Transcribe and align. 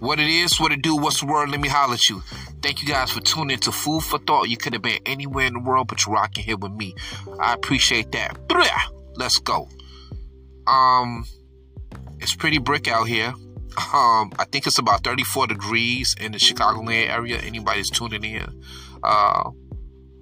What 0.00 0.20
it 0.20 0.28
is, 0.28 0.60
what 0.60 0.72
it 0.72 0.82
do, 0.82 0.96
what's 0.96 1.20
the 1.20 1.26
word? 1.26 1.50
Let 1.50 1.60
me 1.60 1.68
holler 1.68 1.94
at 1.94 2.08
you. 2.08 2.22
Thank 2.62 2.82
you 2.82 2.88
guys 2.88 3.10
for 3.10 3.20
tuning 3.20 3.54
into 3.54 3.72
Food 3.72 4.04
for 4.04 4.18
Thought. 4.18 4.48
You 4.48 4.56
could 4.56 4.72
have 4.72 4.82
been 4.82 5.00
anywhere 5.06 5.46
in 5.46 5.54
the 5.54 5.60
world, 5.60 5.88
but 5.88 6.06
you're 6.06 6.14
rocking 6.14 6.44
here 6.44 6.56
with 6.56 6.72
me. 6.72 6.94
I 7.40 7.54
appreciate 7.54 8.12
that. 8.12 8.38
Let's 9.16 9.38
go. 9.38 9.68
Um, 10.66 11.24
it's 12.20 12.34
pretty 12.34 12.58
brick 12.58 12.86
out 12.86 13.08
here. 13.08 13.34
Um, 13.92 14.32
I 14.38 14.44
think 14.50 14.66
it's 14.66 14.78
about 14.78 15.04
34 15.04 15.48
degrees 15.48 16.14
in 16.20 16.32
the 16.32 16.38
Chicagoland 16.38 17.08
area. 17.08 17.38
Anybody's 17.38 17.90
tuning 17.90 18.24
in, 18.24 18.62
uh, 19.02 19.50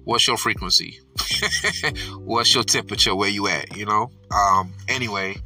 what's 0.03 0.27
your 0.27 0.37
frequency? 0.37 0.99
what's 2.17 2.53
your 2.53 2.63
temperature? 2.63 3.15
Where 3.15 3.29
you 3.29 3.47
at? 3.47 3.75
You 3.75 3.85
know. 3.85 4.11
Um, 4.31 4.73
anyway, 4.87 5.37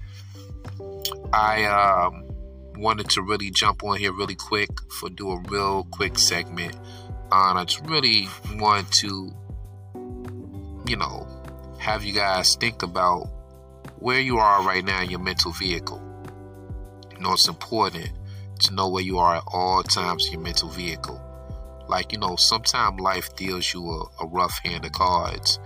I 1.33 1.65
um 1.65 2.30
wanted 2.77 3.09
to 3.11 3.21
really 3.21 3.51
jump 3.51 3.83
on 3.83 3.97
here 3.97 4.13
really 4.13 4.35
quick 4.35 4.69
for 4.99 5.09
do 5.09 5.31
a 5.31 5.41
real 5.49 5.85
quick 5.91 6.17
segment. 6.17 6.75
And 7.31 7.59
I 7.59 7.63
just 7.63 7.85
really 7.85 8.27
want 8.55 8.91
to, 8.93 9.31
you 10.85 10.97
know, 10.97 11.27
have 11.79 12.03
you 12.03 12.13
guys 12.13 12.55
think 12.55 12.83
about 12.83 13.27
where 13.99 14.19
you 14.19 14.37
are 14.37 14.63
right 14.63 14.83
now 14.83 15.01
in 15.01 15.09
your 15.09 15.19
mental 15.19 15.51
vehicle. 15.51 16.01
You 17.11 17.19
know, 17.19 17.33
it's 17.33 17.47
important 17.47 18.09
to 18.59 18.73
know 18.73 18.89
where 18.89 19.03
you 19.03 19.17
are 19.17 19.35
at 19.37 19.43
all 19.47 19.83
times 19.83 20.25
in 20.25 20.33
your 20.33 20.41
mental 20.41 20.69
vehicle. 20.69 21.21
Like, 21.87 22.11
you 22.11 22.19
know, 22.19 22.35
sometimes 22.35 22.99
life 22.99 23.35
deals 23.35 23.73
you 23.73 23.89
a, 23.89 24.23
a 24.23 24.27
rough 24.27 24.59
hand 24.63 24.85
of 24.85 24.91
cards. 24.91 25.59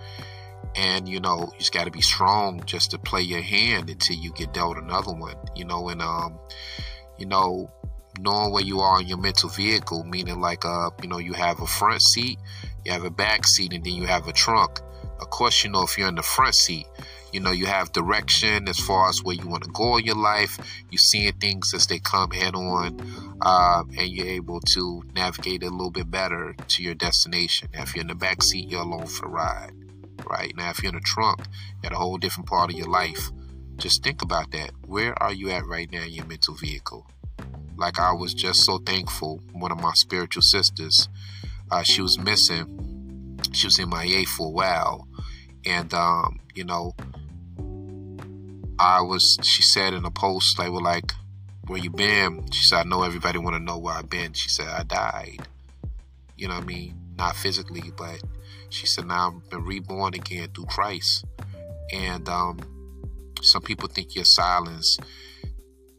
And, 0.75 1.07
you 1.07 1.19
know, 1.19 1.49
you 1.53 1.59
just 1.59 1.73
got 1.73 1.85
to 1.85 1.91
be 1.91 2.01
strong 2.01 2.61
just 2.65 2.91
to 2.91 2.97
play 2.97 3.21
your 3.21 3.41
hand 3.41 3.89
until 3.89 4.17
you 4.17 4.31
get 4.33 4.53
dealt 4.53 4.77
another 4.77 5.13
one. 5.13 5.35
You 5.55 5.65
know, 5.65 5.87
and, 5.89 6.01
um, 6.01 6.37
you 7.17 7.25
know, 7.25 7.71
knowing 8.19 8.51
where 8.51 8.63
you 8.63 8.79
are 8.79 9.01
in 9.01 9.07
your 9.07 9.17
mental 9.17 9.49
vehicle, 9.49 10.03
meaning 10.03 10.39
like, 10.39 10.65
uh, 10.65 10.89
you 11.01 11.07
know, 11.07 11.17
you 11.17 11.33
have 11.33 11.61
a 11.61 11.67
front 11.67 12.01
seat, 12.01 12.39
you 12.83 12.91
have 12.91 13.03
a 13.03 13.09
back 13.09 13.47
seat, 13.47 13.73
and 13.73 13.83
then 13.83 13.93
you 13.93 14.05
have 14.05 14.27
a 14.27 14.33
trunk. 14.33 14.79
Of 15.19 15.29
course, 15.29 15.63
you 15.63 15.69
know, 15.69 15.83
if 15.83 15.97
you're 15.97 16.09
in 16.09 16.15
the 16.15 16.23
front 16.23 16.55
seat, 16.55 16.87
you 17.31 17.39
know, 17.39 17.51
you 17.51 17.65
have 17.65 17.91
direction 17.91 18.69
as 18.69 18.79
far 18.79 19.09
as 19.09 19.23
where 19.23 19.35
you 19.35 19.47
want 19.47 19.63
to 19.63 19.69
go 19.71 19.97
in 19.97 20.05
your 20.05 20.15
life. 20.15 20.57
You're 20.89 20.99
seeing 20.99 21.33
things 21.33 21.73
as 21.73 21.87
they 21.87 21.99
come 21.99 22.31
head 22.31 22.55
on, 22.55 23.37
uh, 23.41 23.83
and 23.97 24.09
you're 24.09 24.27
able 24.27 24.61
to 24.61 25.03
navigate 25.15 25.63
a 25.63 25.69
little 25.69 25.91
bit 25.91 26.09
better 26.09 26.55
to 26.67 26.83
your 26.83 26.95
destination. 26.95 27.69
Now, 27.73 27.83
if 27.83 27.95
you're 27.95 28.03
in 28.03 28.07
the 28.07 28.15
back 28.15 28.41
seat, 28.41 28.69
you're 28.69 28.81
alone 28.81 29.07
for 29.07 29.25
the 29.25 29.31
ride, 29.31 29.73
right? 30.29 30.53
Now, 30.55 30.69
if 30.69 30.81
you're 30.81 30.91
in 30.91 30.95
the 30.95 31.01
trunk, 31.01 31.39
you're 31.83 31.91
at 31.91 31.95
a 31.95 31.99
whole 31.99 32.17
different 32.17 32.47
part 32.47 32.71
of 32.71 32.77
your 32.77 32.87
life. 32.89 33.31
Just 33.77 34.03
think 34.03 34.21
about 34.21 34.51
that. 34.51 34.71
Where 34.85 35.21
are 35.21 35.33
you 35.33 35.49
at 35.51 35.65
right 35.65 35.91
now 35.91 36.03
in 36.03 36.11
your 36.11 36.25
mental 36.25 36.55
vehicle? 36.55 37.05
Like 37.77 37.99
I 37.99 38.13
was 38.13 38.33
just 38.33 38.61
so 38.61 38.77
thankful. 38.77 39.41
One 39.51 39.71
of 39.71 39.81
my 39.81 39.91
spiritual 39.95 40.43
sisters, 40.43 41.09
uh, 41.69 41.83
she 41.83 42.01
was 42.01 42.17
missing. 42.17 43.39
She 43.51 43.67
was 43.67 43.79
MIA 43.79 44.25
for 44.25 44.47
a 44.47 44.51
while, 44.51 45.07
and 45.65 45.93
um, 45.93 46.39
you 46.53 46.63
know, 46.63 46.95
I 48.79 49.01
was. 49.01 49.37
She 49.43 49.61
said 49.61 49.93
in 49.93 50.05
a 50.05 50.11
post, 50.11 50.57
they 50.57 50.69
were 50.69 50.81
like, 50.81 51.11
"Where 51.67 51.79
you 51.79 51.89
been?" 51.89 52.49
She 52.51 52.63
said, 52.63 52.79
"I 52.79 52.83
know 52.83 53.03
everybody 53.03 53.39
want 53.39 53.55
to 53.55 53.61
know 53.61 53.77
where 53.77 53.95
I've 53.95 54.09
been." 54.09 54.33
She 54.33 54.49
said, 54.49 54.67
"I 54.67 54.83
died." 54.83 55.47
You 56.37 56.47
know 56.47 56.55
what 56.55 56.63
I 56.63 56.67
mean? 56.67 56.95
Not 57.17 57.35
physically, 57.35 57.91
but 57.97 58.21
she 58.69 58.87
said, 58.87 59.05
"Now 59.05 59.33
I've 59.35 59.49
been 59.49 59.65
reborn 59.65 60.13
again 60.13 60.49
through 60.55 60.65
Christ." 60.65 61.25
And 61.93 62.27
um, 62.29 62.59
some 63.45 63.61
people 63.61 63.87
think 63.87 64.15
your 64.15 64.25
silence 64.25 64.97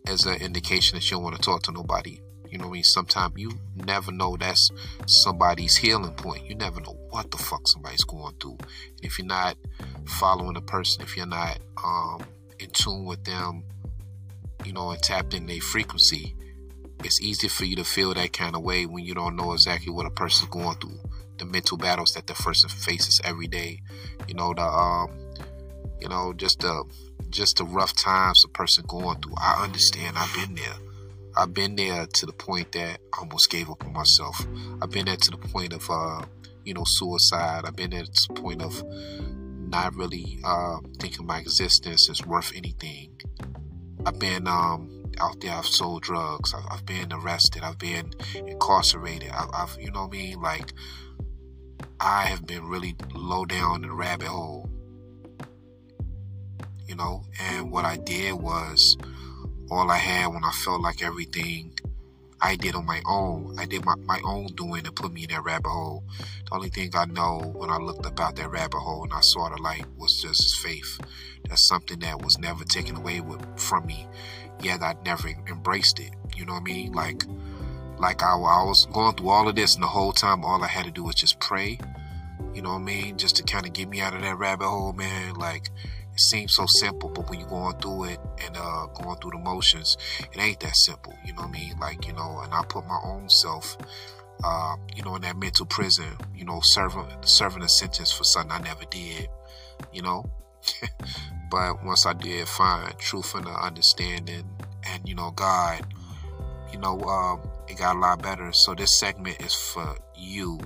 is 0.07 0.27
an 0.27 0.37
indication 0.37 0.97
that 0.97 1.11
you 1.11 1.17
don't 1.17 1.25
want 1.25 1.37
to 1.37 1.43
talk 1.43 1.63
to 1.65 1.73
nobody. 1.73 2.21
You 2.49 2.59
know 2.59 2.67
what 2.67 2.71
I 2.71 2.75
mean? 2.75 2.85
Sometimes 2.85 3.35
you 3.37 3.51
never 3.75 4.13
know 4.13 4.37
that's 4.37 4.71
somebody's 5.07 5.77
healing 5.77 6.15
point. 6.15 6.49
You 6.49 6.55
never 6.55 6.81
know 6.81 6.97
what 7.11 7.31
the 7.31 7.39
fuck 7.39 7.67
somebody's 7.67 8.05
going 8.05 8.35
through. 8.41 8.59
And 8.61 9.03
if 9.03 9.19
you're 9.19 9.27
not 9.27 9.57
following 10.07 10.57
a 10.57 10.61
person, 10.61 11.03
if 11.03 11.17
you're 11.17 11.27
not 11.27 11.59
um, 11.85 12.25
in 12.59 12.71
tune 12.71 13.05
with 13.05 13.25
them, 13.25 13.65
you 14.65 14.73
know, 14.73 14.91
and 14.91 15.03
tapped 15.03 15.35
in 15.35 15.47
their 15.47 15.61
frequency, 15.61 16.35
it's 17.05 17.21
easy 17.21 17.49
for 17.49 17.65
you 17.65 17.77
to 17.77 17.85
feel 17.85 18.15
that 18.15 18.33
kind 18.33 18.57
of 18.57 18.63
way 18.63 18.87
when 18.87 19.05
you 19.05 19.15
don't 19.15 19.37
know 19.37 19.53
exactly 19.53 19.93
what 19.93 20.07
a 20.07 20.11
person's 20.11 20.51
going 20.51 20.77
through. 20.79 20.99
The 21.39 21.45
mental 21.45 21.77
battles 21.77 22.13
that 22.13 22.27
the 22.27 22.35
person 22.35 22.71
faces 22.71 23.21
every 23.23 23.47
day. 23.47 23.83
You 24.27 24.35
know, 24.35 24.55
the 24.55 24.63
um, 24.63 25.11
you 26.01 26.09
know, 26.09 26.33
just 26.33 26.61
the 26.61 26.85
just 27.31 27.59
the 27.59 27.65
rough 27.65 27.95
times 27.95 28.45
a 28.45 28.49
person 28.49 28.85
going 28.87 29.21
through. 29.21 29.35
I 29.37 29.63
understand. 29.65 30.17
I've 30.19 30.35
been 30.35 30.55
there. 30.55 30.75
I've 31.37 31.53
been 31.53 31.77
there 31.77 32.07
to 32.07 32.27
the 32.27 32.33
point 32.33 32.73
that 32.73 32.99
I 33.13 33.19
almost 33.19 33.51
gave 33.51 33.71
up 33.71 33.85
on 33.85 33.93
myself. 33.93 34.47
I've 34.81 34.91
been 34.91 35.05
there 35.05 35.17
to 35.17 35.31
the 35.31 35.37
point 35.37 35.73
of, 35.75 35.89
uh, 35.91 36.23
you 36.65 36.75
know, 36.75 36.85
suicide. 36.85 37.65
I've 37.67 37.77
been 37.77 37.91
there 37.91 38.05
to 38.05 38.29
the 38.29 38.41
point 38.41 38.63
of 38.63 38.83
not 39.69 39.95
really 39.95 40.39
uh, 40.45 40.79
thinking 40.99 41.27
my 41.27 41.39
existence 41.41 42.09
is 42.09 42.25
worth 42.25 42.53
anything. 42.55 43.21
I've 44.07 44.19
been 44.19 44.49
um, 44.49 45.05
out 45.19 45.41
there. 45.41 45.53
I've 45.53 45.67
sold 45.67 46.03
drugs. 46.03 46.55
I've, 46.55 46.65
I've 46.71 46.87
been 46.87 47.13
arrested. 47.13 47.63
I've 47.63 47.79
been 47.79 48.13
incarcerated. 48.35 49.31
I've, 49.31 49.51
I've, 49.53 49.77
you 49.81 49.91
know 49.91 50.07
what 50.07 50.15
I 50.15 50.19
mean? 50.19 50.41
Like, 50.41 50.73
I 52.01 52.23
have 52.27 52.47
been 52.47 52.67
really 52.67 52.97
low 53.15 53.45
down 53.45 53.83
in 53.83 53.91
the 53.91 53.95
rabbit 53.95 54.29
hole 54.29 54.71
you 56.87 56.95
know. 56.95 57.23
And 57.41 57.71
what 57.71 57.85
I 57.85 57.97
did 57.97 58.35
was 58.35 58.97
all 59.71 59.91
I 59.91 59.99
had 59.99 60.29
when 60.29 60.45
I 60.45 60.53
felt 60.65 60.81
like 60.81 61.03
everything 61.03 61.73
I 62.41 62.57
did 62.57 62.75
on 62.75 62.85
my 62.85 63.01
own. 63.07 63.57
I 63.59 63.65
did 63.65 63.85
my, 63.85 63.95
my 63.97 64.21
own 64.25 64.47
doing 64.49 64.85
to 64.85 64.93
put 64.93 65.13
me 65.13 65.25
in 65.25 65.31
that 65.31 65.45
rabbit 65.45 65.69
hole. 65.69 66.05
The 66.49 66.55
only 66.55 66.69
thing 66.69 66.91
I 66.95 67.07
know 67.07 67.53
when 67.55 67.71
I 67.71 67.79
looked 67.79 68.05
about 68.05 68.37
that 68.37 68.51
rabbit 68.51 68.79
hole 68.79 69.05
and 69.05 69.13
I 69.13 69.21
saw 69.21 69.49
the 69.49 69.61
light 69.61 69.87
was 69.97 70.21
just 70.21 70.59
faith. 70.61 71.01
That's 71.49 71.67
something 71.67 71.99
that 72.01 72.23
was 72.23 72.39
never 72.39 72.65
taken 72.65 72.97
away 72.97 73.21
with, 73.21 73.43
from 73.59 73.87
me. 73.87 74.07
Yet 74.61 74.83
I 74.83 74.95
never 75.05 75.29
embraced 75.49 75.99
it. 75.99 76.11
You 76.35 76.45
know 76.45 76.55
what 76.55 76.63
I 76.63 76.65
mean? 76.65 76.93
Like, 76.93 77.25
like 77.99 78.23
I, 78.23 78.33
I 78.33 78.65
was 78.65 78.87
going 78.87 79.15
through 79.17 79.31
all 79.31 79.49
of 79.49 79.57
this, 79.57 79.75
and 79.75 79.83
the 79.83 79.89
whole 79.89 80.13
time 80.13 80.45
all 80.45 80.63
I 80.63 80.69
had 80.69 80.85
to 80.85 80.91
do 80.91 81.05
was 81.05 81.15
just 81.15 81.41
pray. 81.41 81.79
You 82.55 82.63
know 82.63 82.73
what 82.73 82.81
I 82.81 82.85
mean? 82.85 83.19
Just 83.19 83.37
to 83.37 83.43
kind 83.43 83.67
of 83.67 83.73
get 83.73 83.89
me 83.89 84.01
out 84.01 84.15
of 84.15 84.23
that 84.23 84.39
rabbit 84.39 84.67
hole, 84.67 84.93
man. 84.93 85.35
Like, 85.35 85.71
it 86.17 86.21
seems 86.21 86.55
so 86.55 86.65
simple, 86.65 87.11
but 87.11 87.29
when 87.29 87.39
you're 87.39 87.49
going 87.49 87.77
through 87.77 88.05
it 88.05 88.19
and 88.43 88.57
uh, 88.57 88.87
going 88.87 89.19
through 89.19 89.33
the 89.33 89.39
motions, 89.39 89.99
it 90.33 90.41
ain't 90.41 90.61
that 90.61 90.75
simple. 90.75 91.13
You 91.27 91.35
know 91.35 91.43
what 91.43 91.51
I 91.51 91.53
mean? 91.53 91.79
Like, 91.79 92.07
you 92.07 92.15
know, 92.15 92.41
and 92.43 92.55
I 92.55 92.63
put 92.67 92.87
my 92.87 92.99
own 93.05 93.29
self, 93.29 93.77
uh, 94.43 94.77
you 94.95 95.03
know, 95.03 95.15
in 95.17 95.23
that 95.23 95.37
mental 95.37 95.67
prison, 95.67 96.07
you 96.35 96.47
know, 96.47 96.61
serving 96.63 97.05
serving 97.21 97.63
a 97.63 97.69
sentence 97.69 98.11
for 98.11 98.25
something 98.25 98.51
I 98.51 98.61
never 98.63 98.87
did, 98.87 99.29
you 99.93 100.01
know. 100.01 100.25
but 101.51 101.85
once 101.85 102.07
I 102.07 102.15
did 102.15 102.49
find 102.49 102.99
truth 102.99 103.35
and 103.35 103.47
understanding 103.47 104.49
and, 104.85 105.07
you 105.07 105.15
know, 105.15 105.33
God, 105.33 105.87
you 106.73 106.79
know, 106.79 106.99
um, 107.03 107.43
it 107.69 107.77
got 107.77 107.95
a 107.95 107.99
lot 107.99 108.23
better. 108.23 108.55
So 108.55 108.75
this 108.75 108.99
segment 108.99 109.39
is 109.45 109.53
for 109.53 109.99
you. 110.17 110.59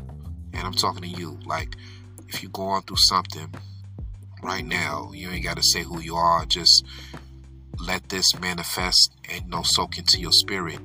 And 0.52 0.64
I'm 0.64 0.74
talking 0.74 1.02
to 1.02 1.20
you. 1.20 1.40
Like, 1.44 1.74
if 2.28 2.40
you're 2.40 2.52
going 2.52 2.82
through 2.82 2.98
something 2.98 3.52
right 4.42 4.64
now. 4.64 5.10
You 5.12 5.30
ain't 5.30 5.44
got 5.44 5.56
to 5.56 5.62
say 5.62 5.82
who 5.82 6.00
you 6.00 6.16
are. 6.16 6.44
Just 6.46 6.84
let 7.78 8.08
this 8.08 8.38
manifest 8.38 9.12
and 9.28 9.44
you 9.44 9.50
know 9.50 9.62
soak 9.62 9.98
into 9.98 10.20
your 10.20 10.32
spirit. 10.32 10.80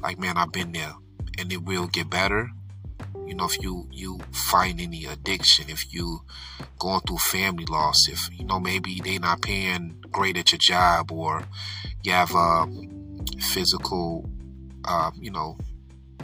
Like 0.00 0.18
man, 0.18 0.36
I've 0.36 0.52
been 0.52 0.72
there, 0.72 0.94
and 1.38 1.52
it 1.52 1.62
will 1.62 1.86
get 1.88 2.10
better. 2.10 2.50
You 3.26 3.34
know, 3.34 3.46
if 3.46 3.60
you 3.60 3.88
you 3.90 4.20
find 4.30 4.80
any 4.80 5.04
addiction, 5.04 5.68
if 5.68 5.92
you 5.92 6.20
going 6.78 7.00
through 7.00 7.18
family 7.18 7.64
loss, 7.66 8.08
if 8.08 8.28
you 8.38 8.44
know 8.44 8.60
maybe 8.60 9.00
they 9.02 9.18
not 9.18 9.42
paying 9.42 9.96
great 10.10 10.36
at 10.36 10.52
your 10.52 10.58
job, 10.58 11.10
or 11.10 11.42
you 12.02 12.12
have 12.12 12.34
a 12.34 12.66
physical, 13.40 14.30
uh, 14.84 15.10
you 15.20 15.30
know, 15.30 15.58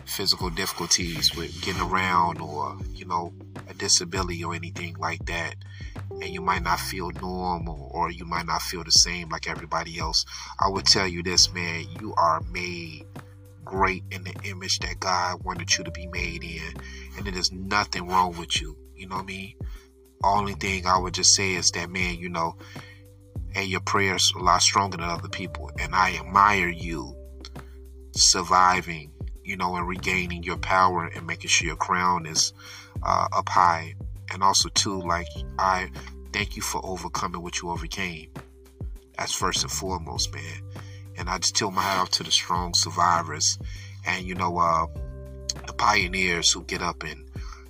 physical 0.04 0.50
difficulties 0.50 1.34
with 1.34 1.60
getting 1.62 1.82
around, 1.82 2.40
or 2.40 2.76
you 2.92 3.04
know, 3.04 3.32
a 3.68 3.74
disability 3.74 4.42
or 4.44 4.54
anything 4.54 4.96
like 4.98 5.24
that 5.26 5.56
and 6.10 6.32
you 6.32 6.40
might 6.40 6.62
not 6.62 6.78
feel 6.78 7.10
normal 7.20 7.90
or 7.92 8.10
you 8.10 8.24
might 8.24 8.46
not 8.46 8.62
feel 8.62 8.84
the 8.84 8.92
same 8.92 9.28
like 9.28 9.48
everybody 9.48 9.98
else. 9.98 10.24
I 10.58 10.68
would 10.68 10.84
tell 10.84 11.06
you 11.06 11.22
this, 11.22 11.52
man, 11.52 11.86
you 12.00 12.14
are 12.16 12.40
made 12.50 13.06
great 13.64 14.04
in 14.10 14.24
the 14.24 14.34
image 14.44 14.78
that 14.80 15.00
God 15.00 15.42
wanted 15.44 15.76
you 15.76 15.84
to 15.84 15.90
be 15.90 16.06
made 16.06 16.44
in, 16.44 16.74
and 17.16 17.26
there 17.26 17.36
is 17.36 17.52
nothing 17.52 18.06
wrong 18.06 18.36
with 18.36 18.60
you. 18.60 18.76
You 18.94 19.08
know 19.08 19.16
what 19.16 19.22
I 19.22 19.26
mean? 19.26 19.54
Only 20.22 20.54
thing 20.54 20.86
I 20.86 20.98
would 20.98 21.14
just 21.14 21.34
say 21.34 21.54
is 21.54 21.70
that, 21.72 21.90
man, 21.90 22.16
you 22.16 22.28
know, 22.28 22.56
and 23.54 23.68
your 23.68 23.80
prayers 23.80 24.32
a 24.36 24.42
lot 24.42 24.62
stronger 24.62 24.98
than 24.98 25.08
other 25.08 25.28
people, 25.28 25.70
and 25.78 25.94
I 25.94 26.16
admire 26.16 26.68
you 26.68 27.16
surviving, 28.14 29.10
you 29.44 29.56
know, 29.56 29.76
and 29.76 29.86
regaining 29.86 30.42
your 30.42 30.58
power 30.58 31.06
and 31.06 31.26
making 31.26 31.48
sure 31.48 31.66
your 31.66 31.76
crown 31.76 32.26
is 32.26 32.52
uh, 33.02 33.28
up 33.32 33.48
high 33.48 33.94
and 34.32 34.42
also 34.42 34.68
too 34.70 35.00
like 35.00 35.26
i 35.58 35.90
thank 36.32 36.56
you 36.56 36.62
for 36.62 36.80
overcoming 36.86 37.42
what 37.42 37.60
you 37.60 37.68
overcame 37.68 38.30
that's 39.18 39.34
first 39.34 39.62
and 39.62 39.72
foremost 39.72 40.32
man 40.32 40.62
and 41.18 41.28
i 41.28 41.36
just 41.36 41.56
tell 41.56 41.70
my 41.70 41.82
hat 41.82 41.98
off 41.98 42.10
to 42.10 42.22
the 42.22 42.30
strong 42.30 42.72
survivors 42.72 43.58
and 44.06 44.26
you 44.26 44.34
know, 44.34 44.58
uh, 44.58 44.86
the 45.66 45.72
pioneers 45.72 46.50
who 46.50 46.62
get 46.64 46.82
up 46.82 47.02
and 47.02 47.24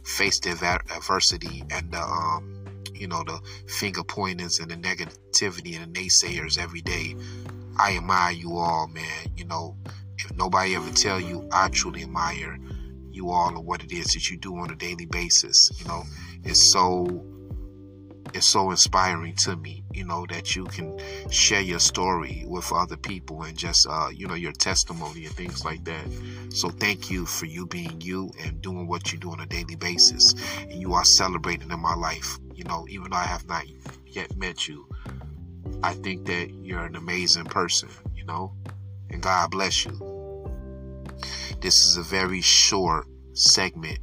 face 0.05 0.41
the 0.41 0.51
adversity 0.51 1.63
and 1.71 1.93
the, 1.93 2.01
um, 2.01 2.65
you 2.95 3.07
know, 3.07 3.23
the 3.25 3.39
finger 3.67 4.03
pointers 4.05 4.59
and 4.59 4.71
the 4.71 4.77
negativity 4.77 5.77
and 5.77 5.95
the 5.95 6.01
naysayers 6.01 6.59
every 6.59 6.81
day. 6.81 7.15
I 7.79 7.97
admire 7.97 8.33
you 8.33 8.57
all, 8.57 8.87
man. 8.89 9.33
You 9.37 9.45
know, 9.47 9.77
nobody 10.35 10.75
ever 10.75 10.91
tell 10.91 11.21
you, 11.21 11.49
I 11.53 11.69
truly 11.69 12.03
admire 12.03 12.59
you 13.11 13.31
all 13.31 13.49
and 13.49 13.67
what 13.67 13.83
it 13.83 13.93
is 13.93 14.07
that 14.15 14.31
you 14.31 14.37
do 14.37 14.57
on 14.57 14.71
a 14.71 14.77
daily 14.77 15.07
basis. 15.07 15.71
You 15.79 15.87
know, 15.87 16.05
it's 16.45 16.73
so 16.73 17.25
it's 18.35 18.47
so 18.47 18.71
inspiring 18.71 19.35
to 19.35 19.57
me, 19.57 19.85
you 19.93 20.05
know, 20.05 20.27
that 20.31 20.57
you 20.57 20.65
can 20.65 20.99
share 21.31 21.61
your 21.61 21.79
story 21.79 22.45
with 22.47 22.73
other 22.73 22.97
people 22.97 23.43
and 23.43 23.57
just, 23.57 23.87
uh, 23.89 24.09
you 24.13 24.27
know, 24.27 24.35
your 24.35 24.53
testimony 24.53 25.27
and 25.27 25.35
things 25.35 25.65
like 25.65 25.85
that. 25.85 26.05
So 26.51 26.71
thank 26.71 27.11
you 27.11 27.27
for 27.27 27.47
you 27.47 27.67
being 27.67 28.01
you 28.01 28.31
and 28.43 28.63
doing 28.63 28.87
what 28.87 29.13
you 29.13 29.19
do 29.19 29.33
on 29.33 29.41
a 29.41 29.47
daily 29.47 29.77
basis. 29.77 30.35
And 30.61 30.73
you 30.73 30.95
are 30.95 31.05
celebrating 31.05 31.71
in 31.71 31.81
my 31.81 31.95
life, 31.95 32.39
you 32.55 32.65
know, 32.65 32.87
even 32.89 33.11
though 33.11 33.17
I 33.17 33.25
have 33.25 33.47
not 33.49 33.65
yet 34.07 34.35
met 34.37 34.67
you. 34.67 34.87
I 35.83 35.95
think 35.95 36.27
that 36.27 36.51
you're 36.55 36.85
an 36.85 36.97
amazing 36.97 37.47
person, 37.47 37.89
you 38.15 38.25
know, 38.25 38.55
and 39.13 39.23
God 39.23 39.51
bless 39.51 39.85
you. 39.85 39.99
This 41.61 41.85
is 41.85 41.97
a 41.97 42.03
very 42.03 42.41
short 42.41 43.07
segment 43.35 44.01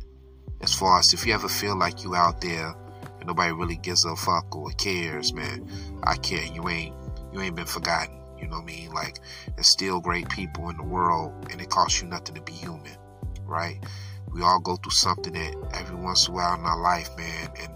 as 0.61 0.73
far 0.73 0.99
as 0.99 1.13
if 1.13 1.25
you 1.25 1.33
ever 1.33 1.49
feel 1.49 1.77
like 1.77 2.03
you 2.03 2.15
out 2.15 2.41
there 2.41 2.73
and 3.19 3.27
nobody 3.27 3.51
really 3.51 3.77
gives 3.77 4.05
a 4.05 4.15
fuck 4.15 4.55
or 4.55 4.71
cares, 4.71 5.33
man. 5.33 5.67
I 6.03 6.15
care. 6.15 6.43
You 6.45 6.69
ain't 6.69 6.95
you 7.33 7.41
ain't 7.41 7.55
been 7.55 7.65
forgotten. 7.65 8.15
You 8.39 8.47
know 8.47 8.57
what 8.57 8.63
I 8.63 8.75
mean? 8.75 8.91
Like 8.91 9.19
there's 9.55 9.67
still 9.67 9.99
great 9.99 10.29
people 10.29 10.69
in 10.69 10.77
the 10.77 10.83
world 10.83 11.33
and 11.51 11.61
it 11.61 11.69
costs 11.69 12.01
you 12.01 12.07
nothing 12.07 12.35
to 12.35 12.41
be 12.41 12.53
human, 12.53 12.95
right? 13.43 13.83
We 14.31 14.41
all 14.41 14.59
go 14.59 14.75
through 14.75 14.91
something 14.91 15.33
that 15.33 15.55
every 15.73 15.95
once 15.95 16.27
in 16.27 16.33
a 16.33 16.37
while 16.37 16.57
in 16.57 16.65
our 16.65 16.79
life, 16.79 17.09
man, 17.17 17.49
and 17.59 17.73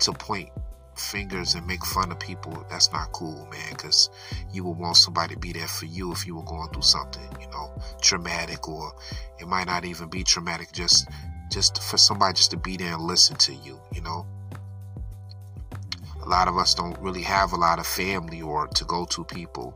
to 0.00 0.12
point 0.12 0.50
fingers 0.98 1.54
and 1.54 1.66
make 1.66 1.84
fun 1.84 2.12
of 2.12 2.18
people, 2.18 2.66
that's 2.70 2.92
not 2.92 3.12
cool, 3.12 3.46
man, 3.50 3.70
because 3.70 4.10
you 4.52 4.64
would 4.64 4.76
want 4.76 4.96
somebody 4.96 5.34
to 5.34 5.40
be 5.40 5.52
there 5.52 5.68
for 5.68 5.86
you 5.86 6.12
if 6.12 6.26
you 6.26 6.36
were 6.36 6.44
going 6.44 6.68
through 6.70 6.82
something, 6.82 7.28
you 7.40 7.48
know, 7.48 7.72
traumatic, 8.00 8.68
or 8.68 8.92
it 9.38 9.46
might 9.46 9.66
not 9.66 9.84
even 9.84 10.08
be 10.08 10.24
traumatic, 10.24 10.72
just 10.72 11.08
just 11.50 11.82
for 11.82 11.96
somebody 11.96 12.34
just 12.34 12.50
to 12.50 12.58
be 12.58 12.76
there 12.76 12.92
and 12.92 13.02
listen 13.02 13.36
to 13.36 13.54
you, 13.54 13.80
you 13.92 14.02
know 14.02 14.26
a 16.22 16.28
lot 16.28 16.46
of 16.46 16.58
us 16.58 16.74
don't 16.74 16.98
really 16.98 17.22
have 17.22 17.54
a 17.54 17.56
lot 17.56 17.78
of 17.78 17.86
family 17.86 18.42
or 18.42 18.66
to 18.68 18.84
go 18.84 19.06
to 19.06 19.24
people. 19.24 19.74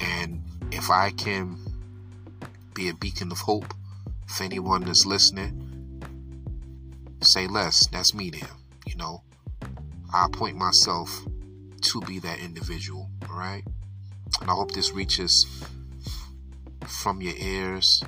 And 0.00 0.42
if 0.72 0.90
I 0.90 1.10
can 1.10 1.56
be 2.74 2.88
a 2.88 2.94
beacon 2.94 3.30
of 3.30 3.38
hope 3.38 3.72
for 4.26 4.42
anyone 4.42 4.82
that's 4.82 5.06
listening, 5.06 6.02
say 7.20 7.46
less. 7.46 7.86
That's 7.86 8.12
me 8.12 8.30
there. 8.30 8.50
You 8.86 8.96
know, 8.96 9.22
I 10.12 10.26
appoint 10.26 10.56
myself 10.56 11.24
to 11.80 12.00
be 12.02 12.18
that 12.20 12.38
individual. 12.38 13.10
All 13.28 13.36
right. 13.36 13.62
And 14.40 14.50
I 14.50 14.54
hope 14.54 14.72
this 14.72 14.92
reaches 14.92 15.46
from 16.86 17.20
your 17.20 17.34
ears, 17.36 18.02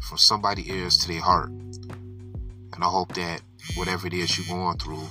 from 0.00 0.18
somebody's 0.18 0.68
ears 0.68 0.96
to 0.98 1.08
their 1.08 1.20
heart. 1.20 1.50
And 1.50 2.84
I 2.84 2.86
hope 2.86 3.14
that 3.14 3.40
whatever 3.74 4.06
it 4.06 4.12
is 4.12 4.36
you're 4.36 4.56
going 4.56 4.78
through, 4.78 5.08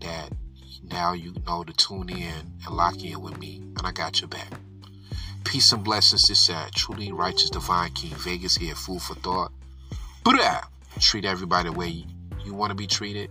that 0.00 0.32
now 0.90 1.12
you 1.12 1.34
know 1.46 1.62
to 1.62 1.72
tune 1.72 2.10
in 2.10 2.52
and 2.66 2.74
lock 2.74 3.02
in 3.02 3.20
with 3.20 3.38
me, 3.38 3.62
and 3.76 3.86
I 3.86 3.92
got 3.92 4.20
your 4.20 4.28
back. 4.28 4.50
Peace 5.44 5.72
and 5.72 5.84
blessings 5.84 6.24
to 6.24 6.34
sad, 6.34 6.66
uh, 6.66 6.70
truly 6.74 7.12
righteous 7.12 7.50
divine 7.50 7.92
King 7.92 8.14
Vegus 8.16 8.56
here, 8.56 8.74
food 8.74 9.00
for 9.00 9.14
thought. 9.14 9.52
Buddha! 10.24 10.42
Uh, 10.42 10.60
treat 11.00 11.24
everybody 11.24 11.70
the 11.70 11.76
way 11.76 12.04
you, 12.48 12.54
want 12.54 12.70
to 12.70 12.74
be 12.74 12.86
treated. 12.86 13.30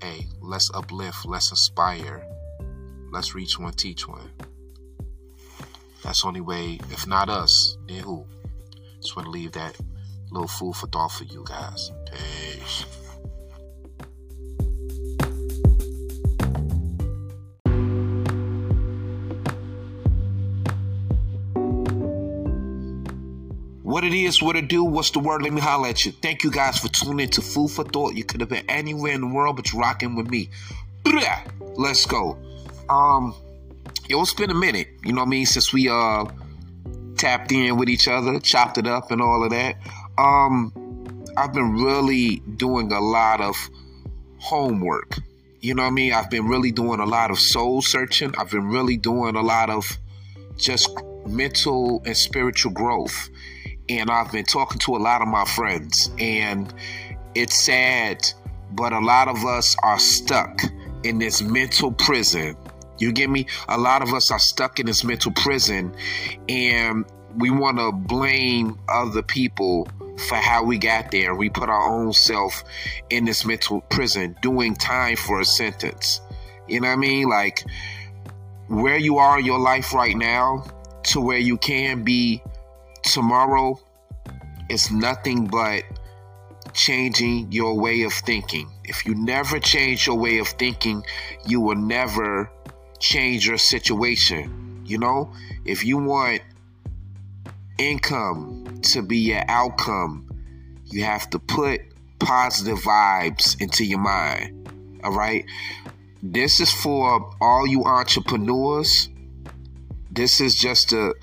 Hey, 0.00 0.26
let's 0.40 0.70
uplift, 0.74 1.26
let's 1.26 1.50
inspire, 1.50 2.24
let's 3.10 3.34
reach 3.34 3.58
one, 3.58 3.72
teach 3.72 4.06
one. 4.06 4.30
That's 6.04 6.22
the 6.22 6.28
only 6.28 6.42
way, 6.42 6.78
if 6.90 7.06
not 7.06 7.28
us, 7.28 7.78
then 7.88 8.00
who? 8.00 8.26
Just 9.00 9.16
want 9.16 9.26
to 9.26 9.30
leave 9.30 9.52
that 9.52 9.76
little 10.30 10.48
food 10.48 10.76
for 10.76 10.86
thought 10.88 11.12
for 11.12 11.24
you 11.24 11.44
guys. 11.46 11.90
Peace. 12.12 12.84
What 23.86 24.02
it 24.02 24.12
is, 24.12 24.42
what 24.42 24.56
it 24.56 24.66
do, 24.66 24.82
what's 24.82 25.12
the 25.12 25.20
word? 25.20 25.42
Let 25.42 25.52
me 25.52 25.60
holler 25.60 25.90
at 25.90 26.04
you. 26.04 26.10
Thank 26.10 26.42
you 26.42 26.50
guys 26.50 26.76
for 26.76 26.88
tuning 26.88 27.20
in 27.20 27.30
to 27.30 27.40
Food 27.40 27.70
for 27.70 27.84
Thought. 27.84 28.14
You 28.16 28.24
could 28.24 28.40
have 28.40 28.48
been 28.48 28.68
anywhere 28.68 29.12
in 29.12 29.20
the 29.20 29.28
world, 29.28 29.54
but 29.54 29.72
you're 29.72 29.80
rocking 29.80 30.16
with 30.16 30.28
me. 30.28 30.50
Let's 31.76 32.04
go. 32.04 32.36
Um, 32.88 33.32
it's 34.08 34.34
been 34.34 34.50
a 34.50 34.54
minute, 34.54 34.88
you 35.04 35.12
know 35.12 35.20
what 35.20 35.28
I 35.28 35.30
mean, 35.30 35.46
since 35.46 35.72
we 35.72 35.88
uh 35.88 36.24
tapped 37.16 37.52
in 37.52 37.76
with 37.76 37.88
each 37.88 38.08
other, 38.08 38.40
chopped 38.40 38.76
it 38.76 38.88
up 38.88 39.12
and 39.12 39.22
all 39.22 39.44
of 39.44 39.50
that. 39.50 39.76
Um, 40.18 40.72
I've 41.36 41.52
been 41.52 41.74
really 41.74 42.42
doing 42.56 42.90
a 42.90 43.00
lot 43.00 43.40
of 43.40 43.54
homework. 44.38 45.16
You 45.60 45.74
know 45.74 45.84
what 45.84 45.90
I 45.90 45.92
mean? 45.92 46.12
I've 46.12 46.28
been 46.28 46.48
really 46.48 46.72
doing 46.72 46.98
a 46.98 47.06
lot 47.06 47.30
of 47.30 47.38
soul 47.38 47.82
searching. 47.82 48.34
I've 48.36 48.50
been 48.50 48.66
really 48.66 48.96
doing 48.96 49.36
a 49.36 49.42
lot 49.42 49.70
of 49.70 49.96
just 50.56 50.90
mental 51.28 52.02
and 52.04 52.16
spiritual 52.16 52.72
growth 52.72 53.30
and 53.88 54.10
I've 54.10 54.32
been 54.32 54.44
talking 54.44 54.78
to 54.80 54.96
a 54.96 54.98
lot 54.98 55.22
of 55.22 55.28
my 55.28 55.44
friends, 55.44 56.10
and 56.18 56.72
it's 57.34 57.54
sad, 57.54 58.26
but 58.72 58.92
a 58.92 58.98
lot 58.98 59.28
of 59.28 59.44
us 59.44 59.76
are 59.82 59.98
stuck 59.98 60.60
in 61.04 61.18
this 61.18 61.42
mental 61.42 61.92
prison. 61.92 62.56
You 62.98 63.12
get 63.12 63.28
me? 63.28 63.46
A 63.68 63.78
lot 63.78 64.02
of 64.02 64.14
us 64.14 64.30
are 64.30 64.38
stuck 64.38 64.80
in 64.80 64.86
this 64.86 65.04
mental 65.04 65.32
prison, 65.32 65.94
and 66.48 67.04
we 67.36 67.50
want 67.50 67.78
to 67.78 67.92
blame 67.92 68.78
other 68.88 69.22
people 69.22 69.88
for 70.28 70.36
how 70.36 70.64
we 70.64 70.78
got 70.78 71.10
there. 71.10 71.34
We 71.34 71.50
put 71.50 71.68
our 71.68 71.92
own 71.92 72.12
self 72.12 72.64
in 73.10 73.26
this 73.26 73.44
mental 73.44 73.82
prison, 73.82 74.36
doing 74.40 74.74
time 74.74 75.16
for 75.16 75.40
a 75.40 75.44
sentence. 75.44 76.20
You 76.66 76.80
know 76.80 76.88
what 76.88 76.94
I 76.94 76.96
mean? 76.96 77.28
Like 77.28 77.64
where 78.68 78.96
you 78.96 79.18
are 79.18 79.38
in 79.38 79.44
your 79.44 79.58
life 79.58 79.92
right 79.94 80.16
now 80.16 80.64
to 81.04 81.20
where 81.20 81.38
you 81.38 81.56
can 81.58 82.02
be 82.02 82.42
tomorrow 83.06 83.80
is 84.68 84.90
nothing 84.90 85.46
but 85.46 85.84
changing 86.72 87.50
your 87.50 87.78
way 87.78 88.02
of 88.02 88.12
thinking. 88.12 88.70
If 88.84 89.06
you 89.06 89.14
never 89.14 89.58
change 89.58 90.06
your 90.06 90.16
way 90.16 90.38
of 90.38 90.48
thinking, 90.48 91.04
you 91.46 91.60
will 91.60 91.76
never 91.76 92.50
change 92.98 93.46
your 93.46 93.58
situation. 93.58 94.82
You 94.84 94.98
know, 94.98 95.32
if 95.64 95.84
you 95.84 95.98
want 95.98 96.42
income 97.78 98.80
to 98.82 99.02
be 99.02 99.18
your 99.18 99.44
outcome, 99.48 100.28
you 100.84 101.04
have 101.04 101.28
to 101.30 101.38
put 101.38 101.80
positive 102.18 102.78
vibes 102.78 103.60
into 103.60 103.84
your 103.84 103.98
mind. 103.98 105.00
All 105.04 105.12
right. 105.12 105.44
This 106.22 106.60
is 106.60 106.72
for 106.72 107.30
all 107.40 107.66
you 107.66 107.84
entrepreneurs. 107.84 109.08
This 110.10 110.40
is 110.40 110.54
just 110.54 110.92
a 110.92 111.14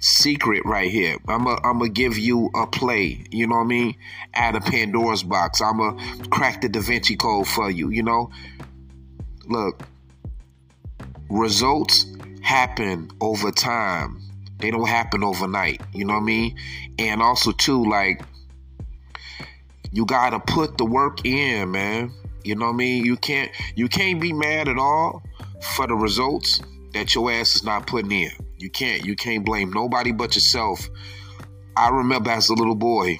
secret 0.00 0.64
right 0.64 0.90
here. 0.90 1.16
I'm 1.28 1.44
going 1.44 1.58
I'm 1.62 1.80
to 1.80 1.88
give 1.88 2.18
you 2.18 2.50
a 2.54 2.66
play, 2.66 3.24
you 3.30 3.46
know 3.46 3.56
what 3.56 3.62
I 3.62 3.66
mean? 3.66 3.94
Out 4.34 4.56
of 4.56 4.64
Pandora's 4.64 5.22
box. 5.22 5.60
I'm 5.60 5.78
going 5.78 5.98
to 5.98 6.28
crack 6.30 6.62
the 6.62 6.68
Da 6.68 6.80
Vinci 6.80 7.16
Code 7.16 7.46
for 7.46 7.70
you, 7.70 7.90
you 7.90 8.02
know? 8.02 8.30
Look, 9.46 9.82
results 11.28 12.06
happen 12.42 13.10
over 13.20 13.50
time. 13.50 14.20
They 14.58 14.70
don't 14.70 14.88
happen 14.88 15.22
overnight, 15.22 15.80
you 15.94 16.04
know 16.04 16.14
what 16.14 16.20
I 16.20 16.24
mean? 16.24 16.58
And 16.98 17.22
also 17.22 17.52
too 17.52 17.84
like 17.88 18.22
you 19.92 20.04
got 20.04 20.30
to 20.30 20.40
put 20.40 20.78
the 20.78 20.84
work 20.84 21.24
in, 21.24 21.70
man. 21.70 22.12
You 22.44 22.54
know 22.54 22.66
what 22.66 22.74
I 22.74 22.76
mean? 22.76 23.04
You 23.04 23.16
can't 23.16 23.50
you 23.74 23.88
can't 23.88 24.20
be 24.20 24.32
mad 24.32 24.68
at 24.68 24.78
all 24.78 25.22
for 25.74 25.86
the 25.86 25.94
results 25.94 26.60
that 26.92 27.14
your 27.14 27.30
ass 27.30 27.56
is 27.56 27.64
not 27.64 27.86
putting 27.86 28.12
in. 28.12 28.30
You 28.60 28.68
can't 28.68 29.06
you 29.06 29.16
can't 29.16 29.42
blame 29.42 29.72
nobody 29.72 30.12
but 30.12 30.34
yourself. 30.34 30.86
I 31.78 31.88
remember 31.88 32.30
as 32.30 32.50
a 32.50 32.54
little 32.54 32.74
boy, 32.74 33.16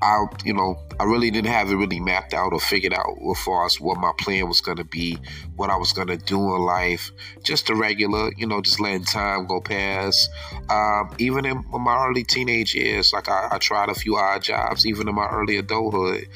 I 0.00 0.24
you 0.46 0.54
know 0.54 0.82
I 0.98 1.04
really 1.04 1.30
didn't 1.30 1.52
have 1.52 1.70
it 1.70 1.76
really 1.76 2.00
mapped 2.00 2.32
out 2.32 2.54
or 2.54 2.60
figured 2.60 2.94
out 2.94 3.18
as 3.30 3.42
far 3.42 3.66
as 3.66 3.78
what 3.78 3.98
my 3.98 4.12
plan 4.18 4.48
was 4.48 4.62
gonna 4.62 4.84
be, 4.84 5.18
what 5.56 5.68
I 5.68 5.76
was 5.76 5.92
gonna 5.92 6.16
do 6.16 6.38
in 6.54 6.62
life. 6.62 7.10
Just 7.44 7.68
a 7.68 7.74
regular, 7.74 8.32
you 8.38 8.46
know, 8.46 8.62
just 8.62 8.80
letting 8.80 9.04
time 9.04 9.46
go 9.46 9.60
past. 9.60 10.30
Um, 10.70 11.14
even 11.18 11.44
in 11.44 11.62
my 11.70 12.06
early 12.06 12.24
teenage 12.24 12.74
years, 12.74 13.12
like 13.12 13.28
I, 13.28 13.48
I 13.52 13.58
tried 13.58 13.90
a 13.90 13.94
few 13.94 14.16
odd 14.16 14.42
jobs, 14.42 14.86
even 14.86 15.06
in 15.06 15.14
my 15.14 15.26
early 15.26 15.58
adulthood, 15.58 16.28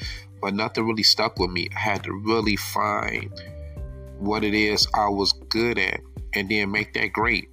but 0.43 0.53
nothing 0.53 0.85
really 0.85 1.01
stuck 1.01 1.39
with 1.39 1.49
me. 1.49 1.69
I 1.75 1.79
had 1.79 2.03
to 2.03 2.13
really 2.13 2.55
find 2.55 3.31
what 4.19 4.43
it 4.43 4.53
is 4.53 4.85
I 4.93 5.09
was 5.09 5.33
good 5.49 5.79
at 5.79 6.01
and 6.37 6.49
then 6.49 6.71
make 6.71 6.93
that 6.93 7.13
great. 7.13 7.49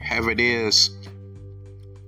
Have 0.00 0.28
it 0.28 0.40
is 0.40 0.96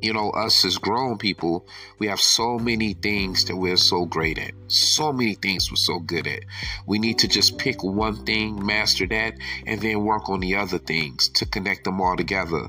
you 0.01 0.13
know, 0.13 0.31
us 0.31 0.65
as 0.65 0.79
grown 0.79 1.19
people, 1.19 1.67
we 1.99 2.07
have 2.07 2.21
so 2.21 2.59
many 2.59 2.95
things 2.95 3.45
that 3.47 3.57
we're 3.57 3.77
so 3.77 4.05
great 4.05 4.39
at. 4.39 4.53
So 4.69 5.13
many 5.13 5.35
things 5.35 5.71
we're 5.71 5.77
so 5.77 5.99
good 5.99 6.27
at. 6.27 6.45
We 6.87 6.99
need 6.99 7.19
to 7.21 7.29
just 7.29 7.59
pick 7.59 7.83
one 7.83 8.25
thing, 8.25 8.65
master 8.65 9.07
that, 9.09 9.35
and 9.67 9.81
then 9.81 10.05
work 10.05 10.29
on 10.29 10.41
the 10.41 10.57
other 10.57 10.79
things 10.79 11.29
to 11.31 11.47
connect 11.47 11.85
them 11.85 12.01
all 12.01 12.17
together. 12.17 12.69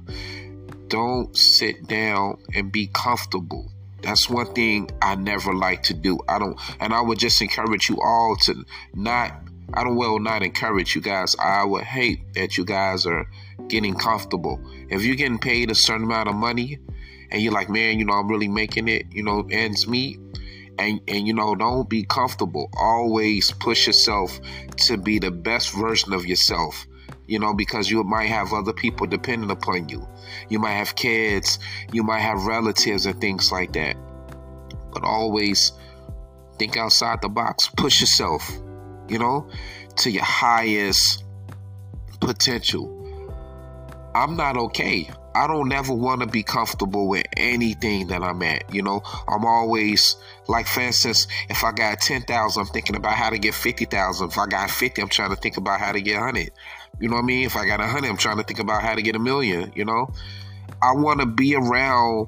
Don't 0.87 1.35
sit 1.37 1.87
down 1.87 2.39
and 2.55 2.71
be 2.71 2.87
comfortable. 2.87 3.71
That's 4.01 4.29
one 4.29 4.53
thing 4.53 4.89
I 5.01 5.15
never 5.15 5.53
like 5.53 5.83
to 5.83 5.93
do. 5.93 6.19
I 6.27 6.39
don't, 6.39 6.59
and 6.79 6.93
I 6.93 7.01
would 7.01 7.19
just 7.19 7.41
encourage 7.41 7.89
you 7.89 7.99
all 8.01 8.37
to 8.43 8.65
not, 8.95 9.33
I 9.73 9.83
don't 9.83 9.95
will 9.95 10.19
not 10.19 10.43
encourage 10.43 10.95
you 10.95 11.01
guys. 11.01 11.35
I 11.39 11.63
would 11.63 11.83
hate 11.83 12.33
that 12.33 12.57
you 12.57 12.65
guys 12.65 13.05
are 13.05 13.29
getting 13.67 13.95
comfortable. 13.95 14.59
If 14.89 15.03
you're 15.03 15.15
getting 15.15 15.39
paid 15.39 15.71
a 15.71 15.75
certain 15.75 16.05
amount 16.05 16.29
of 16.29 16.35
money, 16.35 16.79
and 17.31 17.41
you're 17.41 17.53
like, 17.53 17.69
man, 17.69 17.99
you 17.99 18.05
know, 18.05 18.13
I'm 18.13 18.27
really 18.27 18.47
making 18.47 18.88
it, 18.88 19.05
you 19.11 19.23
know, 19.23 19.47
ends 19.51 19.88
meet. 19.88 20.19
And, 20.79 21.01
and 21.07 21.27
you 21.27 21.33
know, 21.33 21.55
don't 21.55 21.89
be 21.89 22.03
comfortable. 22.03 22.69
Always 22.79 23.51
push 23.51 23.85
yourself 23.85 24.39
to 24.88 24.97
be 24.97 25.19
the 25.19 25.29
best 25.29 25.73
version 25.73 26.13
of 26.13 26.25
yourself. 26.25 26.88
You 27.27 27.38
know, 27.38 27.53
because 27.53 27.91
you 27.91 28.03
might 28.03 28.27
have 28.27 28.53
other 28.53 28.73
people 28.73 29.05
depending 29.05 29.51
upon 29.51 29.89
you. 29.89 30.07
You 30.47 30.57
might 30.57 30.73
have 30.73 30.95
kids, 30.95 31.59
you 31.91 32.01
might 32.01 32.21
have 32.21 32.45
relatives 32.45 33.05
and 33.05 33.19
things 33.21 33.51
like 33.51 33.73
that. 33.73 33.97
But 34.91 35.03
always 35.03 35.71
think 36.57 36.75
outside 36.75 37.21
the 37.21 37.29
box. 37.29 37.69
Push 37.77 38.01
yourself, 38.01 38.49
you 39.09 39.19
know, 39.19 39.49
to 39.97 40.11
your 40.11 40.23
highest 40.23 41.23
potential. 42.19 42.95
I'm 44.15 44.35
not 44.35 44.57
okay. 44.57 45.09
I 45.35 45.47
don't 45.47 45.71
ever 45.71 45.93
want 45.93 46.21
to 46.21 46.27
be 46.27 46.43
comfortable 46.43 47.07
with 47.07 47.25
anything 47.37 48.07
that 48.07 48.23
I'm 48.23 48.41
at. 48.41 48.73
You 48.73 48.81
know, 48.81 49.01
I'm 49.27 49.45
always 49.45 50.15
like, 50.47 50.67
for 50.67 50.81
instance, 50.81 51.27
if 51.49 51.63
I 51.63 51.71
got 51.71 52.01
10,000, 52.01 52.59
I'm 52.59 52.67
thinking 52.67 52.95
about 52.95 53.13
how 53.13 53.29
to 53.29 53.37
get 53.37 53.53
50,000. 53.53 54.27
If 54.27 54.37
I 54.37 54.47
got 54.47 54.71
50, 54.71 55.01
I'm 55.01 55.07
trying 55.07 55.29
to 55.29 55.35
think 55.35 55.57
about 55.57 55.79
how 55.79 55.91
to 55.91 56.01
get 56.01 56.15
100. 56.15 56.51
You 56.99 57.07
know 57.07 57.15
what 57.15 57.23
I 57.23 57.25
mean? 57.25 57.45
If 57.45 57.55
I 57.55 57.65
got 57.65 57.79
a 57.79 57.83
100, 57.83 58.09
I'm 58.09 58.17
trying 58.17 58.37
to 58.37 58.43
think 58.43 58.59
about 58.59 58.81
how 58.81 58.95
to 58.95 59.01
get 59.01 59.15
a 59.15 59.19
million. 59.19 59.71
You 59.75 59.85
know, 59.85 60.11
I 60.81 60.93
want 60.93 61.19
to 61.21 61.25
be 61.25 61.55
around 61.55 62.27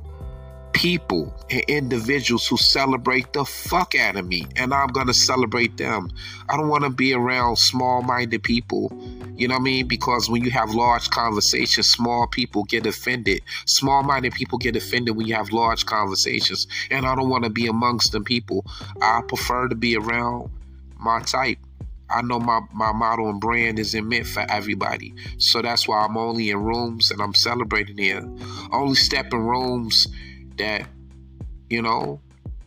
people 0.73 1.33
and 1.49 1.61
individuals 1.67 2.47
who 2.47 2.57
celebrate 2.57 3.33
the 3.33 3.45
fuck 3.45 3.95
out 3.95 4.15
of 4.15 4.27
me, 4.27 4.45
and 4.55 4.73
I'm 4.73 4.87
gonna 4.87 5.13
celebrate 5.13 5.77
them. 5.77 6.09
I 6.49 6.57
don't 6.57 6.69
want 6.69 6.83
to 6.83 6.89
be 6.89 7.13
around 7.13 7.57
small-minded 7.57 8.43
people. 8.43 8.91
You 9.35 9.47
know 9.47 9.55
what 9.55 9.61
I 9.61 9.63
mean? 9.63 9.87
Because 9.87 10.29
when 10.29 10.43
you 10.43 10.51
have 10.51 10.71
large 10.71 11.09
conversations, 11.09 11.89
small 11.89 12.27
people 12.27 12.63
get 12.63 12.85
offended. 12.85 13.41
Small-minded 13.65 14.33
people 14.33 14.57
get 14.57 14.75
offended 14.75 15.15
when 15.15 15.27
you 15.27 15.35
have 15.35 15.51
large 15.51 15.85
conversations, 15.85 16.67
and 16.89 17.05
I 17.05 17.15
don't 17.15 17.29
want 17.29 17.43
to 17.43 17.49
be 17.49 17.67
amongst 17.67 18.11
them 18.11 18.23
people. 18.23 18.65
I 19.01 19.21
prefer 19.27 19.67
to 19.67 19.75
be 19.75 19.95
around 19.95 20.49
my 20.97 21.21
type. 21.21 21.57
I 22.09 22.21
know 22.21 22.39
my, 22.39 22.59
my 22.73 22.91
model 22.91 23.29
and 23.29 23.39
brand 23.39 23.79
isn't 23.79 24.07
meant 24.07 24.27
for 24.27 24.45
everybody. 24.49 25.13
So 25.37 25.61
that's 25.61 25.87
why 25.87 26.03
I'm 26.03 26.17
only 26.17 26.49
in 26.49 26.57
rooms 26.57 27.09
and 27.09 27.21
I'm 27.21 27.33
celebrating 27.33 27.97
here. 27.97 28.27
only 28.73 28.95
step 28.95 29.31
in 29.31 29.39
rooms 29.39 30.07
that, 30.57 30.87
you 31.69 31.81
know, 31.81 32.19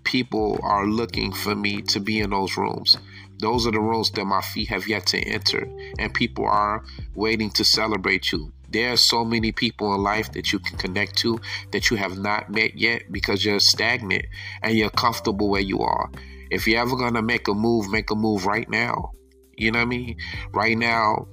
people 0.04 0.60
are 0.62 0.86
looking 0.86 1.32
for 1.32 1.54
me 1.54 1.82
to 1.82 2.00
be 2.00 2.20
in 2.20 2.30
those 2.30 2.56
rooms. 2.56 2.96
Those 3.38 3.66
are 3.66 3.72
the 3.72 3.80
rooms 3.80 4.10
that 4.12 4.24
my 4.24 4.40
feet 4.40 4.68
have 4.68 4.86
yet 4.86 5.06
to 5.06 5.18
enter, 5.18 5.68
and 5.98 6.14
people 6.14 6.46
are 6.46 6.84
waiting 7.14 7.50
to 7.50 7.64
celebrate 7.64 8.30
you. 8.32 8.52
There 8.70 8.92
are 8.92 8.96
so 8.96 9.24
many 9.24 9.52
people 9.52 9.94
in 9.94 10.02
life 10.02 10.32
that 10.32 10.52
you 10.52 10.58
can 10.58 10.78
connect 10.78 11.16
to 11.18 11.38
that 11.72 11.90
you 11.90 11.96
have 11.96 12.18
not 12.18 12.50
met 12.50 12.76
yet 12.76 13.10
because 13.12 13.44
you're 13.44 13.60
stagnant 13.60 14.26
and 14.62 14.76
you're 14.76 14.90
comfortable 14.90 15.48
where 15.48 15.60
you 15.60 15.80
are. 15.80 16.10
If 16.50 16.66
you're 16.66 16.80
ever 16.80 16.96
going 16.96 17.14
to 17.14 17.22
make 17.22 17.48
a 17.48 17.54
move, 17.54 17.90
make 17.90 18.10
a 18.10 18.14
move 18.14 18.46
right 18.46 18.68
now. 18.68 19.12
You 19.56 19.70
know 19.70 19.78
what 19.78 19.86
I 19.86 19.88
mean? 19.88 20.16
Right 20.52 20.76
now, 20.76 21.28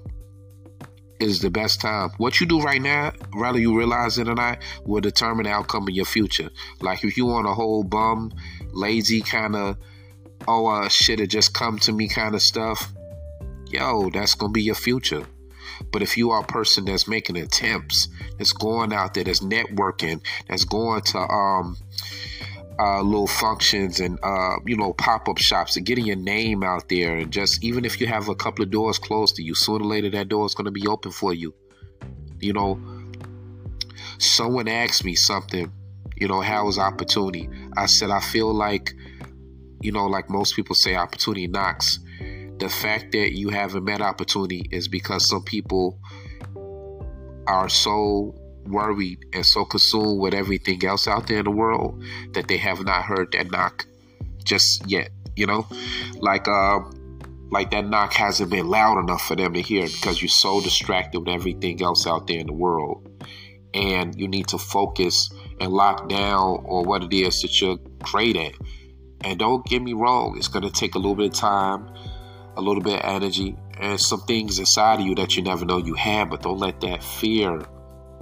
is 1.22 1.40
the 1.40 1.50
best 1.50 1.82
time. 1.82 2.10
What 2.18 2.40
you 2.40 2.48
do 2.48 2.62
right 2.62 2.82
now, 2.82 3.14
whether 3.34 3.60
you 3.60 3.78
realize 3.78 4.18
it 4.18 4.28
or 4.28 4.36
not, 4.36 4.60
will 4.86 5.02
determine 5.02 5.46
the 5.46 5.52
outcome 5.52 5.88
of 5.88 5.94
your 5.94 6.06
future. 6.06 6.50
Like 6.80 7.04
if 7.04 7.18
you 7.18 7.26
want 7.26 7.48
a 7.48 7.54
whole 7.54 7.84
bum, 7.84 8.32
lazy 8.72 9.22
kind 9.22 9.56
of, 9.56 9.78
oh 10.48 10.68
uh, 10.68 10.90
shit, 10.90 11.20
it 11.20 11.28
just 11.28 11.54
come 11.54 11.80
to 11.80 11.92
me 11.92 12.08
kind 12.08 12.36
of 12.36 12.42
stuff, 12.42 12.92
yo, 13.68 14.10
that's 14.10 14.36
gonna 14.36 14.52
be 14.52 14.64
your 14.64 14.76
future. 14.76 15.26
But 15.92 16.02
if 16.02 16.18
you 16.18 16.32
are 16.32 16.42
a 16.42 16.46
person 16.46 16.86
that's 16.86 17.08
making 17.08 17.38
attempts, 17.38 18.08
that's 18.38 18.54
going 18.54 18.94
out 18.94 19.14
there, 19.14 19.24
that's 19.24 19.40
networking, 19.40 20.22
that's 20.48 20.66
going 20.66 21.02
to 21.02 21.20
um 21.20 21.78
uh, 22.82 23.00
little 23.04 23.28
functions 23.28 24.00
and 24.00 24.18
uh, 24.24 24.56
you 24.66 24.76
know 24.76 24.92
pop-up 24.94 25.38
shops 25.38 25.78
and 25.78 25.86
getting 25.86 26.06
your 26.06 26.16
name 26.16 26.64
out 26.64 26.90
there 26.90 27.16
and 27.16 27.32
just 27.32 27.64
even 27.64 27.86
if 27.86 28.02
you 28.02 28.08
have 28.08 28.28
a 28.28 28.34
couple 28.34 28.64
of 28.64 28.72
doors 28.72 28.98
closed 28.98 29.36
to 29.36 29.44
you 29.44 29.54
sooner 29.54 29.84
or 29.84 29.88
later 29.88 30.10
that 30.10 30.30
door 30.30 30.48
is 30.48 30.56
going 30.56 30.66
to 30.66 30.72
be 30.72 30.88
open 30.88 31.12
for 31.12 31.32
you. 31.32 31.54
You 32.40 32.54
know 32.54 32.82
someone 34.18 34.68
asked 34.68 35.06
me 35.06 35.14
something 35.14 35.72
you 36.18 36.28
know 36.28 36.42
how 36.42 36.66
was 36.66 36.80
opportunity? 36.80 37.50
I 37.78 37.86
said 37.86 38.10
i 38.10 38.20
feel 38.20 38.52
like 38.52 38.94
you 39.82 39.92
know 39.92 40.08
like 40.08 40.28
most 40.30 40.56
people 40.56 40.74
say 40.74 40.96
opportunity 40.96 41.48
knocks. 41.48 42.00
The 42.58 42.70
fact 42.70 43.12
that 43.12 43.38
you 43.38 43.50
haven't 43.50 43.84
met 43.84 44.02
opportunity 44.02 44.68
is 44.72 44.88
because 44.88 45.30
some 45.30 45.44
people 45.44 46.00
are 47.48 47.70
so 47.70 48.36
worried 48.66 49.26
and 49.34 49.46
so 49.46 49.66
consumed 49.66 50.20
with 50.20 50.34
everything 50.34 50.84
else 50.86 51.08
out 51.08 51.28
there 51.28 51.40
in 51.40 51.46
the 51.46 51.52
world 51.52 52.04
that 52.34 52.48
they 52.48 52.58
have 52.58 52.84
not 52.86 53.04
heard 53.04 53.32
that 53.34 53.52
knock 53.52 53.86
just 54.44 54.88
yet. 54.90 55.10
You 55.36 55.48
know, 55.48 55.66
like 56.18 56.48
uh, 56.48 56.80
like 57.52 57.72
that 57.72 57.88
knock 57.88 58.14
hasn't 58.14 58.50
been 58.50 58.68
loud 58.68 59.00
enough 59.00 59.22
for 59.22 59.36
them 59.36 59.54
to 59.54 59.62
hear 59.62 59.86
because 59.86 60.22
you're 60.22 60.30
so 60.30 60.62
distracted 60.62 61.20
with 61.20 61.30
everything 61.30 61.82
else 61.82 62.06
out 62.06 62.28
there 62.28 62.40
in 62.40 62.48
the 62.48 62.54
world, 62.54 63.08
and 63.74 64.20
you 64.20 64.28
need 64.28 64.48
to 64.50 64.58
focus 64.58 65.30
and 65.60 65.72
lock 65.72 66.10
down 66.10 66.66
on 66.66 66.86
what 66.86 67.04
it 67.04 67.14
is 67.14 67.42
that 67.42 67.62
you're 67.62 67.78
great 68.00 68.36
at. 68.36 68.54
And 69.24 69.38
don't 69.38 69.66
get 69.66 69.82
me 69.82 69.94
wrong, 69.94 70.38
it's 70.38 70.48
going 70.48 70.64
to 70.64 70.72
take 70.72 70.96
a 70.96 70.98
little 70.98 71.16
bit 71.16 71.28
of 71.28 71.34
time, 71.34 71.88
a 72.58 72.62
little 72.62 72.82
bit 72.82 73.00
of 73.00 73.06
energy, 73.06 73.56
and 73.80 74.00
some 74.00 74.22
things 74.22 74.60
inside 74.60 75.00
of 75.00 75.06
you 75.06 75.16
that 75.16 75.38
you 75.38 75.44
never 75.44 75.64
know 75.64 75.78
you 75.78 75.94
have. 75.94 76.30
But 76.30 76.42
don't 76.42 76.58
let 76.58 76.82
that 76.82 77.04
fear 77.04 77.62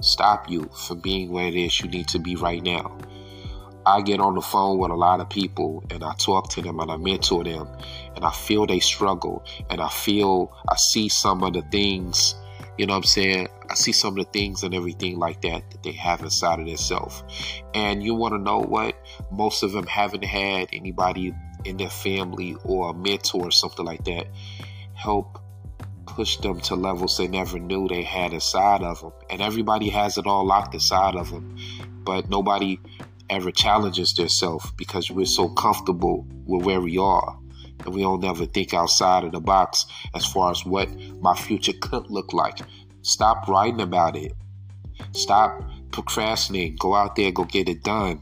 stop 0.04 0.50
you 0.50 0.68
from 0.86 1.00
being 1.00 1.30
where 1.30 1.46
it 1.46 1.54
is 1.54 1.80
you 1.80 1.88
need 1.88 2.08
to 2.08 2.18
be 2.18 2.36
right 2.36 2.62
now. 2.62 2.96
I 3.86 4.02
get 4.02 4.20
on 4.20 4.34
the 4.34 4.42
phone 4.42 4.78
with 4.78 4.90
a 4.90 4.94
lot 4.94 5.20
of 5.20 5.30
people 5.30 5.82
and 5.90 6.04
I 6.04 6.12
talk 6.14 6.50
to 6.50 6.62
them 6.62 6.80
and 6.80 6.90
I 6.90 6.96
mentor 6.96 7.44
them 7.44 7.68
and 8.14 8.24
I 8.24 8.30
feel 8.30 8.66
they 8.66 8.80
struggle 8.80 9.44
and 9.70 9.80
I 9.80 9.88
feel 9.88 10.54
I 10.68 10.76
see 10.76 11.08
some 11.08 11.42
of 11.42 11.54
the 11.54 11.62
things, 11.62 12.34
you 12.76 12.86
know 12.86 12.92
what 12.92 12.98
I'm 12.98 13.04
saying? 13.04 13.48
I 13.70 13.74
see 13.74 13.92
some 13.92 14.18
of 14.18 14.26
the 14.26 14.30
things 14.32 14.62
and 14.62 14.74
everything 14.74 15.18
like 15.18 15.40
that 15.42 15.70
that 15.70 15.82
they 15.82 15.92
have 15.92 16.22
inside 16.22 16.60
of 16.60 16.66
themselves. 16.66 17.24
And 17.74 18.02
you 18.02 18.14
want 18.14 18.34
to 18.34 18.38
know 18.38 18.58
what? 18.60 18.96
Most 19.30 19.62
of 19.62 19.72
them 19.72 19.86
haven't 19.86 20.24
had 20.24 20.68
anybody 20.72 21.34
in 21.64 21.76
their 21.78 21.90
family 21.90 22.56
or 22.64 22.90
a 22.90 22.94
mentor 22.94 23.48
or 23.48 23.50
something 23.50 23.84
like 23.84 24.04
that 24.04 24.26
help 24.94 25.39
push 26.14 26.36
them 26.38 26.60
to 26.60 26.74
levels 26.74 27.16
they 27.16 27.28
never 27.28 27.58
knew 27.58 27.88
they 27.88 28.02
had 28.02 28.32
inside 28.32 28.82
of 28.82 29.00
them. 29.00 29.12
And 29.28 29.40
everybody 29.40 29.88
has 29.90 30.18
it 30.18 30.26
all 30.26 30.44
locked 30.44 30.74
inside 30.74 31.14
of 31.14 31.30
them, 31.30 31.56
but 32.04 32.28
nobody 32.28 32.78
ever 33.28 33.50
challenges 33.50 34.12
themselves 34.14 34.70
because 34.72 35.10
we're 35.10 35.26
so 35.26 35.48
comfortable 35.48 36.26
with 36.46 36.64
where 36.64 36.80
we 36.80 36.98
are. 36.98 37.38
And 37.84 37.94
we 37.94 38.02
don't 38.02 38.24
ever 38.24 38.44
think 38.44 38.74
outside 38.74 39.24
of 39.24 39.32
the 39.32 39.40
box 39.40 39.86
as 40.14 40.26
far 40.26 40.50
as 40.50 40.64
what 40.66 40.88
my 41.20 41.34
future 41.34 41.72
could 41.80 42.10
look 42.10 42.32
like. 42.32 42.58
Stop 43.02 43.48
writing 43.48 43.80
about 43.80 44.16
it. 44.16 44.32
Stop 45.12 45.62
procrastinating. 45.92 46.76
Go 46.76 46.94
out 46.94 47.16
there, 47.16 47.32
go 47.32 47.44
get 47.44 47.68
it 47.68 47.82
done. 47.82 48.20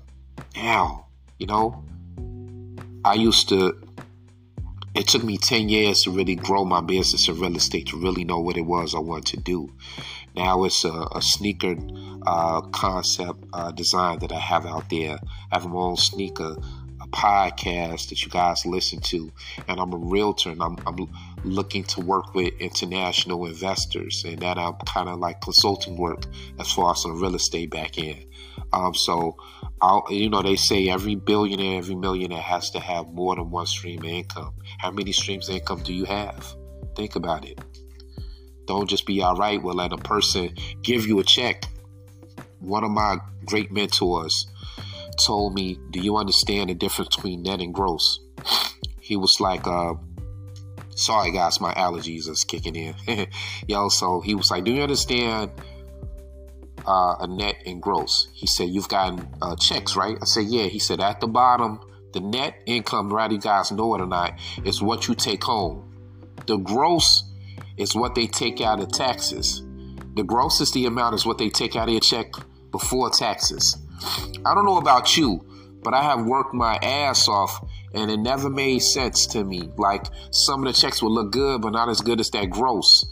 Now, 0.54 1.06
you 1.38 1.46
know, 1.46 1.84
I 3.04 3.14
used 3.14 3.48
to 3.48 3.80
it 4.98 5.06
took 5.06 5.22
me 5.22 5.38
10 5.38 5.68
years 5.68 6.02
to 6.02 6.10
really 6.10 6.34
grow 6.34 6.64
my 6.64 6.80
business 6.80 7.28
in 7.28 7.38
real 7.38 7.56
estate 7.56 7.86
to 7.86 7.96
really 7.96 8.24
know 8.24 8.40
what 8.40 8.56
it 8.56 8.62
was 8.62 8.96
I 8.96 8.98
wanted 8.98 9.36
to 9.36 9.36
do. 9.36 9.72
Now 10.34 10.64
it's 10.64 10.84
a, 10.84 11.06
a 11.14 11.22
sneaker 11.22 11.76
uh, 12.26 12.62
concept 12.62 13.44
uh, 13.52 13.70
design 13.70 14.18
that 14.18 14.32
I 14.32 14.40
have 14.40 14.66
out 14.66 14.90
there. 14.90 15.18
I 15.52 15.58
have 15.60 15.66
my 15.66 15.76
own 15.76 15.96
sneaker 15.96 16.56
podcast 17.12 18.08
that 18.08 18.22
you 18.22 18.28
guys 18.28 18.66
listen 18.66 19.00
to, 19.00 19.32
and 19.66 19.80
I'm 19.80 19.92
a 19.92 19.96
realtor 19.96 20.50
and 20.50 20.62
I'm, 20.62 20.76
I'm 20.86 21.08
looking 21.44 21.84
to 21.84 22.00
work 22.00 22.34
with 22.34 22.52
international 22.60 23.46
investors, 23.46 24.24
and 24.26 24.38
that 24.40 24.58
I'm 24.58 24.74
kind 24.86 25.08
of 25.08 25.18
like 25.18 25.40
consulting 25.40 25.96
work 25.96 26.24
as 26.58 26.70
far 26.72 26.92
as 26.92 27.02
the 27.02 27.12
real 27.12 27.34
estate 27.34 27.70
back 27.70 27.98
end. 27.98 28.24
Um, 28.72 28.94
so, 28.94 29.36
I'll, 29.80 30.04
you 30.10 30.28
know, 30.28 30.42
they 30.42 30.56
say 30.56 30.88
every 30.88 31.14
billionaire, 31.14 31.78
every 31.78 31.94
millionaire 31.94 32.42
has 32.42 32.70
to 32.70 32.80
have 32.80 33.08
more 33.08 33.36
than 33.36 33.50
one 33.50 33.66
stream 33.66 34.00
of 34.00 34.10
income. 34.10 34.54
How 34.78 34.90
many 34.90 35.12
streams 35.12 35.48
of 35.48 35.56
income 35.56 35.82
do 35.82 35.92
you 35.92 36.04
have? 36.04 36.54
Think 36.96 37.16
about 37.16 37.44
it. 37.44 37.60
Don't 38.66 38.88
just 38.88 39.06
be 39.06 39.22
all 39.22 39.36
right 39.36 39.62
with 39.62 39.76
letting 39.76 39.98
a 39.98 40.02
person 40.02 40.54
give 40.82 41.06
you 41.06 41.18
a 41.20 41.24
check 41.24 41.64
one 42.60 42.84
of 42.84 42.90
my 42.90 43.18
great 43.44 43.70
mentors 43.72 44.46
told 45.24 45.54
me, 45.54 45.78
Do 45.90 46.00
you 46.00 46.16
understand 46.16 46.70
the 46.70 46.74
difference 46.74 47.16
between 47.16 47.42
net 47.42 47.60
and 47.60 47.74
gross? 47.74 48.20
He 49.00 49.16
was 49.16 49.40
like, 49.40 49.66
uh, 49.66 49.94
Sorry, 50.98 51.30
guys, 51.30 51.60
my 51.60 51.72
allergies 51.74 52.28
is 52.28 52.42
kicking 52.42 52.74
in. 52.74 52.94
Yo, 53.68 53.88
so 53.88 54.20
he 54.20 54.34
was 54.34 54.50
like, 54.50 54.64
Do 54.64 54.72
you 54.72 54.82
understand 54.82 55.52
uh, 56.84 57.14
a 57.20 57.26
net 57.28 57.54
and 57.66 57.80
gross? 57.80 58.26
He 58.34 58.48
said, 58.48 58.70
You've 58.70 58.88
gotten 58.88 59.32
uh, 59.40 59.54
checks, 59.54 59.94
right? 59.94 60.16
I 60.20 60.24
said, 60.24 60.46
Yeah. 60.46 60.64
He 60.64 60.80
said, 60.80 61.00
At 61.00 61.20
the 61.20 61.28
bottom, 61.28 61.78
the 62.14 62.20
net 62.20 62.62
income, 62.66 63.10
whether 63.10 63.32
you 63.32 63.38
guys 63.38 63.70
know 63.70 63.94
it 63.94 64.00
or 64.00 64.08
not, 64.08 64.40
is 64.64 64.82
what 64.82 65.06
you 65.06 65.14
take 65.14 65.44
home. 65.44 65.88
The 66.48 66.56
gross 66.56 67.22
is 67.76 67.94
what 67.94 68.16
they 68.16 68.26
take 68.26 68.60
out 68.60 68.80
of 68.80 68.90
taxes. 68.90 69.62
The 70.16 70.24
gross 70.24 70.60
is 70.60 70.72
the 70.72 70.86
amount 70.86 71.14
is 71.14 71.24
what 71.24 71.38
they 71.38 71.48
take 71.48 71.76
out 71.76 71.86
of 71.86 71.92
your 71.92 72.00
check 72.00 72.32
before 72.72 73.08
taxes. 73.10 73.76
I 74.44 74.52
don't 74.52 74.64
know 74.64 74.78
about 74.78 75.16
you, 75.16 75.46
but 75.84 75.94
I 75.94 76.02
have 76.02 76.26
worked 76.26 76.54
my 76.54 76.74
ass 76.82 77.28
off 77.28 77.64
and 77.98 78.12
it 78.12 78.18
never 78.18 78.48
made 78.48 78.78
sense 78.78 79.26
to 79.26 79.42
me. 79.44 79.68
Like 79.76 80.06
some 80.30 80.64
of 80.64 80.72
the 80.72 80.80
checks 80.80 81.02
would 81.02 81.10
look 81.10 81.32
good, 81.32 81.60
but 81.62 81.70
not 81.70 81.88
as 81.88 82.00
good 82.00 82.20
as 82.20 82.30
that 82.30 82.48
gross. 82.48 83.04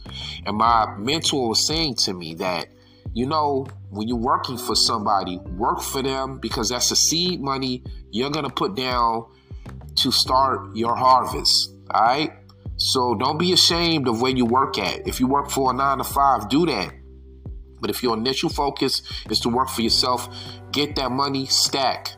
And 0.46 0.56
my 0.56 0.94
mentor 0.96 1.48
was 1.48 1.66
saying 1.66 1.96
to 2.04 2.14
me 2.14 2.34
that, 2.36 2.68
you 3.12 3.26
know, 3.26 3.66
when 3.90 4.06
you're 4.06 4.16
working 4.16 4.56
for 4.56 4.76
somebody, 4.76 5.38
work 5.38 5.80
for 5.80 6.02
them 6.02 6.38
because 6.38 6.68
that's 6.68 6.90
the 6.90 6.96
seed 6.96 7.40
money 7.40 7.82
you're 8.12 8.30
to 8.30 8.48
put 8.48 8.76
down 8.76 9.26
to 9.96 10.12
start 10.12 10.76
your 10.76 10.94
harvest. 10.94 11.74
All 11.90 12.02
right. 12.02 12.30
So 12.76 13.14
don't 13.14 13.38
be 13.38 13.52
ashamed 13.52 14.06
of 14.06 14.20
where 14.20 14.32
you 14.32 14.44
work 14.44 14.78
at. 14.78 15.08
If 15.08 15.18
you 15.18 15.26
work 15.26 15.50
for 15.50 15.72
a 15.72 15.74
nine 15.74 15.98
to 15.98 16.04
five, 16.04 16.48
do 16.48 16.66
that. 16.66 16.92
But 17.80 17.90
if 17.90 18.02
your 18.02 18.16
initial 18.16 18.50
focus 18.50 19.02
is 19.30 19.40
to 19.40 19.48
work 19.48 19.68
for 19.68 19.82
yourself, 19.82 20.28
get 20.70 20.94
that 20.96 21.10
money, 21.10 21.46
stack, 21.46 22.12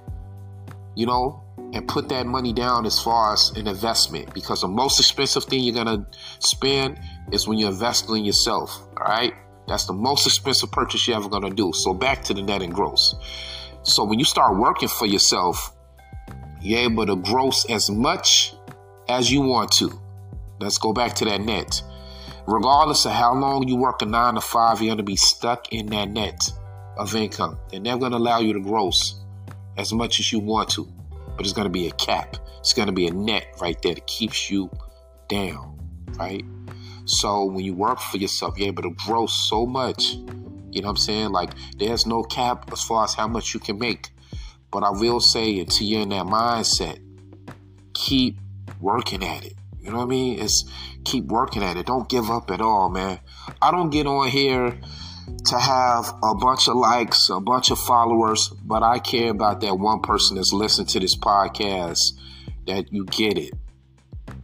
you 0.94 1.06
know, 1.06 1.47
and 1.72 1.86
put 1.86 2.08
that 2.08 2.26
money 2.26 2.52
down 2.52 2.86
as 2.86 3.00
far 3.00 3.32
as 3.34 3.50
an 3.56 3.66
investment 3.66 4.32
because 4.32 4.62
the 4.62 4.68
most 4.68 4.98
expensive 4.98 5.44
thing 5.44 5.60
you're 5.60 5.84
going 5.84 5.86
to 5.86 6.06
spend 6.38 6.98
is 7.30 7.46
when 7.46 7.58
you're 7.58 7.70
investing 7.70 8.16
in 8.16 8.24
yourself. 8.24 8.80
All 8.96 9.06
right. 9.06 9.34
That's 9.66 9.84
the 9.86 9.92
most 9.92 10.26
expensive 10.26 10.72
purchase 10.72 11.06
you're 11.06 11.16
ever 11.16 11.28
going 11.28 11.42
to 11.42 11.50
do. 11.50 11.72
So 11.74 11.92
back 11.92 12.24
to 12.24 12.34
the 12.34 12.42
net 12.42 12.62
and 12.62 12.72
gross. 12.72 13.14
So 13.82 14.04
when 14.04 14.18
you 14.18 14.24
start 14.24 14.58
working 14.58 14.88
for 14.88 15.06
yourself, 15.06 15.74
you're 16.60 16.80
able 16.80 17.06
to 17.06 17.16
gross 17.16 17.68
as 17.70 17.90
much 17.90 18.54
as 19.08 19.30
you 19.30 19.42
want 19.42 19.70
to. 19.72 20.00
Let's 20.58 20.78
go 20.78 20.92
back 20.92 21.14
to 21.16 21.26
that 21.26 21.42
net. 21.42 21.82
Regardless 22.46 23.04
of 23.04 23.12
how 23.12 23.34
long 23.34 23.68
you 23.68 23.76
work 23.76 24.00
a 24.00 24.06
nine 24.06 24.34
to 24.34 24.40
five, 24.40 24.80
you're 24.80 24.88
going 24.88 24.98
to 24.98 25.02
be 25.04 25.16
stuck 25.16 25.70
in 25.72 25.86
that 25.88 26.08
net 26.08 26.50
of 26.96 27.14
income. 27.14 27.58
They're 27.70 27.80
never 27.80 28.00
going 28.00 28.12
to 28.12 28.18
allow 28.18 28.40
you 28.40 28.54
to 28.54 28.60
gross 28.60 29.20
as 29.76 29.92
much 29.92 30.18
as 30.18 30.32
you 30.32 30.40
want 30.40 30.70
to, 30.70 30.90
but 31.38 31.46
it's 31.46 31.54
going 31.54 31.66
to 31.66 31.70
be 31.70 31.86
a 31.86 31.92
cap. 31.92 32.36
It's 32.58 32.74
going 32.74 32.88
to 32.88 32.92
be 32.92 33.06
a 33.06 33.12
net 33.12 33.46
right 33.60 33.80
there 33.80 33.94
that 33.94 34.08
keeps 34.08 34.50
you 34.50 34.68
down, 35.28 35.78
right? 36.18 36.44
So 37.04 37.44
when 37.44 37.64
you 37.64 37.74
work 37.74 38.00
for 38.00 38.16
yourself, 38.16 38.58
you're 38.58 38.66
able 38.66 38.82
to 38.82 38.94
grow 39.06 39.26
so 39.26 39.64
much. 39.64 40.14
You 40.70 40.82
know 40.82 40.88
what 40.88 40.90
I'm 40.90 40.96
saying? 40.96 41.30
Like 41.30 41.50
there's 41.78 42.06
no 42.06 42.24
cap 42.24 42.70
as 42.72 42.82
far 42.82 43.04
as 43.04 43.14
how 43.14 43.28
much 43.28 43.54
you 43.54 43.60
can 43.60 43.78
make. 43.78 44.10
But 44.72 44.82
I 44.82 44.90
will 44.90 45.20
say 45.20 45.60
until 45.60 45.86
you're 45.86 46.02
in 46.02 46.08
that 46.08 46.26
mindset, 46.26 46.98
keep 47.94 48.36
working 48.80 49.24
at 49.24 49.44
it. 49.46 49.54
You 49.80 49.92
know 49.92 49.98
what 49.98 50.04
I 50.04 50.08
mean? 50.08 50.40
It's 50.40 50.64
keep 51.04 51.26
working 51.26 51.62
at 51.62 51.76
it. 51.76 51.86
Don't 51.86 52.08
give 52.08 52.30
up 52.32 52.50
at 52.50 52.60
all, 52.60 52.90
man. 52.90 53.20
I 53.62 53.70
don't 53.70 53.90
get 53.90 54.08
on 54.08 54.28
here 54.28 54.76
to 55.46 55.58
have 55.58 56.12
a 56.22 56.34
bunch 56.34 56.68
of 56.68 56.76
likes, 56.76 57.30
a 57.30 57.40
bunch 57.40 57.70
of 57.70 57.78
followers, 57.78 58.48
but 58.64 58.82
I 58.82 58.98
care 58.98 59.30
about 59.30 59.60
that 59.60 59.78
one 59.78 60.00
person 60.00 60.36
that's 60.36 60.52
listening 60.52 60.86
to 60.88 61.00
this 61.00 61.16
podcast 61.16 62.12
that 62.66 62.92
you 62.92 63.04
get 63.06 63.38
it. 63.38 63.54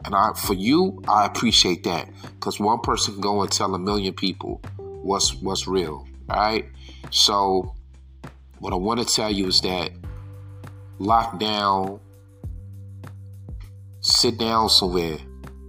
And 0.04 0.14
I, 0.14 0.32
for 0.34 0.54
you, 0.54 1.02
I 1.08 1.24
appreciate 1.26 1.84
that 1.84 2.08
because 2.22 2.60
one 2.60 2.80
person 2.80 3.14
can 3.14 3.22
go 3.22 3.42
and 3.42 3.50
tell 3.50 3.74
a 3.74 3.78
million 3.78 4.14
people 4.14 4.60
what's 4.76 5.34
what's 5.34 5.66
real. 5.66 6.06
All 6.28 6.36
right. 6.36 6.66
So, 7.10 7.74
what 8.58 8.72
I 8.72 8.76
want 8.76 9.00
to 9.00 9.06
tell 9.06 9.30
you 9.30 9.46
is 9.46 9.60
that 9.60 9.90
lock 10.98 11.38
down, 11.38 12.00
sit 14.00 14.38
down 14.38 14.68
somewhere. 14.68 15.18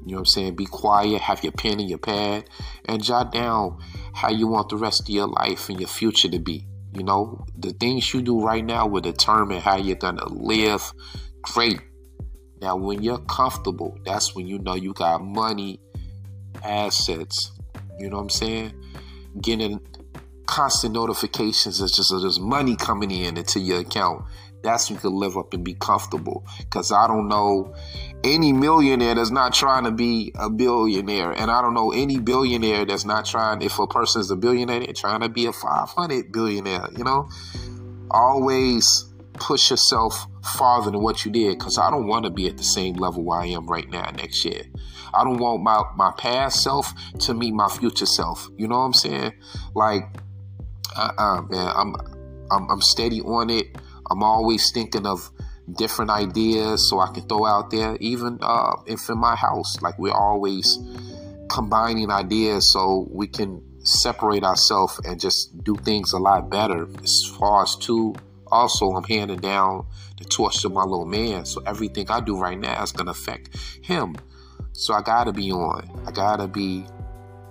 You 0.06 0.12
know 0.12 0.18
what 0.18 0.22
I'm 0.22 0.26
saying? 0.26 0.56
Be 0.56 0.66
quiet, 0.66 1.20
have 1.22 1.44
your 1.44 1.52
pen 1.52 1.80
and 1.80 1.90
your 1.90 1.98
pad, 1.98 2.48
and 2.86 3.04
jot 3.04 3.32
down 3.32 3.80
how 4.14 4.30
you 4.30 4.48
want 4.48 4.70
the 4.70 4.78
rest 4.78 5.02
of 5.02 5.10
your 5.10 5.28
life 5.28 5.68
and 5.68 5.80
your 5.80 5.90
future 5.90 6.30
to 6.30 6.40
be. 6.40 6.68
You 6.94 7.04
know, 7.04 7.44
the 7.58 7.72
things 7.74 8.14
you 8.14 8.22
do 8.22 8.40
right 8.40 8.64
now 8.64 8.88
will 8.88 9.02
determine 9.02 9.60
how 9.60 9.78
you're 9.78 9.96
going 9.96 10.18
to 10.18 10.30
live 10.30 10.94
great. 11.42 11.82
Now, 12.62 12.76
when 12.76 13.02
you're 13.02 13.20
comfortable, 13.20 13.98
that's 14.06 14.36
when 14.36 14.48
you 14.48 14.60
know 14.60 14.76
you 14.76 14.94
got 14.94 15.24
money, 15.24 15.80
assets. 16.64 17.52
You 18.00 18.10
know 18.10 18.18
what 18.18 18.24
I'm 18.24 18.30
saying? 18.30 18.74
Getting 19.42 19.80
constant 20.46 20.94
notifications 20.94 21.82
is 21.82 21.92
just 21.92 22.12
there's 22.12 22.40
money 22.40 22.76
coming 22.76 23.10
in 23.12 23.38
into 23.38 23.60
your 23.60 23.80
account 23.80 24.24
that's 24.66 24.90
you 24.90 24.98
can 24.98 25.14
live 25.14 25.38
up 25.38 25.54
and 25.54 25.64
be 25.64 25.76
comfortable. 25.76 26.46
Because 26.60 26.92
I 26.92 27.08
don't 27.08 27.28
know 27.28 27.74
any 28.24 28.52
millionaire 28.52 29.16
that's 29.16 29.32
not 29.32 29.54
trying 29.54 29.84
to 29.86 29.92
be 29.92 30.34
a 30.36 30.50
billionaire. 30.50 31.32
And 31.32 31.50
I 31.50 31.62
don't 31.62 31.74
know 31.74 31.92
any 31.92 32.20
billionaire 32.20 32.86
that's 32.86 33.06
not 33.06 33.26
trying, 33.26 33.62
if 33.62 33.80
a 33.80 33.88
person 33.88 34.22
is 34.22 34.32
a 34.32 34.36
billionaire, 34.36 34.86
trying 34.94 35.22
to 35.22 35.30
be 35.30 35.46
a 35.46 35.54
500 35.54 36.32
billionaire, 36.32 36.90
you 36.98 37.04
know? 37.04 37.30
Always 38.12 39.06
push 39.34 39.70
yourself 39.70 40.26
farther 40.58 40.92
than 40.92 41.02
what 41.02 41.26
you 41.26 41.32
did 41.32 41.58
because 41.58 41.78
I 41.78 41.90
don't 41.92 42.08
want 42.08 42.26
to 42.26 42.32
be 42.32 42.48
at 42.48 42.58
the 42.58 42.64
same 42.64 42.96
level 42.96 43.24
where 43.24 43.40
I 43.40 43.48
am 43.48 43.68
right 43.68 43.90
now 43.90 44.10
next 44.12 44.46
year. 44.46 44.64
I 45.14 45.24
don't 45.24 45.38
want 45.38 45.64
my, 45.64 45.84
my 45.96 46.12
past 46.18 46.62
self 46.64 46.94
to 47.20 47.34
meet 47.34 47.54
my 47.54 47.68
future 47.68 48.06
self. 48.06 48.50
You 48.58 48.68
know 48.68 48.78
what 48.78 48.86
I'm 48.86 48.94
saying? 48.94 49.34
Like, 49.74 50.04
uh-uh, 50.96 51.42
man, 51.50 51.72
I'm, 51.76 51.96
I'm, 52.52 52.70
I'm 52.70 52.82
steady 52.82 53.22
on 53.22 53.50
it. 53.50 53.68
I'm 54.10 54.24
always 54.24 54.72
thinking 54.72 55.06
of 55.06 55.30
different 55.72 56.12
ideas 56.12 56.90
so 56.90 57.00
I 57.00 57.12
can 57.12 57.28
throw 57.28 57.46
out 57.46 57.72
there. 57.72 57.98
Even 58.00 58.40
uh, 58.42 58.78
if 58.86 59.10
in 59.10 59.18
my 59.18 59.36
house, 59.36 59.82
like 59.82 59.98
we're 59.98 60.14
always 60.14 60.78
combining 61.50 62.12
ideas 62.12 62.72
so 62.72 63.08
we 63.12 63.28
can 63.28 63.62
separate 63.80 64.44
ourselves 64.44 65.00
and 65.06 65.20
just 65.20 65.64
do 65.64 65.76
things 65.76 66.14
a 66.14 66.18
lot 66.18 66.50
better. 66.50 66.88
As 67.04 67.24
far 67.38 67.64
as 67.64 67.76
too, 67.76 68.16
also 68.48 68.92
I'm 68.92 69.04
handing 69.04 69.40
down 69.40 69.86
the 70.18 70.26
torch 70.26 70.62
to 70.62 70.70
my 70.70 70.84
little 70.84 71.06
man. 71.06 71.46
So 71.46 71.62
everything 71.66 72.10
I 72.10 72.20
do 72.20 72.38
right 72.38 72.58
now 72.58 72.82
is 72.84 72.92
gonna 72.92 73.12
affect 73.12 73.56
him. 73.84 74.16
So 74.74 74.94
I 74.94 75.02
gotta 75.02 75.32
be 75.32 75.52
on. 75.52 75.90
I 76.08 76.12
gotta 76.12 76.48
be 76.48 76.86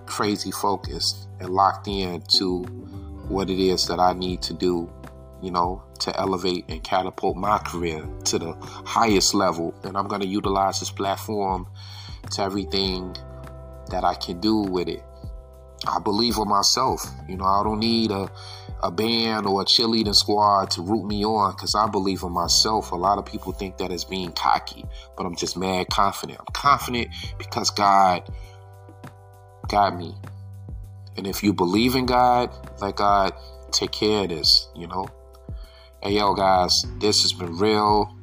crazy 0.06 0.50
focused 0.50 1.28
and 1.40 1.50
locked 1.50 1.88
in 1.88 2.22
to 2.38 2.62
what 3.28 3.48
it 3.48 3.58
is 3.58 3.86
that 3.86 3.98
I 3.98 4.12
need 4.12 4.42
to 4.42 4.54
do 4.54 4.90
you 5.42 5.50
know, 5.50 5.82
to 6.00 6.18
elevate 6.18 6.64
and 6.68 6.82
catapult 6.82 7.36
my 7.36 7.58
career 7.58 8.06
to 8.24 8.38
the 8.38 8.52
highest 8.86 9.34
level. 9.34 9.74
And 9.84 9.96
I'm 9.96 10.08
going 10.08 10.22
to 10.22 10.26
utilize 10.26 10.80
this 10.80 10.90
platform 10.90 11.66
to 12.32 12.42
everything 12.42 13.16
that 13.90 14.04
I 14.04 14.14
can 14.14 14.40
do 14.40 14.62
with 14.62 14.88
it. 14.88 15.02
I 15.86 15.98
believe 15.98 16.36
in 16.38 16.48
myself. 16.48 17.04
You 17.28 17.36
know, 17.36 17.44
I 17.44 17.62
don't 17.62 17.78
need 17.78 18.10
a, 18.10 18.30
a 18.82 18.90
band 18.90 19.46
or 19.46 19.62
a 19.62 19.64
cheerleading 19.64 20.14
squad 20.14 20.70
to 20.72 20.82
root 20.82 21.06
me 21.06 21.24
on 21.24 21.52
because 21.52 21.74
I 21.74 21.88
believe 21.88 22.22
in 22.22 22.32
myself. 22.32 22.92
A 22.92 22.96
lot 22.96 23.18
of 23.18 23.26
people 23.26 23.52
think 23.52 23.78
that 23.78 23.92
is 23.92 24.04
being 24.04 24.32
cocky, 24.32 24.84
but 25.16 25.26
I'm 25.26 25.36
just 25.36 25.56
mad 25.56 25.88
confident. 25.90 26.40
I'm 26.40 26.52
confident 26.52 27.08
because 27.38 27.70
God 27.70 28.28
got 29.68 29.96
me. 29.96 30.14
And 31.16 31.26
if 31.26 31.42
you 31.42 31.52
believe 31.52 31.94
in 31.94 32.06
God, 32.06 32.50
let 32.80 32.96
God 32.96 33.34
take 33.70 33.92
care 33.92 34.24
of 34.24 34.30
this, 34.30 34.68
you 34.74 34.86
know. 34.86 35.08
Hey, 36.06 36.16
yo, 36.16 36.34
guys, 36.34 36.84
this 36.98 37.22
has 37.22 37.32
been 37.32 37.56
real. 37.56 38.14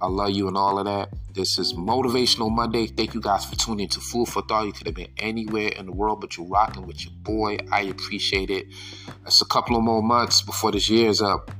I 0.00 0.06
love 0.06 0.30
you 0.30 0.48
and 0.48 0.56
all 0.56 0.78
of 0.78 0.86
that. 0.86 1.10
This 1.34 1.58
is 1.58 1.74
Motivational 1.74 2.50
Monday. 2.50 2.86
Thank 2.86 3.12
you 3.12 3.20
guys 3.20 3.44
for 3.44 3.56
tuning 3.56 3.80
in 3.80 3.88
to 3.90 4.00
Food 4.00 4.28
for 4.28 4.40
Thought. 4.40 4.64
You 4.64 4.72
could 4.72 4.86
have 4.86 4.96
been 4.96 5.12
anywhere 5.18 5.68
in 5.68 5.84
the 5.84 5.92
world, 5.92 6.22
but 6.22 6.38
you're 6.38 6.46
rocking 6.46 6.86
with 6.86 7.04
your 7.04 7.12
boy. 7.12 7.58
I 7.70 7.82
appreciate 7.82 8.48
it. 8.48 8.68
It's 9.26 9.42
a 9.42 9.44
couple 9.44 9.76
of 9.76 9.82
more 9.82 10.02
months 10.02 10.40
before 10.40 10.72
this 10.72 10.88
year 10.88 11.10
is 11.10 11.20
up. 11.20 11.50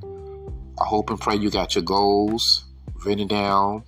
I 0.80 0.86
hope 0.86 1.10
and 1.10 1.20
pray 1.20 1.36
you 1.36 1.50
got 1.50 1.74
your 1.74 1.84
goals 1.84 2.64
written 3.04 3.28
down. 3.28 3.84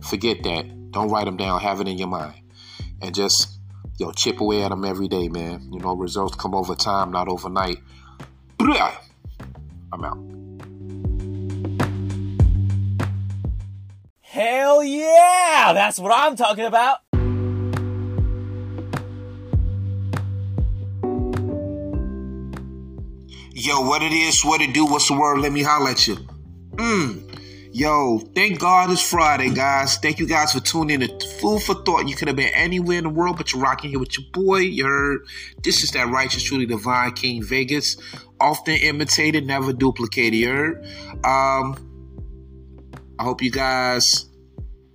Forget 0.00 0.42
that. 0.44 0.90
Don't 0.90 1.10
write 1.10 1.26
them 1.26 1.36
down. 1.36 1.60
Have 1.60 1.82
it 1.82 1.86
in 1.86 1.98
your 1.98 2.08
mind. 2.08 2.40
And 3.02 3.14
just, 3.14 3.58
yo, 3.98 4.10
chip 4.12 4.40
away 4.40 4.62
at 4.62 4.70
them 4.70 4.86
every 4.86 5.06
day, 5.06 5.28
man. 5.28 5.68
You 5.70 5.80
know, 5.80 5.94
results 5.94 6.34
come 6.34 6.54
over 6.54 6.74
time, 6.74 7.10
not 7.12 7.28
overnight. 7.28 7.76
I'm 9.92 10.04
out. 10.04 10.18
Hell 14.20 14.84
yeah! 14.84 15.72
That's 15.74 15.98
what 15.98 16.12
I'm 16.14 16.36
talking 16.36 16.64
about! 16.64 16.98
Yo, 23.52 23.80
what 23.82 24.02
it 24.02 24.12
is, 24.12 24.42
what 24.44 24.62
it 24.62 24.72
do, 24.72 24.86
what's 24.86 25.08
the 25.08 25.14
word? 25.14 25.40
Let 25.40 25.52
me 25.52 25.62
holler 25.62 25.90
at 25.90 26.06
you. 26.06 26.16
Mmm. 26.76 27.26
Yo, 27.72 28.18
thank 28.34 28.58
God 28.58 28.90
it's 28.90 29.02
Friday, 29.02 29.48
guys. 29.50 29.96
Thank 29.98 30.18
you 30.18 30.26
guys 30.26 30.52
for 30.52 30.60
tuning 30.60 31.02
in 31.02 31.18
to 31.18 31.28
Food 31.40 31.62
for 31.62 31.74
Thought. 31.74 32.08
You 32.08 32.16
could 32.16 32.26
have 32.26 32.36
been 32.36 32.52
anywhere 32.52 32.98
in 32.98 33.04
the 33.04 33.10
world, 33.10 33.36
but 33.36 33.52
you're 33.52 33.62
rocking 33.62 33.90
here 33.90 34.00
with 34.00 34.18
your 34.18 34.26
boy. 34.32 34.58
You 34.58 34.86
heard 34.86 35.20
this 35.62 35.84
is 35.84 35.92
that 35.92 36.08
righteous, 36.08 36.42
truly 36.42 36.66
divine 36.66 37.12
King 37.12 37.42
Vegus. 37.44 37.96
Often 38.40 38.76
imitated, 38.76 39.46
never 39.46 39.72
duplicated. 39.72 40.38
You 40.38 40.48
heard? 40.48 40.84
Um, 41.24 41.76
I 43.18 43.24
hope 43.24 43.42
you 43.42 43.50
guys 43.50 44.30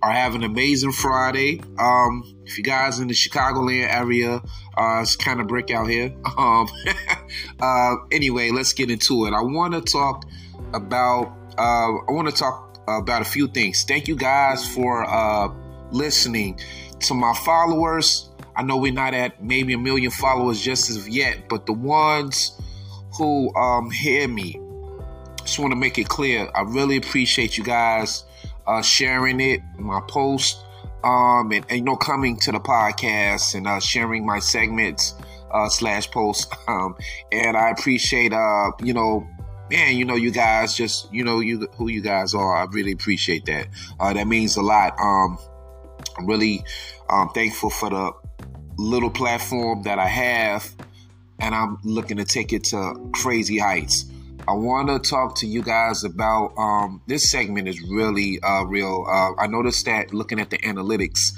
are 0.02 0.12
having 0.12 0.42
an 0.42 0.50
amazing 0.50 0.92
Friday. 0.92 1.60
Um, 1.78 2.22
if 2.44 2.58
you 2.58 2.64
guys 2.64 2.98
in 2.98 3.08
the 3.08 3.14
Chicagoland 3.14 3.92
area, 3.92 4.42
uh, 4.76 5.00
it's 5.00 5.16
kind 5.16 5.40
of 5.40 5.48
brick 5.48 5.70
out 5.70 5.88
here. 5.88 6.14
Um, 6.36 6.68
uh, 7.60 7.94
anyway, 8.12 8.50
let's 8.50 8.72
get 8.74 8.90
into 8.90 9.26
it. 9.26 9.32
I 9.32 9.40
want 9.40 9.72
to 9.74 9.80
talk 9.80 10.26
about. 10.74 11.28
Uh, 11.56 11.96
I 12.06 12.12
want 12.12 12.28
to 12.28 12.34
talk 12.34 12.78
about 12.86 13.22
a 13.22 13.24
few 13.24 13.48
things. 13.48 13.84
Thank 13.84 14.06
you 14.06 14.16
guys 14.16 14.68
for 14.74 15.04
uh, 15.08 15.48
listening 15.92 16.60
to 17.00 17.14
my 17.14 17.32
followers. 17.44 18.28
I 18.54 18.62
know 18.62 18.76
we're 18.76 18.92
not 18.92 19.14
at 19.14 19.42
maybe 19.42 19.72
a 19.72 19.78
million 19.78 20.10
followers 20.10 20.60
just 20.60 20.90
as 20.90 21.08
yet, 21.08 21.48
but 21.48 21.64
the 21.66 21.72
ones 21.72 22.60
who 23.16 23.54
um, 23.56 23.90
hear 23.90 24.28
me, 24.28 24.60
just 25.42 25.58
want 25.58 25.72
to 25.72 25.76
make 25.76 25.98
it 25.98 26.08
clear. 26.08 26.48
I 26.54 26.62
really 26.62 26.96
appreciate 26.96 27.56
you 27.56 27.64
guys 27.64 28.24
uh, 28.66 28.82
sharing 28.82 29.40
it, 29.40 29.60
my 29.78 30.00
post, 30.08 30.58
um, 31.04 31.52
and, 31.52 31.64
and, 31.68 31.78
you 31.78 31.82
know 31.84 31.96
coming 31.96 32.38
to 32.40 32.52
the 32.52 32.60
podcast 32.60 33.54
and 33.54 33.66
uh, 33.66 33.80
sharing 33.80 34.26
my 34.26 34.38
segments 34.38 35.14
uh, 35.52 35.68
slash 35.68 36.10
posts. 36.10 36.46
Um, 36.68 36.96
and 37.30 37.56
I 37.56 37.70
appreciate 37.70 38.32
uh, 38.32 38.72
you 38.82 38.92
know 38.92 39.24
man, 39.70 39.96
you 39.96 40.04
know, 40.04 40.14
you 40.14 40.30
guys 40.30 40.74
just, 40.74 41.12
you 41.12 41.24
know, 41.24 41.40
you 41.40 41.66
who 41.76 41.88
you 41.88 42.00
guys 42.00 42.34
are. 42.34 42.56
I 42.56 42.64
really 42.70 42.92
appreciate 42.92 43.46
that. 43.46 43.68
Uh, 43.98 44.12
that 44.12 44.26
means 44.26 44.56
a 44.56 44.62
lot. 44.62 44.94
Um, 45.00 45.38
I'm 46.18 46.26
really 46.26 46.64
um, 47.08 47.30
thankful 47.30 47.70
for 47.70 47.90
the 47.90 48.12
little 48.78 49.10
platform 49.10 49.82
that 49.82 49.98
I 49.98 50.06
have, 50.06 50.74
and 51.38 51.54
I'm 51.54 51.78
looking 51.84 52.16
to 52.18 52.24
take 52.24 52.52
it 52.52 52.64
to 52.64 53.10
crazy 53.12 53.58
heights. 53.58 54.06
I 54.48 54.52
want 54.52 54.88
to 54.88 54.98
talk 54.98 55.34
to 55.36 55.46
you 55.46 55.60
guys 55.60 56.04
about 56.04 56.52
um, 56.56 57.02
this 57.08 57.30
segment 57.30 57.66
is 57.66 57.80
really 57.90 58.38
uh, 58.42 58.62
real. 58.64 59.04
Uh, 59.08 59.32
I 59.40 59.48
noticed 59.48 59.84
that 59.86 60.14
looking 60.14 60.38
at 60.38 60.50
the 60.50 60.58
analytics, 60.58 61.32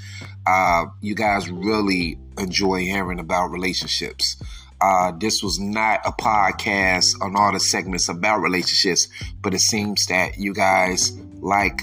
uh, 0.47 0.87
you 1.01 1.15
guys 1.15 1.51
really 1.51 2.19
enjoy 2.37 2.81
hearing 2.81 3.19
about 3.19 3.49
relationships. 3.49 4.37
Uh, 4.81 5.13
this 5.19 5.43
was 5.43 5.59
not 5.59 6.01
a 6.05 6.13
podcast 6.13 7.15
on 7.23 7.35
all 7.35 7.53
the 7.53 7.61
segments 7.61 8.09
about 8.09 8.41
relationships, 8.41 9.09
but 9.41 9.55
it 9.55 9.61
seems 9.61 10.05
that 10.07 10.39
you 10.39 10.53
guys 10.53 11.13
like 11.41 11.81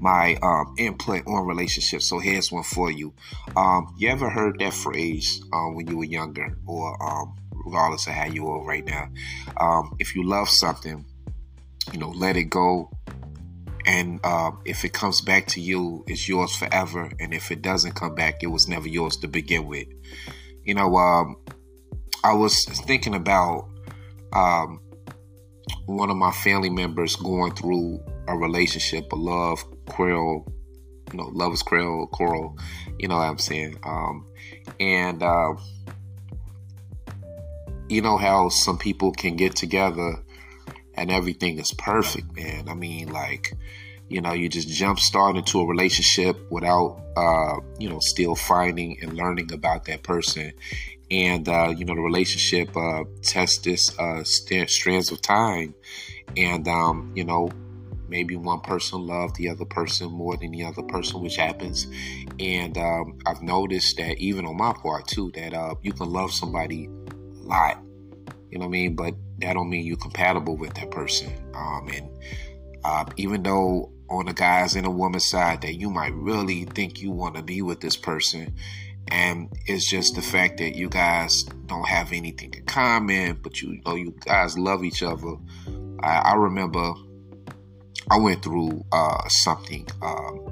my 0.00 0.36
um, 0.42 0.74
input 0.76 1.26
on 1.26 1.46
relationships. 1.46 2.06
So 2.06 2.18
here's 2.18 2.52
one 2.52 2.62
for 2.62 2.90
you. 2.90 3.14
Um, 3.56 3.94
you 3.96 4.08
ever 4.08 4.28
heard 4.28 4.58
that 4.58 4.74
phrase 4.74 5.42
um, 5.52 5.74
when 5.74 5.86
you 5.86 5.96
were 5.96 6.04
younger, 6.04 6.58
or 6.66 7.02
um, 7.02 7.34
regardless 7.64 8.06
of 8.06 8.12
how 8.12 8.26
you 8.26 8.46
are 8.48 8.64
right 8.64 8.84
now? 8.84 9.08
Um, 9.58 9.96
if 9.98 10.14
you 10.14 10.24
love 10.24 10.48
something, 10.48 11.04
you 11.92 11.98
know, 11.98 12.10
let 12.10 12.36
it 12.36 12.44
go. 12.44 12.90
And 13.86 14.18
uh, 14.24 14.52
if 14.64 14.84
it 14.84 14.92
comes 14.94 15.20
back 15.20 15.46
to 15.48 15.60
you, 15.60 16.04
it's 16.06 16.28
yours 16.28 16.56
forever. 16.56 17.10
And 17.20 17.34
if 17.34 17.50
it 17.50 17.60
doesn't 17.60 17.94
come 17.94 18.14
back, 18.14 18.42
it 18.42 18.46
was 18.46 18.66
never 18.66 18.88
yours 18.88 19.16
to 19.18 19.28
begin 19.28 19.66
with. 19.66 19.88
You 20.64 20.74
know, 20.74 20.96
um, 20.96 21.36
I 22.24 22.32
was 22.32 22.64
thinking 22.64 23.14
about 23.14 23.68
um, 24.32 24.80
one 25.86 26.10
of 26.10 26.16
my 26.16 26.32
family 26.32 26.70
members 26.70 27.16
going 27.16 27.54
through 27.54 28.02
a 28.26 28.36
relationship, 28.36 29.12
a 29.12 29.16
love 29.16 29.62
quarrel, 29.86 30.50
you 31.12 31.18
know, 31.18 31.28
love 31.32 31.52
is 31.52 31.62
quarrel, 31.62 32.06
quarrel, 32.06 32.58
you 32.98 33.08
know 33.08 33.16
what 33.16 33.28
I'm 33.28 33.38
saying? 33.38 33.78
Um, 33.84 34.26
and, 34.80 35.22
uh, 35.22 35.52
you 37.88 38.02
know 38.02 38.16
how 38.16 38.48
some 38.48 38.78
people 38.78 39.12
can 39.12 39.36
get 39.36 39.56
together 39.56 40.22
and 40.94 41.10
everything 41.10 41.58
is 41.58 41.72
perfect, 41.72 42.34
man. 42.36 42.68
I 42.68 42.74
mean, 42.74 43.10
like, 43.10 43.52
you 44.08 44.20
know, 44.20 44.32
you 44.32 44.48
just 44.48 44.68
jump 44.68 44.98
start 44.98 45.36
into 45.36 45.60
a 45.60 45.66
relationship 45.66 46.36
without, 46.50 47.00
uh, 47.16 47.60
you 47.78 47.88
know, 47.88 47.98
still 47.98 48.34
finding 48.36 48.98
and 49.02 49.14
learning 49.14 49.52
about 49.52 49.86
that 49.86 50.02
person 50.02 50.52
and 51.10 51.48
uh, 51.48 51.72
you 51.76 51.84
know 51.84 51.94
the 51.94 52.00
relationship 52.00 52.76
uh, 52.76 53.04
tests 53.22 53.58
this 53.58 53.96
uh, 53.98 54.24
st- 54.24 54.70
strands 54.70 55.12
of 55.12 55.20
time, 55.20 55.74
and 56.36 56.66
um, 56.68 57.12
you 57.14 57.24
know 57.24 57.50
maybe 58.08 58.36
one 58.36 58.60
person 58.60 59.06
loved 59.06 59.36
the 59.36 59.48
other 59.48 59.64
person 59.64 60.10
more 60.10 60.36
than 60.36 60.50
the 60.50 60.62
other 60.64 60.82
person, 60.82 61.20
which 61.20 61.36
happens. 61.36 61.86
And 62.38 62.76
um, 62.76 63.18
I've 63.26 63.42
noticed 63.42 63.96
that 63.96 64.18
even 64.18 64.44
on 64.46 64.56
my 64.56 64.72
part 64.74 65.08
too, 65.08 65.32
that 65.34 65.54
uh, 65.54 65.74
you 65.82 65.92
can 65.92 66.10
love 66.10 66.32
somebody 66.32 66.88
lot, 67.44 67.82
you 68.50 68.58
know 68.58 68.66
what 68.66 68.76
I 68.76 68.78
mean, 68.78 68.96
but 68.96 69.14
that 69.38 69.54
don't 69.54 69.68
mean 69.68 69.86
you're 69.86 69.96
compatible 69.96 70.56
with 70.56 70.74
that 70.74 70.90
person. 70.90 71.32
Um, 71.54 71.88
and 71.92 72.08
uh, 72.84 73.04
even 73.16 73.42
though 73.42 73.90
on 74.10 74.26
the 74.26 74.32
guys 74.32 74.76
and 74.76 74.84
the 74.84 74.90
woman's 74.90 75.24
side 75.24 75.62
that 75.62 75.74
you 75.74 75.90
might 75.90 76.12
really 76.14 76.64
think 76.64 77.00
you 77.00 77.10
want 77.10 77.34
to 77.36 77.42
be 77.42 77.62
with 77.62 77.80
this 77.80 77.96
person 77.96 78.54
and 79.08 79.50
it's 79.66 79.88
just 79.88 80.14
the 80.14 80.22
fact 80.22 80.58
that 80.58 80.76
you 80.76 80.88
guys 80.88 81.42
don't 81.66 81.86
have 81.86 82.12
anything 82.12 82.54
in 82.54 82.64
common, 82.64 83.38
but 83.42 83.60
you, 83.60 83.80
know 83.84 83.94
you 83.94 84.14
guys 84.24 84.56
love 84.56 84.84
each 84.84 85.02
other. 85.02 85.36
I, 86.00 86.18
I 86.18 86.34
remember 86.34 86.94
I 88.10 88.18
went 88.18 88.42
through 88.42 88.84
uh, 88.92 89.28
something 89.28 89.86
um, 90.02 90.46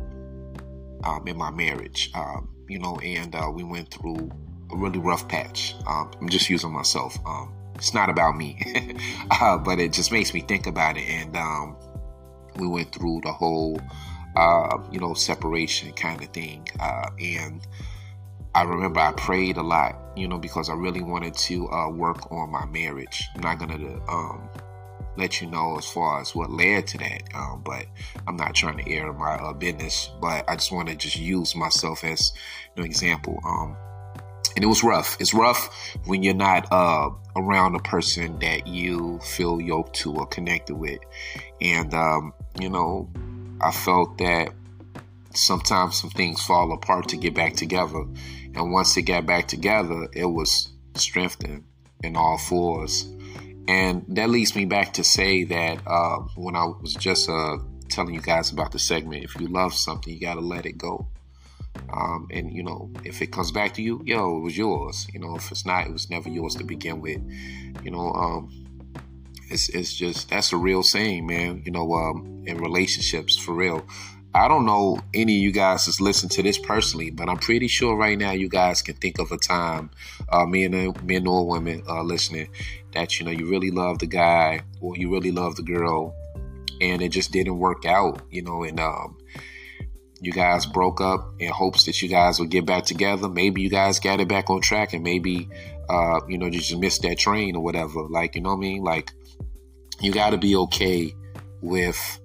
um, 1.04 1.26
in 1.26 1.36
my 1.36 1.50
marriage, 1.50 2.10
um, 2.14 2.48
you 2.68 2.78
know, 2.78 2.98
and 2.98 3.34
uh, 3.34 3.50
we 3.52 3.62
went 3.62 3.90
through 3.90 4.30
a 4.72 4.76
really 4.76 4.98
rough 4.98 5.28
patch. 5.28 5.74
Um, 5.86 6.10
I'm 6.20 6.28
just 6.28 6.48
using 6.48 6.72
myself. 6.72 7.18
Um, 7.26 7.52
it's 7.74 7.94
not 7.94 8.08
about 8.08 8.36
me, 8.36 8.96
uh, 9.30 9.58
but 9.58 9.78
it 9.78 9.92
just 9.92 10.12
makes 10.12 10.32
me 10.32 10.40
think 10.40 10.66
about 10.66 10.96
it. 10.96 11.08
And 11.08 11.36
um, 11.36 11.76
we 12.56 12.66
went 12.66 12.92
through 12.92 13.22
the 13.24 13.32
whole, 13.32 13.80
uh, 14.36 14.78
you 14.90 15.00
know, 15.00 15.14
separation 15.14 15.92
kind 15.92 16.22
of 16.22 16.28
thing, 16.28 16.68
uh, 16.80 17.06
and 17.20 17.66
I 18.54 18.62
remember 18.62 19.00
I 19.00 19.12
prayed 19.12 19.56
a 19.56 19.62
lot, 19.62 19.96
you 20.14 20.28
know, 20.28 20.38
because 20.38 20.68
I 20.68 20.74
really 20.74 21.02
wanted 21.02 21.34
to 21.34 21.68
uh, 21.70 21.88
work 21.90 22.30
on 22.30 22.50
my 22.50 22.66
marriage. 22.66 23.28
I'm 23.34 23.40
not 23.40 23.58
gonna 23.58 23.98
um, 24.08 24.48
let 25.16 25.40
you 25.40 25.50
know 25.50 25.76
as 25.78 25.86
far 25.86 26.20
as 26.20 26.34
what 26.34 26.50
led 26.50 26.86
to 26.88 26.98
that, 26.98 27.22
um, 27.34 27.62
but 27.64 27.86
I'm 28.26 28.36
not 28.36 28.54
trying 28.54 28.78
to 28.78 28.90
air 28.90 29.12
my 29.12 29.34
uh, 29.36 29.52
business. 29.54 30.10
But 30.20 30.48
I 30.48 30.56
just 30.56 30.70
want 30.70 30.88
to 30.88 30.94
just 30.94 31.16
use 31.16 31.56
myself 31.56 32.04
as 32.04 32.32
an 32.76 32.84
example. 32.84 33.40
Um, 33.44 33.76
and 34.54 34.64
it 34.64 34.66
was 34.66 34.82
rough. 34.82 35.16
It's 35.20 35.34
rough 35.34 35.68
when 36.06 36.22
you're 36.22 36.34
not 36.34 36.70
uh, 36.70 37.10
around 37.36 37.74
a 37.74 37.80
person 37.80 38.38
that 38.40 38.66
you 38.66 39.18
feel 39.20 39.60
yoked 39.60 39.94
to 39.96 40.14
or 40.14 40.26
connected 40.26 40.74
with. 40.74 41.00
And 41.60 41.92
um, 41.94 42.32
you 42.60 42.68
know, 42.68 43.10
I 43.60 43.70
felt 43.70 44.18
that 44.18 44.52
sometimes 45.34 46.00
some 46.00 46.10
things 46.10 46.44
fall 46.44 46.72
apart 46.72 47.08
to 47.08 47.16
get 47.16 47.34
back 47.34 47.54
together 47.54 48.04
and 48.54 48.72
once 48.72 48.96
it 48.96 49.02
got 49.02 49.26
back 49.26 49.48
together, 49.48 50.08
it 50.12 50.26
was 50.26 50.68
strengthened 50.94 51.64
in 52.02 52.16
all 52.16 52.38
fours. 52.38 53.08
And 53.68 54.04
that 54.08 54.28
leads 54.28 54.54
me 54.54 54.64
back 54.64 54.94
to 54.94 55.04
say 55.04 55.44
that 55.44 55.80
uh, 55.86 56.18
when 56.36 56.56
I 56.56 56.66
was 56.66 56.94
just 56.94 57.30
uh, 57.30 57.58
telling 57.88 58.14
you 58.14 58.20
guys 58.20 58.50
about 58.50 58.72
the 58.72 58.78
segment, 58.78 59.24
if 59.24 59.38
you 59.40 59.48
love 59.48 59.72
something, 59.72 60.12
you 60.12 60.20
got 60.20 60.34
to 60.34 60.40
let 60.40 60.66
it 60.66 60.76
go. 60.76 61.06
Um, 61.92 62.28
and 62.30 62.52
you 62.52 62.62
know, 62.62 62.90
if 63.04 63.20
it 63.20 63.32
comes 63.32 63.50
back 63.50 63.74
to 63.74 63.82
you, 63.82 64.02
yo, 64.04 64.38
it 64.38 64.40
was 64.40 64.56
yours. 64.56 65.06
You 65.12 65.20
know, 65.20 65.36
if 65.36 65.50
it's 65.50 65.66
not, 65.66 65.86
it 65.86 65.92
was 65.92 66.08
never 66.10 66.28
yours 66.28 66.54
to 66.56 66.64
begin 66.64 67.00
with. 67.00 67.20
You 67.82 67.90
know, 67.90 68.12
um, 68.12 68.50
it's 69.50 69.68
it's 69.68 69.94
just 69.94 70.30
that's 70.30 70.52
a 70.52 70.56
real 70.56 70.82
saying, 70.82 71.26
man. 71.26 71.62
You 71.64 71.72
know, 71.72 71.92
um, 71.92 72.44
in 72.46 72.58
relationships, 72.58 73.36
for 73.36 73.52
real. 73.52 73.86
I 74.34 74.48
don't 74.48 74.64
know 74.64 74.98
any 75.12 75.36
of 75.36 75.42
you 75.42 75.52
guys 75.52 75.84
that's 75.84 76.00
listened 76.00 76.32
to 76.32 76.42
this 76.42 76.56
personally, 76.56 77.10
but 77.10 77.28
I'm 77.28 77.36
pretty 77.36 77.68
sure 77.68 77.94
right 77.94 78.16
now 78.16 78.30
you 78.30 78.48
guys 78.48 78.80
can 78.80 78.94
think 78.94 79.18
of 79.18 79.30
a 79.30 79.36
time, 79.36 79.90
uh, 80.30 80.46
men, 80.46 80.72
and 80.72 81.04
men 81.04 81.26
or 81.26 81.46
women 81.46 81.82
uh, 81.86 82.02
listening, 82.02 82.48
that 82.94 83.20
you 83.20 83.26
know 83.26 83.32
you 83.32 83.46
really 83.50 83.70
love 83.70 83.98
the 83.98 84.06
guy 84.06 84.62
or 84.80 84.96
you 84.96 85.12
really 85.12 85.32
love 85.32 85.56
the 85.56 85.62
girl, 85.62 86.14
and 86.80 87.02
it 87.02 87.10
just 87.10 87.30
didn't 87.30 87.58
work 87.58 87.84
out, 87.84 88.22
you 88.30 88.40
know, 88.40 88.62
and 88.62 88.80
um, 88.80 89.18
you 90.22 90.30
guys 90.30 90.66
broke 90.66 91.00
up 91.00 91.34
in 91.40 91.50
hopes 91.50 91.86
that 91.86 92.00
you 92.00 92.08
guys 92.08 92.38
would 92.38 92.48
get 92.48 92.64
back 92.64 92.84
together. 92.84 93.28
Maybe 93.28 93.60
you 93.60 93.68
guys 93.68 93.98
got 93.98 94.20
it 94.20 94.28
back 94.28 94.50
on 94.50 94.60
track, 94.60 94.92
and 94.92 95.02
maybe 95.02 95.48
uh, 95.90 96.20
you 96.28 96.38
know 96.38 96.46
you 96.46 96.60
just 96.60 96.78
missed 96.78 97.02
that 97.02 97.18
train 97.18 97.56
or 97.56 97.62
whatever. 97.62 98.02
Like 98.02 98.36
you 98.36 98.40
know 98.40 98.50
what 98.50 98.58
I 98.58 98.60
mean? 98.60 98.84
Like 98.84 99.10
you 100.00 100.12
got 100.12 100.30
to 100.30 100.38
be 100.38 100.54
okay 100.54 101.12
with 101.60 102.20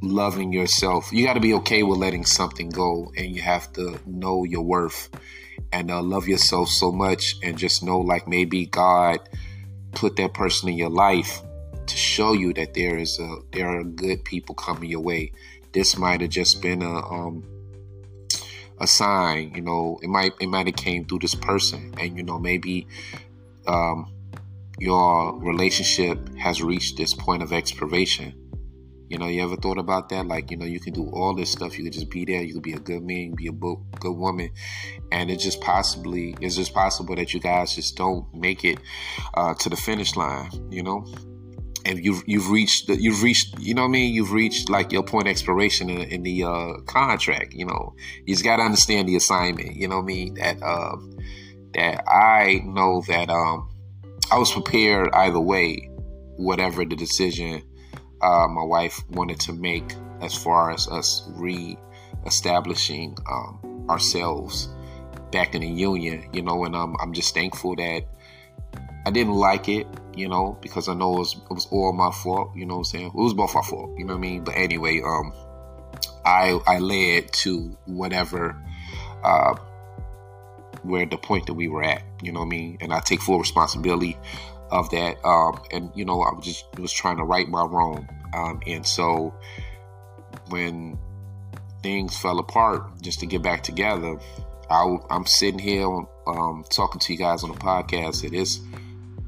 loving 0.00 0.54
yourself. 0.54 1.12
You 1.12 1.26
got 1.26 1.34
to 1.34 1.40
be 1.40 1.52
okay 1.54 1.82
with 1.82 1.98
letting 1.98 2.24
something 2.24 2.70
go, 2.70 3.12
and 3.14 3.26
you 3.26 3.42
have 3.42 3.70
to 3.74 4.00
know 4.06 4.44
your 4.44 4.62
worth 4.62 5.10
and 5.72 5.90
uh, 5.90 6.00
love 6.00 6.28
yourself 6.28 6.70
so 6.70 6.90
much, 6.90 7.36
and 7.42 7.58
just 7.58 7.82
know 7.82 7.98
like 7.98 8.26
maybe 8.26 8.64
God 8.64 9.20
put 9.92 10.16
that 10.16 10.32
person 10.32 10.70
in 10.70 10.76
your 10.76 10.88
life 10.88 11.42
to 11.86 11.96
show 11.96 12.32
you 12.32 12.54
that 12.54 12.72
there 12.72 12.96
is 12.96 13.18
a 13.18 13.36
there 13.52 13.68
are 13.68 13.84
good 13.84 14.24
people 14.24 14.54
coming 14.54 14.88
your 14.88 15.00
way. 15.00 15.32
This 15.72 15.96
might 15.96 16.20
have 16.20 16.30
just 16.30 16.62
been 16.62 16.82
a 16.82 16.98
um 16.98 17.44
a 18.78 18.86
sign, 18.86 19.52
you 19.54 19.60
know, 19.60 19.98
it 20.02 20.08
might 20.08 20.32
it 20.40 20.48
might 20.48 20.66
have 20.66 20.76
came 20.76 21.04
through 21.04 21.20
this 21.20 21.34
person 21.34 21.94
and 21.98 22.16
you 22.16 22.22
know 22.22 22.38
maybe 22.38 22.86
um 23.66 24.12
your 24.78 25.38
relationship 25.40 26.34
has 26.38 26.62
reached 26.62 26.96
this 26.96 27.12
point 27.12 27.42
of 27.42 27.52
expiration 27.52 28.34
you 29.10 29.18
know, 29.18 29.26
you 29.26 29.42
ever 29.42 29.56
thought 29.56 29.76
about 29.76 30.08
that? 30.10 30.26
Like, 30.26 30.52
you 30.52 30.56
know, 30.56 30.64
you 30.64 30.78
can 30.78 30.92
do 30.92 31.10
all 31.12 31.34
this 31.34 31.50
stuff. 31.50 31.76
You 31.76 31.82
could 31.82 31.92
just 31.92 32.10
be 32.10 32.24
there. 32.24 32.42
You 32.42 32.54
could 32.54 32.62
be 32.62 32.74
a 32.74 32.78
good 32.78 33.02
man, 33.02 33.34
be 33.34 33.48
a 33.48 33.52
good 33.52 34.12
woman, 34.16 34.50
and 35.10 35.32
it's 35.32 35.42
just 35.42 35.60
possibly 35.60 36.36
it's 36.40 36.54
just 36.54 36.72
possible 36.72 37.16
that 37.16 37.34
you 37.34 37.40
guys 37.40 37.74
just 37.74 37.96
don't 37.96 38.32
make 38.32 38.64
it 38.64 38.78
uh, 39.34 39.54
to 39.54 39.68
the 39.68 39.76
finish 39.76 40.14
line. 40.14 40.50
You 40.70 40.84
know, 40.84 41.04
and 41.84 42.04
you've 42.04 42.22
you've 42.26 42.50
reached 42.50 42.86
the, 42.86 43.00
you've 43.00 43.22
reached 43.22 43.58
you 43.58 43.74
know 43.74 43.82
what 43.82 43.88
I 43.88 43.92
mean. 43.92 44.14
You've 44.14 44.32
reached 44.32 44.68
like 44.68 44.92
your 44.92 45.02
point 45.02 45.28
expiration 45.28 45.90
in, 45.90 46.02
in 46.02 46.22
the 46.22 46.44
uh, 46.44 46.80
contract. 46.86 47.54
You 47.54 47.66
know, 47.66 47.94
you 48.26 48.34
just 48.34 48.44
got 48.44 48.56
to 48.56 48.62
understand 48.62 49.08
the 49.08 49.16
assignment. 49.16 49.76
You 49.76 49.88
know 49.88 49.96
what 49.96 50.02
I 50.02 50.06
mean? 50.06 50.34
That 50.34 50.62
uh, 50.62 50.96
that 51.74 52.04
I 52.08 52.62
know 52.64 53.02
that 53.08 53.30
um, 53.30 53.68
I 54.30 54.38
was 54.38 54.52
prepared 54.52 55.10
either 55.12 55.40
way, 55.40 55.88
whatever 56.36 56.84
the 56.84 56.96
decision 56.96 57.62
uh, 58.22 58.46
my 58.48 58.62
wife 58.62 59.02
wanted 59.10 59.40
to 59.40 59.52
make 59.52 59.94
as 60.20 60.34
far 60.34 60.70
as 60.70 60.86
us 60.88 61.24
re-establishing 61.34 63.16
um, 63.30 63.86
ourselves 63.88 64.68
back 65.32 65.54
in 65.54 65.62
the 65.62 65.68
union, 65.68 66.28
you 66.32 66.42
know, 66.42 66.64
and 66.64 66.74
um, 66.74 66.96
I'm 67.00 67.12
just 67.12 67.34
thankful 67.34 67.76
that 67.76 68.02
I 69.06 69.10
didn't 69.10 69.34
like 69.34 69.68
it, 69.68 69.86
you 70.14 70.28
know, 70.28 70.58
because 70.60 70.88
I 70.88 70.94
know 70.94 71.16
it 71.16 71.18
was, 71.18 71.34
it 71.34 71.54
was 71.54 71.66
all 71.70 71.92
my 71.92 72.10
fault, 72.10 72.50
you 72.54 72.66
know 72.66 72.74
what 72.74 72.80
I'm 72.80 72.84
saying? 72.84 73.06
It 73.06 73.14
was 73.14 73.34
both 73.34 73.54
our 73.54 73.62
fault, 73.62 73.90
you 73.96 74.04
know 74.04 74.14
what 74.14 74.18
I 74.18 74.28
mean? 74.28 74.44
But 74.44 74.56
anyway, 74.56 75.00
um, 75.00 75.32
I 76.24 76.58
I 76.66 76.78
led 76.78 77.32
to 77.32 77.76
whatever 77.86 78.56
uh, 79.22 79.54
where 80.82 81.06
the 81.06 81.16
point 81.16 81.46
that 81.46 81.54
we 81.54 81.68
were 81.68 81.82
at, 81.82 82.02
you 82.22 82.32
know 82.32 82.40
what 82.40 82.46
I 82.46 82.50
mean? 82.50 82.78
And 82.80 82.92
I 82.92 83.00
take 83.00 83.20
full 83.20 83.38
responsibility 83.38 84.16
of 84.70 84.90
that. 84.90 85.24
Um, 85.24 85.60
and 85.70 85.90
you 85.94 86.04
know, 86.04 86.22
I 86.22 86.34
was 86.34 86.44
just 86.44 86.66
was 86.78 86.92
trying 86.92 87.16
to 87.18 87.24
right 87.24 87.48
my 87.48 87.62
wrong. 87.62 88.08
Um, 88.34 88.60
and 88.66 88.86
so 88.86 89.34
when 90.48 90.98
things 91.82 92.16
fell 92.16 92.38
apart, 92.38 93.00
just 93.02 93.20
to 93.20 93.26
get 93.26 93.42
back 93.42 93.62
together, 93.62 94.18
I, 94.70 94.98
am 95.10 95.26
sitting 95.26 95.58
here 95.58 95.88
um, 96.26 96.64
talking 96.70 97.00
to 97.00 97.12
you 97.12 97.18
guys 97.18 97.42
on 97.42 97.50
the 97.50 97.56
podcast. 97.56 98.24
It 98.24 98.34
is 98.34 98.60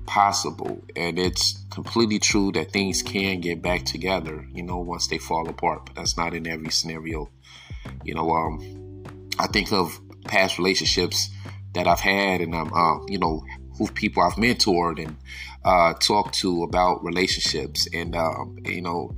possible, 0.06 0.84
and 0.96 1.18
it's 1.18 1.64
completely 1.70 2.18
true 2.18 2.52
that 2.52 2.72
things 2.72 3.02
can 3.02 3.40
get 3.40 3.62
back 3.62 3.84
together. 3.84 4.46
You 4.52 4.62
know, 4.62 4.78
once 4.78 5.08
they 5.08 5.18
fall 5.18 5.48
apart, 5.48 5.86
but 5.86 5.94
that's 5.94 6.16
not 6.16 6.34
in 6.34 6.46
every 6.46 6.70
scenario. 6.70 7.30
You 8.04 8.14
know, 8.14 8.30
um, 8.30 9.04
I 9.38 9.46
think 9.46 9.72
of 9.72 9.98
past 10.24 10.58
relationships 10.58 11.30
that 11.74 11.86
I've 11.86 12.00
had, 12.00 12.40
and 12.40 12.54
I'm, 12.54 12.72
uh, 12.72 13.04
you 13.06 13.18
know, 13.18 13.42
who 13.78 13.88
people 13.88 14.22
I've 14.22 14.34
mentored 14.34 15.02
and 15.02 15.16
uh, 15.64 15.94
talked 15.94 16.34
to 16.40 16.62
about 16.62 17.02
relationships. 17.02 17.88
And, 17.92 18.14
um, 18.14 18.58
you 18.64 18.82
know, 18.82 19.14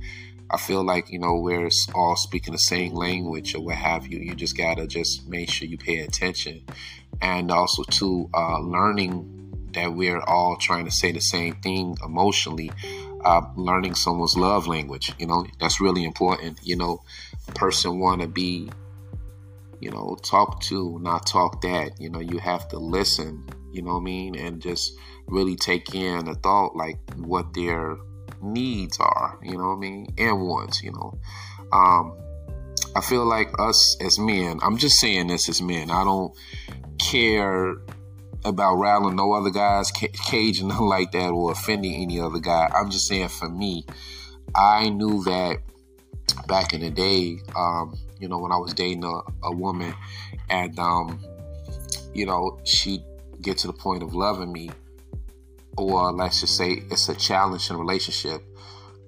I 0.49 0.57
feel 0.57 0.83
like, 0.83 1.11
you 1.11 1.19
know, 1.19 1.35
we're 1.35 1.69
all 1.93 2.15
speaking 2.15 2.53
the 2.53 2.59
same 2.59 2.93
language 2.93 3.55
or 3.55 3.61
what 3.61 3.75
have 3.75 4.07
you. 4.07 4.19
You 4.19 4.35
just 4.35 4.57
got 4.57 4.77
to 4.77 4.87
just 4.87 5.27
make 5.27 5.49
sure 5.49 5.67
you 5.67 5.77
pay 5.77 5.99
attention. 5.99 6.63
And 7.21 7.51
also, 7.51 7.83
to 7.83 8.29
uh, 8.33 8.59
learning 8.59 9.34
that 9.75 9.93
we're 9.93 10.21
all 10.21 10.57
trying 10.57 10.85
to 10.85 10.91
say 10.91 11.11
the 11.11 11.21
same 11.21 11.55
thing 11.55 11.97
emotionally. 12.03 12.71
Uh, 13.23 13.41
learning 13.55 13.95
someone's 13.95 14.37
love 14.37 14.67
language, 14.67 15.11
you 15.17 15.25
know, 15.25 15.47
that's 15.59 15.81
really 15.81 16.03
important. 16.03 16.59
You 16.61 16.75
know, 16.75 17.01
a 17.47 17.51
person 17.53 17.99
want 17.99 18.21
to 18.21 18.27
be 18.27 18.69
you 19.81 19.91
know, 19.91 20.17
talk 20.23 20.61
to, 20.61 20.97
not 20.99 21.27
talk 21.27 21.61
that. 21.61 21.99
You 21.99 22.09
know, 22.09 22.19
you 22.19 22.39
have 22.39 22.67
to 22.69 22.79
listen 22.79 23.43
you 23.75 23.81
know 23.81 23.95
what 23.95 24.01
I 24.01 24.03
mean? 24.03 24.35
And 24.35 24.61
just 24.61 24.97
really 25.27 25.57
take 25.57 25.93
in 25.93 26.29
a 26.29 26.35
thought, 26.35 26.77
like 26.77 26.97
what 27.17 27.53
their 27.53 27.97
needs 28.41 28.97
are, 29.01 29.37
you 29.43 29.57
know 29.57 29.67
what 29.67 29.75
I 29.75 29.79
mean? 29.79 30.07
And 30.17 30.41
wants, 30.41 30.81
you 30.81 30.93
know. 30.93 31.19
Um, 31.73 32.17
I 32.95 33.01
feel 33.01 33.25
like 33.25 33.49
us 33.59 33.97
as 33.99 34.17
men, 34.17 34.59
I'm 34.63 34.77
just 34.77 34.97
saying 34.97 35.27
this 35.27 35.49
as 35.49 35.61
men, 35.61 35.91
I 35.91 36.05
don't 36.05 36.33
care 36.97 37.75
about 38.45 38.75
rattling 38.75 39.15
no 39.15 39.33
other 39.33 39.49
guys, 39.49 39.91
caging 39.91 40.67
nothing 40.67 40.85
like 40.85 41.11
that, 41.11 41.31
or 41.31 41.51
offending 41.51 41.95
any 42.01 42.19
other 42.19 42.39
guy. 42.39 42.71
I'm 42.73 42.89
just 42.89 43.07
saying 43.07 43.29
for 43.29 43.49
me, 43.49 43.85
I 44.55 44.89
knew 44.89 45.23
that 45.23 45.57
back 46.47 46.73
in 46.73 46.81
the 46.81 46.89
day, 46.89 47.39
um, 47.55 47.97
you 48.19 48.27
know, 48.27 48.37
when 48.37 48.51
I 48.51 48.57
was 48.57 48.73
dating 48.73 49.03
a, 49.03 49.21
a 49.43 49.51
woman, 49.51 49.93
and 50.49 50.77
um, 50.79 51.19
you 52.13 52.25
know, 52.25 52.59
she 52.63 53.03
get 53.41 53.57
to 53.59 53.67
the 53.67 53.73
point 53.73 54.03
of 54.03 54.13
loving 54.13 54.51
me, 54.51 54.69
or 55.77 56.11
let's 56.13 56.39
just 56.41 56.55
say 56.55 56.83
it's 56.91 57.09
a 57.09 57.15
challenge 57.15 57.67
challenging 57.67 57.77
relationship, 57.77 58.43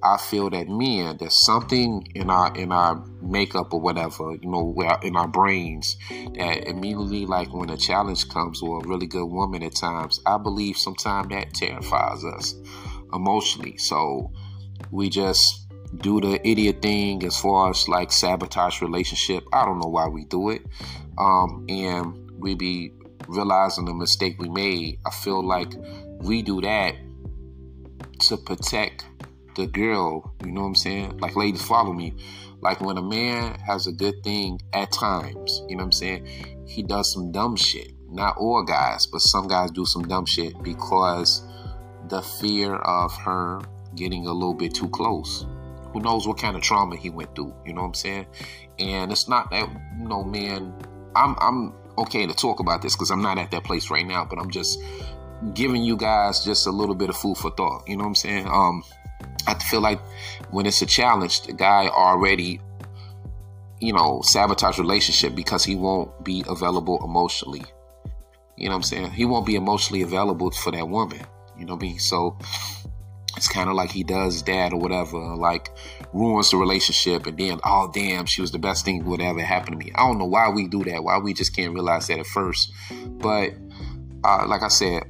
I 0.03 0.17
feel 0.17 0.49
that 0.51 0.67
men, 0.69 1.17
there's 1.17 1.43
something 1.45 2.07
in 2.13 2.29
our 2.29 2.55
in 2.55 2.71
our 2.71 3.03
makeup 3.21 3.73
or 3.73 3.81
whatever, 3.81 4.35
you 4.35 4.49
know, 4.49 4.75
in 5.01 5.15
our 5.15 5.27
brains 5.27 5.97
that 6.09 6.67
immediately, 6.67 7.25
like 7.25 7.51
when 7.53 7.69
a 7.69 7.77
challenge 7.77 8.29
comes 8.29 8.61
or 8.61 8.83
a 8.83 8.87
really 8.87 9.07
good 9.07 9.25
woman 9.25 9.63
at 9.63 9.75
times, 9.75 10.21
I 10.25 10.37
believe 10.37 10.77
sometimes 10.77 11.29
that 11.29 11.53
terrifies 11.53 12.23
us 12.23 12.53
emotionally. 13.11 13.77
So 13.77 14.31
we 14.91 15.09
just 15.09 15.67
do 15.97 16.21
the 16.21 16.47
idiot 16.47 16.81
thing 16.81 17.23
as 17.23 17.39
far 17.39 17.71
as 17.71 17.87
like 17.87 18.11
sabotage 18.11 18.81
relationship. 18.81 19.45
I 19.51 19.65
don't 19.65 19.79
know 19.79 19.89
why 19.89 20.07
we 20.07 20.25
do 20.25 20.51
it, 20.51 20.61
um, 21.17 21.65
and 21.69 22.31
we 22.39 22.53
be 22.53 22.91
realizing 23.27 23.85
the 23.85 23.93
mistake 23.93 24.39
we 24.39 24.49
made. 24.49 24.99
I 25.05 25.09
feel 25.09 25.43
like 25.43 25.73
we 26.19 26.43
do 26.43 26.61
that 26.61 26.95
to 28.19 28.37
protect 28.37 29.05
the 29.57 29.67
girl. 29.67 30.33
You 30.45 30.51
know 30.51 30.61
what 30.61 30.67
I'm 30.67 30.75
saying? 30.75 31.17
Like, 31.17 31.35
ladies, 31.35 31.65
follow 31.65 31.91
me. 31.91 32.13
Like, 32.61 32.79
when 32.79 32.97
a 32.97 33.01
man 33.01 33.59
has 33.59 33.87
a 33.87 33.91
good 33.91 34.23
thing 34.23 34.61
at 34.73 34.91
times, 34.91 35.61
you 35.67 35.75
know 35.75 35.83
what 35.83 35.87
I'm 35.87 35.91
saying? 35.91 36.65
He 36.65 36.83
does 36.83 37.11
some 37.11 37.31
dumb 37.31 37.57
shit. 37.57 37.91
Not 38.09 38.37
all 38.37 38.63
guys, 38.63 39.05
but 39.05 39.19
some 39.19 39.47
guys 39.47 39.71
do 39.71 39.85
some 39.85 40.07
dumb 40.07 40.25
shit 40.25 40.53
because 40.63 41.43
the 42.07 42.21
fear 42.21 42.75
of 42.75 43.13
her 43.17 43.59
getting 43.95 44.27
a 44.27 44.31
little 44.31 44.53
bit 44.53 44.73
too 44.73 44.87
close. 44.89 45.45
Who 45.91 45.99
knows 45.99 46.27
what 46.27 46.37
kind 46.37 46.55
of 46.55 46.61
trauma 46.61 46.95
he 46.95 47.09
went 47.09 47.35
through? 47.35 47.53
You 47.65 47.73
know 47.73 47.81
what 47.81 47.87
I'm 47.87 47.93
saying? 47.95 48.27
And 48.79 49.11
it's 49.11 49.27
not 49.27 49.51
that 49.51 49.69
you 49.99 50.07
know, 50.07 50.23
man. 50.23 50.73
I'm 51.15 51.35
I'm 51.39 51.73
okay 51.97 52.27
to 52.27 52.33
talk 52.33 52.59
about 52.59 52.81
this 52.81 52.95
because 52.95 53.09
I'm 53.09 53.21
not 53.21 53.37
at 53.39 53.51
that 53.51 53.63
place 53.63 53.89
right 53.89 54.05
now, 54.05 54.23
but 54.23 54.39
I'm 54.39 54.51
just 54.51 54.79
giving 55.53 55.83
you 55.83 55.97
guys 55.97 56.43
just 56.43 56.67
a 56.67 56.71
little 56.71 56.95
bit 56.95 57.09
of 57.09 57.17
food 57.17 57.37
for 57.37 57.51
thought. 57.51 57.87
You 57.87 57.97
know 57.97 58.03
what 58.03 58.09
I'm 58.09 58.15
saying? 58.15 58.47
Um, 58.47 58.83
I 59.47 59.55
feel 59.55 59.81
like 59.81 59.99
when 60.51 60.65
it's 60.65 60.81
a 60.81 60.85
challenge, 60.85 61.41
the 61.43 61.53
guy 61.53 61.87
already, 61.87 62.59
you 63.79 63.93
know, 63.93 64.21
sabotage 64.23 64.77
relationship 64.77 65.35
because 65.35 65.63
he 65.63 65.75
won't 65.75 66.23
be 66.23 66.43
available 66.47 67.03
emotionally. 67.03 67.63
You 68.57 68.65
know 68.65 68.71
what 68.71 68.77
I'm 68.77 68.83
saying? 68.83 69.11
He 69.11 69.25
won't 69.25 69.45
be 69.45 69.55
emotionally 69.55 70.01
available 70.01 70.51
for 70.51 70.71
that 70.71 70.89
woman. 70.89 71.21
You 71.57 71.65
know 71.65 71.75
what 71.75 71.83
I 71.83 71.87
mean? 71.87 71.99
So 71.99 72.37
it's 73.37 73.47
kind 73.47 73.69
of 73.69 73.75
like 73.75 73.91
he 73.91 74.03
does 74.03 74.43
that 74.43 74.73
or 74.73 74.79
whatever, 74.79 75.17
like 75.35 75.69
ruins 76.11 76.51
the 76.51 76.57
relationship, 76.57 77.27
and 77.27 77.37
then 77.37 77.59
oh 77.63 77.89
damn, 77.93 78.25
she 78.25 78.41
was 78.41 78.51
the 78.51 78.59
best 78.59 78.83
thing 78.83 79.05
would 79.05 79.21
ever 79.21 79.41
happen 79.41 79.73
to 79.73 79.77
me. 79.77 79.91
I 79.95 80.07
don't 80.07 80.17
know 80.17 80.25
why 80.25 80.49
we 80.49 80.67
do 80.67 80.83
that, 80.85 81.03
why 81.03 81.19
we 81.19 81.33
just 81.33 81.55
can't 81.55 81.73
realize 81.73 82.07
that 82.07 82.19
at 82.19 82.25
first. 82.25 82.71
But 83.05 83.53
uh, 84.23 84.45
like 84.47 84.63
I 84.63 84.67
said, 84.67 85.03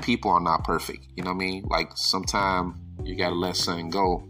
people 0.00 0.30
are 0.30 0.40
not 0.40 0.64
perfect. 0.64 1.06
You 1.16 1.24
know 1.24 1.30
what 1.30 1.42
I 1.42 1.46
mean? 1.46 1.64
Like 1.68 1.90
sometimes 1.96 2.76
you 3.04 3.16
gotta 3.16 3.34
let 3.34 3.56
something 3.56 3.90
go 3.90 4.22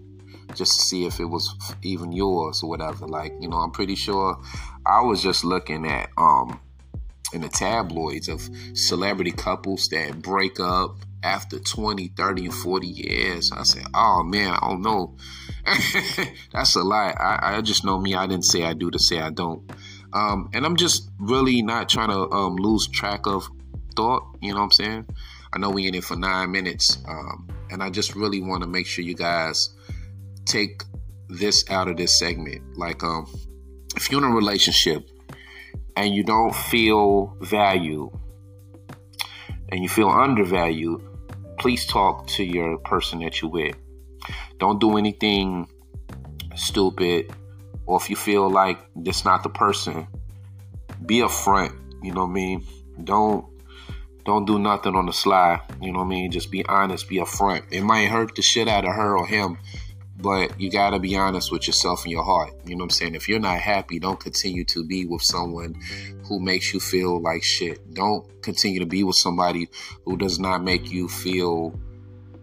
just 0.55 0.73
to 0.73 0.87
see 0.87 1.07
if 1.07 1.21
it 1.21 1.25
was 1.25 1.55
even 1.83 2.13
yours 2.13 2.63
or 2.63 2.69
whatever. 2.71 3.07
Like 3.07 3.33
you 3.41 3.49
know, 3.49 3.59
I'm 3.59 3.71
pretty 3.71 3.95
sure 3.95 4.39
I 4.85 5.03
was 5.03 5.23
just 5.23 5.45
looking 5.45 5.87
at 5.87 6.11
um 6.17 6.61
in 7.33 7.41
the 7.43 7.49
tabloids 7.49 8.29
of 8.29 8.49
celebrity 8.75 9.33
couples 9.33 9.89
that 9.89 10.23
break 10.23 10.61
up 10.61 10.97
after 11.23 11.59
20, 11.59 12.09
30, 12.17 12.45
and 12.47 12.55
40 12.55 12.87
years. 12.87 13.51
I 13.53 13.65
said, 13.65 13.85
oh 13.95 14.23
man, 14.23 14.51
I 14.51 14.69
don't 14.69 14.83
know. 14.83 15.17
That's 16.53 16.77
a 16.77 16.83
lie. 16.83 17.15
I, 17.19 17.57
I, 17.57 17.61
just 17.63 17.85
know 17.85 17.99
me. 17.99 18.15
I 18.15 18.27
didn't 18.27 18.45
say 18.45 18.63
I 18.63 18.75
do 18.75 18.91
to 18.91 18.99
say 18.99 19.19
I 19.19 19.31
don't. 19.31 19.69
Um, 20.13 20.51
and 20.55 20.65
I'm 20.65 20.77
just 20.77 21.11
really 21.19 21.63
not 21.63 21.89
trying 21.89 22.11
to 22.11 22.31
um, 22.31 22.57
lose 22.57 22.87
track 22.87 23.27
of 23.27 23.49
thought. 23.97 24.23
You 24.41 24.53
know 24.53 24.59
what 24.59 24.65
I'm 24.65 24.71
saying? 24.71 25.07
I 25.53 25.59
know 25.59 25.71
we 25.71 25.89
in 25.89 25.95
it 25.95 26.05
for 26.05 26.17
nine 26.17 26.53
minutes. 26.53 26.99
Um, 27.09 27.49
and 27.71 27.83
I 27.83 27.91
just 27.91 28.15
really 28.15 28.41
want 28.41 28.63
to 28.63 28.69
make 28.69 28.87
sure 28.87 29.05
you 29.05 29.15
guys 29.15 29.71
take 30.45 30.83
this 31.29 31.69
out 31.71 31.89
of 31.89 31.97
this 31.97 32.19
segment. 32.19 32.77
Like, 32.77 33.03
um, 33.03 33.27
if 33.97 34.11
you're 34.11 34.25
in 34.25 34.31
a 34.31 34.35
relationship 34.35 35.09
and 35.97 36.15
you 36.15 36.23
don't 36.23 36.55
feel 36.55 37.37
valued 37.41 38.11
and 39.71 39.83
you 39.83 39.89
feel 39.89 40.09
undervalued, 40.09 41.03
please 41.59 41.87
talk 41.87 42.27
to 42.29 42.45
your 42.45 42.79
person 42.79 43.21
that 43.21 43.41
you're 43.41 43.51
with. 43.51 43.75
Don't 44.59 44.81
do 44.81 44.97
anything 44.97 45.69
stupid, 46.55 47.33
or 47.87 47.99
if 48.01 48.09
you 48.11 48.17
feel 48.17 48.49
like 48.49 48.79
this 48.95 49.25
not 49.25 49.43
the 49.43 49.49
person, 49.49 50.07
be 51.05 51.19
upfront. 51.19 51.75
You 52.03 52.13
know 52.13 52.23
what 52.25 52.31
I 52.31 52.35
mean? 52.35 52.67
Don't 53.05 53.47
don't 54.27 54.45
do 54.45 54.59
nothing 54.59 54.97
on 54.97 55.07
the 55.07 55.13
sly. 55.13 55.61
You 55.81 55.93
know 55.93 56.01
what 56.01 56.07
I 56.07 56.09
mean? 56.09 56.31
Just 56.33 56.51
be 56.51 56.67
honest, 56.67 57.09
be 57.09 57.17
upfront. 57.17 57.63
It 57.71 57.83
might 57.83 58.07
hurt 58.07 58.35
the 58.35 58.43
shit 58.43 58.69
out 58.69 58.85
of 58.85 58.93
her 58.93 59.17
or 59.17 59.27
him, 59.27 59.57
but 60.19 60.61
you 60.61 60.71
gotta 60.71 60.99
be 60.99 61.17
honest 61.17 61.53
with 61.53 61.67
yourself 61.67 62.03
and 62.03 62.11
your 62.11 62.25
heart. 62.25 62.53
You 62.67 62.75
know 62.75 62.83
what 62.83 62.87
I'm 62.87 62.91
saying? 62.91 63.15
If 63.15 63.29
you're 63.29 63.39
not 63.39 63.61
happy, 63.61 63.99
don't 63.99 64.19
continue 64.19 64.65
to 64.65 64.85
be 64.85 65.07
with 65.07 65.23
someone 65.23 65.77
who 66.25 66.41
makes 66.41 66.75
you 66.75 66.81
feel 66.81 67.23
like 67.23 67.45
shit. 67.45 67.95
Don't 67.95 68.43
continue 68.43 68.81
to 68.81 68.87
be 68.87 69.05
with 69.05 69.17
somebody 69.17 69.69
who 70.05 70.17
does 70.17 70.39
not 70.39 70.63
make 70.63 70.91
you 70.91 71.09
feel 71.09 71.79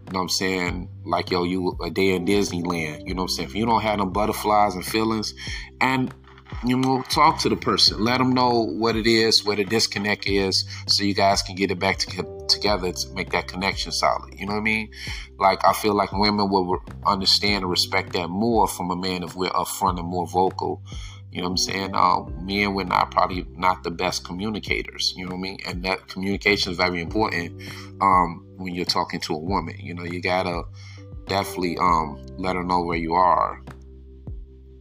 you 0.06 0.12
know 0.12 0.18
what 0.18 0.24
I'm 0.24 0.28
saying? 0.28 0.88
Like, 1.06 1.30
yo, 1.30 1.44
you 1.44 1.78
a 1.82 1.90
day 1.90 2.10
in 2.10 2.26
Disneyland. 2.26 3.08
You 3.08 3.14
know 3.14 3.22
what 3.22 3.30
I'm 3.30 3.36
saying? 3.36 3.48
If 3.48 3.54
you 3.54 3.64
don't 3.64 3.80
have 3.80 3.98
them 3.98 4.12
butterflies 4.12 4.74
and 4.74 4.84
feelings, 4.84 5.32
and 5.80 6.12
you 6.64 6.76
know, 6.76 7.02
talk 7.02 7.38
to 7.40 7.48
the 7.48 7.56
person. 7.56 8.02
Let 8.02 8.18
them 8.18 8.32
know 8.32 8.66
what 8.66 8.96
it 8.96 9.06
is, 9.06 9.44
what 9.44 9.56
the 9.56 9.64
disconnect 9.64 10.26
is, 10.26 10.64
so 10.86 11.04
you 11.04 11.14
guys 11.14 11.42
can 11.42 11.56
get 11.56 11.70
it 11.70 11.78
back 11.78 11.98
to, 11.98 12.46
together 12.48 12.92
to 12.92 13.12
make 13.14 13.30
that 13.30 13.48
connection 13.48 13.92
solid. 13.92 14.38
You 14.38 14.46
know 14.46 14.52
what 14.52 14.60
I 14.60 14.64
mean? 14.64 14.90
Like, 15.38 15.64
I 15.64 15.72
feel 15.72 15.94
like 15.94 16.12
women 16.12 16.48
will 16.48 16.82
understand 17.06 17.64
and 17.64 17.70
respect 17.70 18.12
that 18.12 18.28
more 18.28 18.68
from 18.68 18.90
a 18.90 18.96
man 18.96 19.22
if 19.22 19.34
we're 19.34 19.50
upfront 19.50 19.98
and 19.98 20.08
more 20.08 20.26
vocal. 20.26 20.82
You 21.30 21.40
know 21.40 21.48
what 21.48 21.50
I'm 21.50 21.56
saying? 21.56 21.94
Um, 21.96 22.46
men, 22.46 22.74
we're 22.74 22.84
not 22.84 23.10
probably 23.10 23.44
not 23.56 23.82
the 23.82 23.90
best 23.90 24.24
communicators. 24.24 25.12
You 25.16 25.24
know 25.24 25.32
what 25.32 25.38
I 25.38 25.42
mean? 25.42 25.58
And 25.66 25.84
that 25.84 26.06
communication 26.06 26.70
is 26.70 26.78
very 26.78 27.02
important 27.02 27.60
um, 28.00 28.46
when 28.56 28.72
you're 28.72 28.84
talking 28.84 29.18
to 29.20 29.34
a 29.34 29.38
woman. 29.38 29.76
You 29.80 29.94
know, 29.94 30.04
you 30.04 30.22
gotta 30.22 30.62
definitely 31.26 31.76
um, 31.78 32.24
let 32.38 32.54
her 32.54 32.62
know 32.62 32.82
where 32.82 32.96
you 32.96 33.14
are 33.14 33.60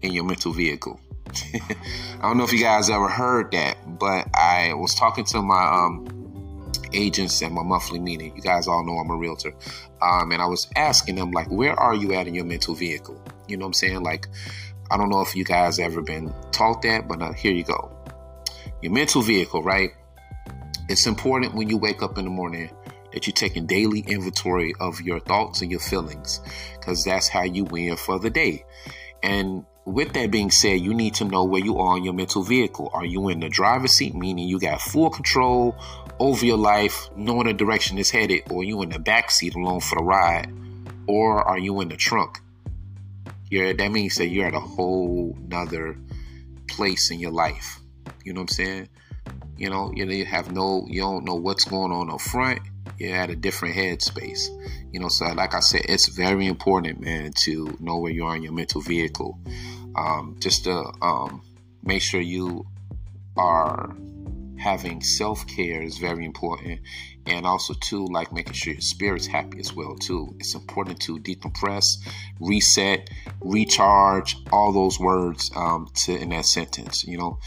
in 0.03 0.13
your 0.13 0.25
mental 0.25 0.53
vehicle. 0.53 0.99
I 1.27 2.19
don't 2.21 2.37
know 2.37 2.43
if 2.43 2.53
you 2.53 2.59
guys 2.59 2.89
ever 2.89 3.07
heard 3.07 3.51
that, 3.51 3.77
but 3.99 4.27
I 4.35 4.73
was 4.73 4.93
talking 4.95 5.25
to 5.25 5.41
my 5.41 5.63
um, 5.63 6.71
agents 6.93 7.41
at 7.41 7.51
my 7.51 7.63
monthly 7.63 7.99
meeting. 7.99 8.35
You 8.35 8.41
guys 8.41 8.67
all 8.67 8.85
know 8.85 8.97
I'm 8.97 9.09
a 9.09 9.15
realtor. 9.15 9.53
Um, 10.01 10.31
and 10.31 10.41
I 10.41 10.45
was 10.45 10.67
asking 10.75 11.15
them, 11.15 11.31
like, 11.31 11.49
where 11.49 11.73
are 11.79 11.95
you 11.95 12.13
at 12.13 12.27
in 12.27 12.35
your 12.35 12.45
mental 12.45 12.75
vehicle? 12.75 13.19
You 13.47 13.57
know 13.57 13.65
what 13.65 13.69
I'm 13.69 13.73
saying? 13.73 14.03
Like, 14.03 14.27
I 14.91 14.97
don't 14.97 15.09
know 15.09 15.21
if 15.21 15.35
you 15.35 15.43
guys 15.43 15.79
ever 15.79 16.01
been 16.01 16.33
taught 16.51 16.81
that, 16.83 17.07
but 17.07 17.21
uh, 17.21 17.33
here 17.33 17.51
you 17.51 17.63
go. 17.63 17.91
Your 18.81 18.91
mental 18.91 19.21
vehicle, 19.21 19.63
right? 19.63 19.91
It's 20.89 21.07
important 21.07 21.55
when 21.55 21.69
you 21.69 21.77
wake 21.77 22.03
up 22.03 22.17
in 22.17 22.25
the 22.25 22.29
morning 22.29 22.69
that 23.13 23.25
you're 23.25 23.33
taking 23.33 23.65
daily 23.65 24.01
inventory 24.01 24.73
of 24.79 24.99
your 25.01 25.19
thoughts 25.19 25.61
and 25.61 25.71
your 25.71 25.79
feelings 25.79 26.41
because 26.73 27.03
that's 27.03 27.27
how 27.27 27.43
you 27.43 27.63
win 27.63 27.95
for 27.95 28.19
the 28.19 28.29
day. 28.29 28.65
And 29.21 29.65
with 29.85 30.13
that 30.13 30.31
being 30.31 30.51
said, 30.51 30.79
you 30.79 30.93
need 30.93 31.15
to 31.15 31.25
know 31.25 31.43
where 31.43 31.63
you 31.63 31.79
are 31.79 31.97
in 31.97 32.03
your 32.03 32.13
mental 32.13 32.43
vehicle. 32.43 32.89
Are 32.93 33.05
you 33.05 33.29
in 33.29 33.39
the 33.39 33.49
driver's 33.49 33.91
seat, 33.91 34.15
meaning 34.15 34.47
you 34.47 34.59
got 34.59 34.81
full 34.81 35.09
control 35.09 35.75
over 36.19 36.45
your 36.45 36.57
life, 36.57 37.09
knowing 37.15 37.47
the 37.47 37.53
direction 37.53 37.97
it's 37.97 38.09
headed, 38.09 38.43
or 38.49 38.63
you 38.63 38.81
in 38.81 38.89
the 38.89 38.99
back 38.99 39.29
seat 39.29 39.55
alone 39.55 39.81
for 39.81 39.97
the 39.97 40.03
ride, 40.03 40.53
or 41.07 41.43
are 41.43 41.59
you 41.59 41.81
in 41.81 41.89
the 41.89 41.97
trunk? 41.97 42.39
You're, 43.49 43.73
that 43.73 43.91
means 43.91 44.15
that 44.15 44.27
you're 44.27 44.47
at 44.47 44.55
a 44.55 44.59
whole 44.59 45.37
nother 45.47 45.97
place 46.67 47.11
in 47.11 47.19
your 47.19 47.31
life. 47.31 47.79
You 48.23 48.33
know 48.33 48.41
what 48.41 48.51
I'm 48.51 48.55
saying? 48.55 48.89
You 49.57 49.69
know, 49.69 49.91
you 49.93 50.25
have 50.25 50.51
no, 50.51 50.85
you 50.87 51.01
don't 51.01 51.25
know 51.25 51.35
what's 51.35 51.65
going 51.65 51.91
on 51.91 52.09
up 52.09 52.21
front. 52.21 52.59
You're 52.97 53.15
at 53.15 53.29
a 53.29 53.35
different 53.35 53.75
headspace. 53.75 54.47
You 54.93 54.99
know, 54.99 55.09
so 55.09 55.25
like 55.33 55.55
I 55.55 55.59
said, 55.59 55.81
it's 55.89 56.07
very 56.07 56.45
important, 56.45 57.01
man, 57.01 57.33
to 57.45 57.75
know 57.79 57.97
where 57.97 58.11
you 58.11 58.25
are 58.25 58.35
in 58.35 58.43
your 58.43 58.53
mental 58.53 58.79
vehicle. 58.79 59.39
Um, 59.95 60.37
just 60.39 60.63
to 60.65 60.91
um, 61.01 61.41
make 61.83 62.01
sure 62.01 62.21
you 62.21 62.65
are 63.35 63.95
having 64.59 65.01
self-care 65.01 65.81
is 65.81 65.97
very 65.97 66.23
important. 66.23 66.79
And 67.25 67.45
also 67.45 67.73
too 67.73 68.05
like 68.05 68.31
making 68.31 68.53
sure 68.53 68.73
your 68.73 68.81
spirit's 68.81 69.25
happy 69.25 69.59
as 69.59 69.73
well 69.73 69.95
too. 69.95 70.35
It's 70.39 70.53
important 70.53 70.99
to 71.01 71.17
decompress 71.19 71.97
reset 72.39 73.09
recharge 73.41 74.37
all 74.51 74.71
those 74.71 74.99
words 74.99 75.51
um, 75.55 75.89
to 75.93 76.15
in 76.15 76.29
that 76.29 76.45
sentence 76.45 77.03
you 77.03 77.17
know 77.17 77.39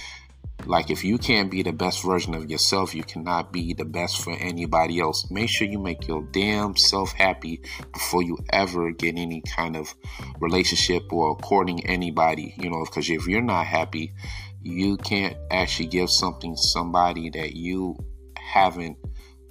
like 0.65 0.91
if 0.91 1.05
you 1.05 1.19
can't 1.19 1.51
be 1.51 1.63
the 1.63 1.73
best 1.73 2.03
version 2.03 2.35
of 2.35 2.51
yourself, 2.51 2.95
you 2.95 3.05
cannot 3.05 3.53
be 3.53 3.75
the 3.75 3.85
best 3.85 4.23
for 4.23 4.33
anybody 4.33 5.01
else. 5.01 5.31
Make 5.31 5.51
sure 5.51 5.67
you 5.67 5.79
make 5.79 6.09
your 6.09 6.23
damn 6.33 6.77
self 6.77 7.13
happy 7.13 7.61
before 7.93 8.23
you 8.23 8.39
ever 8.51 8.91
get 8.93 9.17
any 9.19 9.43
kind 9.43 9.77
of 9.77 9.95
relationship 10.41 11.13
or 11.13 11.37
courting 11.37 11.87
anybody, 11.87 12.55
you 12.59 12.71
know, 12.71 12.85
because 12.85 13.09
if 13.11 13.27
you're 13.27 13.43
not 13.43 13.67
happy, 13.67 14.15
you 14.63 14.97
can't 14.97 15.37
actually 15.51 15.89
give 15.89 16.11
something 16.11 16.57
somebody 16.57 17.31
that 17.31 17.55
you 17.55 17.97
haven't 18.37 18.97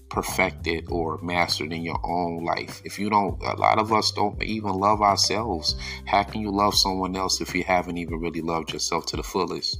perfected 0.09 0.85
or 0.89 1.19
mastered 1.21 1.73
in 1.73 1.81
your 1.81 1.99
own 2.03 2.43
life. 2.43 2.81
If 2.85 2.99
you 2.99 3.09
don't, 3.09 3.41
a 3.43 3.55
lot 3.55 3.79
of 3.79 3.91
us 3.91 4.11
don't 4.11 4.41
even 4.43 4.71
love 4.71 5.01
ourselves. 5.01 5.75
How 6.05 6.23
can 6.23 6.41
you 6.41 6.51
love 6.51 6.75
someone 6.75 7.15
else 7.15 7.41
if 7.41 7.55
you 7.55 7.63
haven't 7.63 7.97
even 7.97 8.19
really 8.19 8.41
loved 8.41 8.73
yourself 8.73 9.05
to 9.07 9.17
the 9.17 9.23
fullest? 9.23 9.79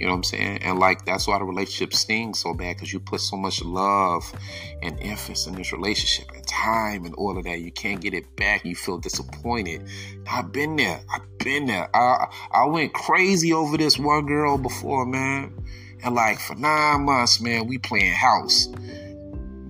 You 0.00 0.06
know 0.06 0.12
what 0.12 0.16
I'm 0.16 0.24
saying? 0.24 0.62
And 0.62 0.78
like 0.78 1.04
that's 1.04 1.28
why 1.28 1.38
the 1.38 1.44
relationship 1.44 1.92
stings 1.92 2.38
so 2.38 2.54
bad 2.54 2.76
because 2.76 2.90
you 2.90 3.00
put 3.00 3.20
so 3.20 3.36
much 3.36 3.62
love 3.62 4.24
and 4.80 4.98
emphasis 5.02 5.46
in 5.46 5.54
this 5.54 5.74
relationship 5.74 6.34
and 6.34 6.46
time 6.46 7.04
and 7.04 7.14
all 7.16 7.36
of 7.36 7.44
that. 7.44 7.60
You 7.60 7.70
can't 7.70 8.00
get 8.00 8.14
it 8.14 8.34
back. 8.34 8.64
You 8.64 8.74
feel 8.74 8.96
disappointed. 8.96 9.86
I've 10.26 10.52
been 10.52 10.76
there. 10.76 11.02
I've 11.12 11.38
been 11.38 11.66
there. 11.66 11.94
I 11.94 12.28
I 12.50 12.64
went 12.64 12.94
crazy 12.94 13.52
over 13.52 13.76
this 13.76 13.98
one 13.98 14.24
girl 14.24 14.56
before, 14.56 15.04
man. 15.04 15.52
And 16.02 16.14
like 16.14 16.38
for 16.40 16.54
nine 16.54 17.04
months, 17.04 17.42
man, 17.42 17.66
we 17.66 17.76
playing 17.76 18.14
house. 18.14 18.68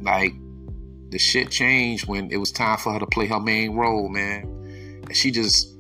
Like 0.01 0.33
the 1.09 1.19
shit 1.19 1.51
changed 1.51 2.07
when 2.07 2.31
it 2.31 2.37
was 2.37 2.53
time 2.53 2.79
for 2.79 2.93
her 2.93 3.01
to 3.01 3.07
play 3.07 3.27
her 3.27 3.41
main 3.41 3.75
role, 3.75 4.09
man. 4.09 4.43
And 5.09 5.17
she 5.17 5.33
just 5.33 5.75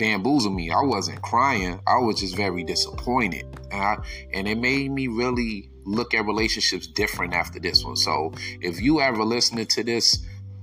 bamboozled 0.00 0.54
me. 0.54 0.70
I 0.70 0.80
wasn't 0.80 1.20
crying. 1.22 1.78
I 1.86 1.98
was 1.98 2.18
just 2.20 2.34
very 2.34 2.64
disappointed 2.64 3.44
and, 3.70 3.80
I, 3.80 3.96
and 4.32 4.48
it 4.48 4.58
made 4.58 4.90
me 4.90 5.06
really 5.06 5.70
look 5.84 6.14
at 6.14 6.26
relationships 6.26 6.86
different 6.86 7.34
after 7.34 7.60
this 7.60 7.84
one. 7.84 7.96
So 7.96 8.32
if 8.60 8.80
you 8.80 9.00
ever 9.00 9.22
listening 9.22 9.66
to 9.66 9.84
this 9.84 10.18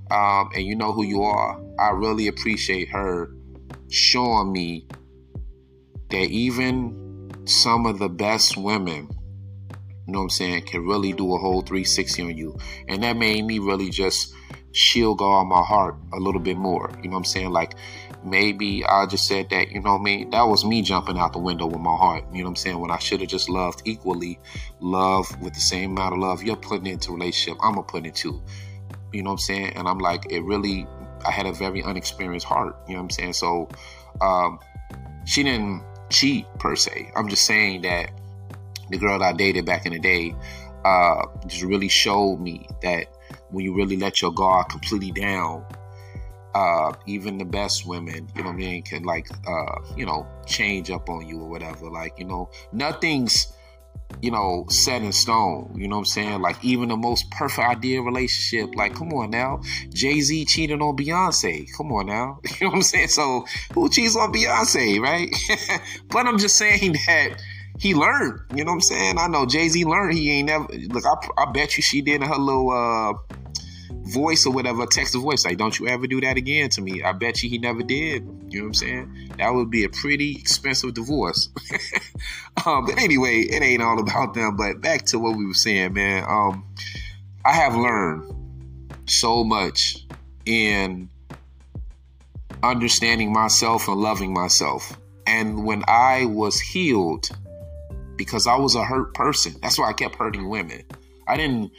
um, 0.09 0.49
and 0.55 0.65
you 0.65 0.75
know 0.75 0.91
who 0.91 1.03
you 1.03 1.21
are, 1.23 1.61
I 1.79 1.91
really 1.91 2.27
appreciate 2.27 2.89
her 2.89 3.31
showing 3.89 4.51
me 4.51 4.87
that 6.09 6.29
even 6.29 7.31
some 7.45 7.85
of 7.85 7.99
the 7.99 8.09
best 8.09 8.57
women, 8.57 9.07
you 10.07 10.13
know 10.13 10.19
what 10.19 10.23
I'm 10.23 10.29
saying, 10.31 10.63
can 10.63 10.85
really 10.85 11.13
do 11.13 11.35
a 11.35 11.37
whole 11.37 11.61
360 11.61 12.23
on 12.23 12.37
you. 12.37 12.57
And 12.87 13.03
that 13.03 13.17
made 13.17 13.45
me 13.45 13.59
really 13.59 13.89
just 13.89 14.33
shield 14.71 15.17
guard 15.17 15.47
my 15.47 15.61
heart 15.61 15.95
a 16.13 16.19
little 16.19 16.41
bit 16.41 16.57
more. 16.57 16.89
You 17.01 17.09
know 17.09 17.13
what 17.13 17.19
I'm 17.19 17.25
saying? 17.25 17.51
Like 17.51 17.75
maybe 18.29 18.85
I 18.85 19.05
just 19.05 19.27
said 19.27 19.49
that, 19.49 19.71
you 19.71 19.81
know 19.81 19.93
what 19.93 20.01
I 20.01 20.03
mean? 20.03 20.29
That 20.31 20.43
was 20.43 20.65
me 20.65 20.81
jumping 20.81 21.17
out 21.17 21.33
the 21.33 21.39
window 21.39 21.65
with 21.65 21.79
my 21.79 21.95
heart. 21.95 22.23
You 22.31 22.39
know 22.39 22.45
what 22.45 22.49
I'm 22.49 22.55
saying? 22.55 22.79
When 22.79 22.91
I 22.91 22.97
should 22.97 23.21
have 23.21 23.29
just 23.29 23.49
loved 23.49 23.81
equally, 23.85 24.39
love 24.79 25.41
with 25.41 25.53
the 25.53 25.59
same 25.59 25.91
amount 25.91 26.13
of 26.13 26.19
love 26.19 26.43
you're 26.43 26.55
putting 26.55 26.87
into 26.87 27.11
relationship, 27.11 27.59
I'm 27.61 27.73
gonna 27.73 27.83
put 27.83 28.05
into. 28.05 28.41
You 29.13 29.23
know 29.23 29.31
what 29.31 29.35
I'm 29.35 29.39
saying? 29.39 29.73
And 29.75 29.87
I'm 29.87 29.99
like, 29.99 30.31
it 30.31 30.41
really 30.41 30.87
I 31.25 31.31
had 31.31 31.45
a 31.45 31.53
very 31.53 31.83
unexperienced 31.83 32.45
heart. 32.45 32.77
You 32.87 32.93
know 32.93 33.01
what 33.01 33.05
I'm 33.05 33.09
saying? 33.11 33.33
So 33.33 33.69
um, 34.21 34.59
she 35.25 35.43
didn't 35.43 35.83
cheat 36.09 36.45
per 36.59 36.75
se. 36.75 37.11
I'm 37.15 37.27
just 37.27 37.45
saying 37.45 37.81
that 37.81 38.11
the 38.89 38.97
girl 38.97 39.19
that 39.19 39.25
I 39.25 39.33
dated 39.33 39.65
back 39.65 39.85
in 39.85 39.93
the 39.93 39.99
day 39.99 40.35
uh, 40.85 41.25
just 41.47 41.63
really 41.63 41.89
showed 41.89 42.39
me 42.39 42.67
that 42.81 43.07
when 43.49 43.65
you 43.65 43.75
really 43.75 43.97
let 43.97 44.21
your 44.21 44.31
guard 44.31 44.69
completely 44.69 45.11
down 45.11 45.65
uh, 46.53 46.93
even 47.05 47.37
the 47.37 47.45
best 47.45 47.85
women, 47.85 48.27
you 48.35 48.43
know 48.43 48.49
what 48.49 48.55
I 48.55 48.57
mean, 48.57 48.83
can 48.83 49.03
like, 49.03 49.27
uh, 49.47 49.79
you 49.95 50.05
know, 50.05 50.27
change 50.45 50.89
up 50.89 51.09
on 51.09 51.27
you 51.27 51.39
or 51.41 51.49
whatever. 51.49 51.89
Like, 51.89 52.17
you 52.17 52.25
know, 52.25 52.49
nothing's, 52.71 53.53
you 54.21 54.31
know, 54.31 54.65
set 54.69 55.01
in 55.01 55.11
stone. 55.11 55.73
You 55.75 55.87
know 55.87 55.97
what 55.97 56.01
I'm 56.01 56.05
saying? 56.05 56.41
Like, 56.41 56.63
even 56.63 56.89
the 56.89 56.97
most 56.97 57.29
perfect 57.31 57.67
ideal 57.67 58.03
relationship, 58.03 58.75
like, 58.75 58.95
come 58.95 59.13
on 59.13 59.29
now. 59.29 59.61
Jay 59.89 60.21
Z 60.21 60.45
cheated 60.45 60.81
on 60.81 60.95
Beyonce. 60.95 61.67
Come 61.75 61.91
on 61.91 62.07
now. 62.07 62.39
You 62.59 62.67
know 62.67 62.71
what 62.71 62.75
I'm 62.77 62.81
saying? 62.83 63.09
So, 63.09 63.45
who 63.73 63.89
cheats 63.89 64.15
on 64.15 64.33
Beyonce, 64.33 64.99
right? 64.99 65.29
but 66.09 66.25
I'm 66.25 66.37
just 66.37 66.57
saying 66.57 66.93
that 67.07 67.41
he 67.77 67.93
learned. 67.93 68.39
You 68.55 68.65
know 68.65 68.71
what 68.71 68.75
I'm 68.75 68.81
saying? 68.81 69.17
I 69.19 69.27
know 69.27 69.45
Jay 69.45 69.69
Z 69.69 69.83
learned. 69.85 70.17
He 70.17 70.31
ain't 70.31 70.47
never 70.47 70.67
look. 70.89 71.05
I, 71.05 71.43
I 71.43 71.51
bet 71.51 71.77
you 71.77 71.83
she 71.83 72.01
did 72.01 72.21
in 72.23 72.27
her 72.27 72.35
little 72.35 72.71
uh, 72.71 73.35
voice 74.11 74.45
or 74.45 74.53
whatever, 74.53 74.85
text 74.85 75.15
a 75.15 75.19
voice. 75.19 75.45
Like, 75.45 75.57
don't 75.57 75.77
you 75.79 75.87
ever 75.87 76.07
do 76.07 76.21
that 76.21 76.37
again 76.37 76.69
to 76.71 76.81
me. 76.81 77.03
I 77.03 77.11
bet 77.13 77.41
you 77.43 77.49
he 77.49 77.57
never 77.57 77.83
did. 77.83 78.23
You 78.49 78.59
know 78.59 78.63
what 78.63 78.67
I'm 78.67 78.73
saying? 78.73 79.31
That 79.37 79.53
would 79.53 79.69
be 79.69 79.83
a 79.83 79.89
pretty 79.89 80.35
expensive 80.35 80.93
divorce. 80.93 81.49
um, 82.65 82.85
but 82.85 82.97
anyway, 82.99 83.41
it 83.41 83.61
ain't 83.61 83.81
all 83.81 83.99
about 83.99 84.33
them. 84.33 84.55
But 84.55 84.81
back 84.81 85.05
to 85.07 85.19
what 85.19 85.37
we 85.37 85.45
were 85.45 85.53
saying, 85.53 85.93
man. 85.93 86.23
Um, 86.27 86.65
I 87.45 87.53
have 87.53 87.75
learned 87.75 88.33
so 89.05 89.43
much 89.43 90.05
in 90.45 91.09
understanding 92.63 93.31
myself 93.31 93.87
and 93.87 93.97
loving 93.97 94.33
myself. 94.33 94.97
And 95.25 95.65
when 95.65 95.83
I 95.87 96.25
was 96.25 96.59
healed, 96.59 97.29
because 98.15 98.47
I 98.47 98.55
was 98.55 98.75
a 98.75 98.83
hurt 98.83 99.13
person, 99.13 99.55
that's 99.61 99.77
why 99.77 99.89
I 99.89 99.93
kept 99.93 100.15
hurting 100.15 100.49
women. 100.49 100.83
I 101.27 101.37
didn't 101.37 101.71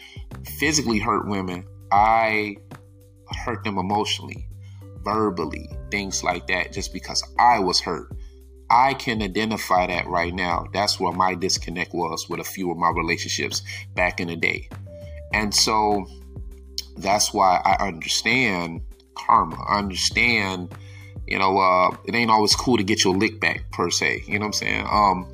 physically 0.58 0.98
hurt 0.98 1.26
women, 1.26 1.66
I 1.90 2.56
hurt 3.44 3.64
them 3.64 3.78
emotionally, 3.78 4.48
verbally, 5.04 5.70
things 5.90 6.22
like 6.22 6.46
that, 6.48 6.72
just 6.72 6.92
because 6.92 7.22
I 7.38 7.58
was 7.58 7.80
hurt. 7.80 8.10
I 8.70 8.94
can 8.94 9.22
identify 9.22 9.86
that 9.86 10.06
right 10.06 10.34
now. 10.34 10.66
That's 10.72 11.00
where 11.00 11.12
my 11.12 11.34
disconnect 11.34 11.94
was 11.94 12.28
with 12.28 12.40
a 12.40 12.44
few 12.44 12.70
of 12.70 12.76
my 12.76 12.90
relationships 12.90 13.62
back 13.94 14.20
in 14.20 14.28
the 14.28 14.36
day. 14.36 14.68
And 15.32 15.54
so 15.54 16.06
that's 16.98 17.32
why 17.32 17.60
I 17.64 17.86
understand 17.86 18.82
karma. 19.14 19.56
I 19.68 19.78
understand, 19.78 20.74
you 21.26 21.38
know, 21.38 21.58
uh, 21.58 21.96
it 22.04 22.14
ain't 22.14 22.30
always 22.30 22.54
cool 22.54 22.76
to 22.76 22.84
get 22.84 23.04
your 23.04 23.16
lick 23.16 23.40
back 23.40 23.70
per 23.72 23.90
se. 23.90 24.24
You 24.26 24.38
know 24.38 24.46
what 24.46 24.46
I'm 24.46 24.52
saying? 24.52 24.86
Um, 24.90 25.32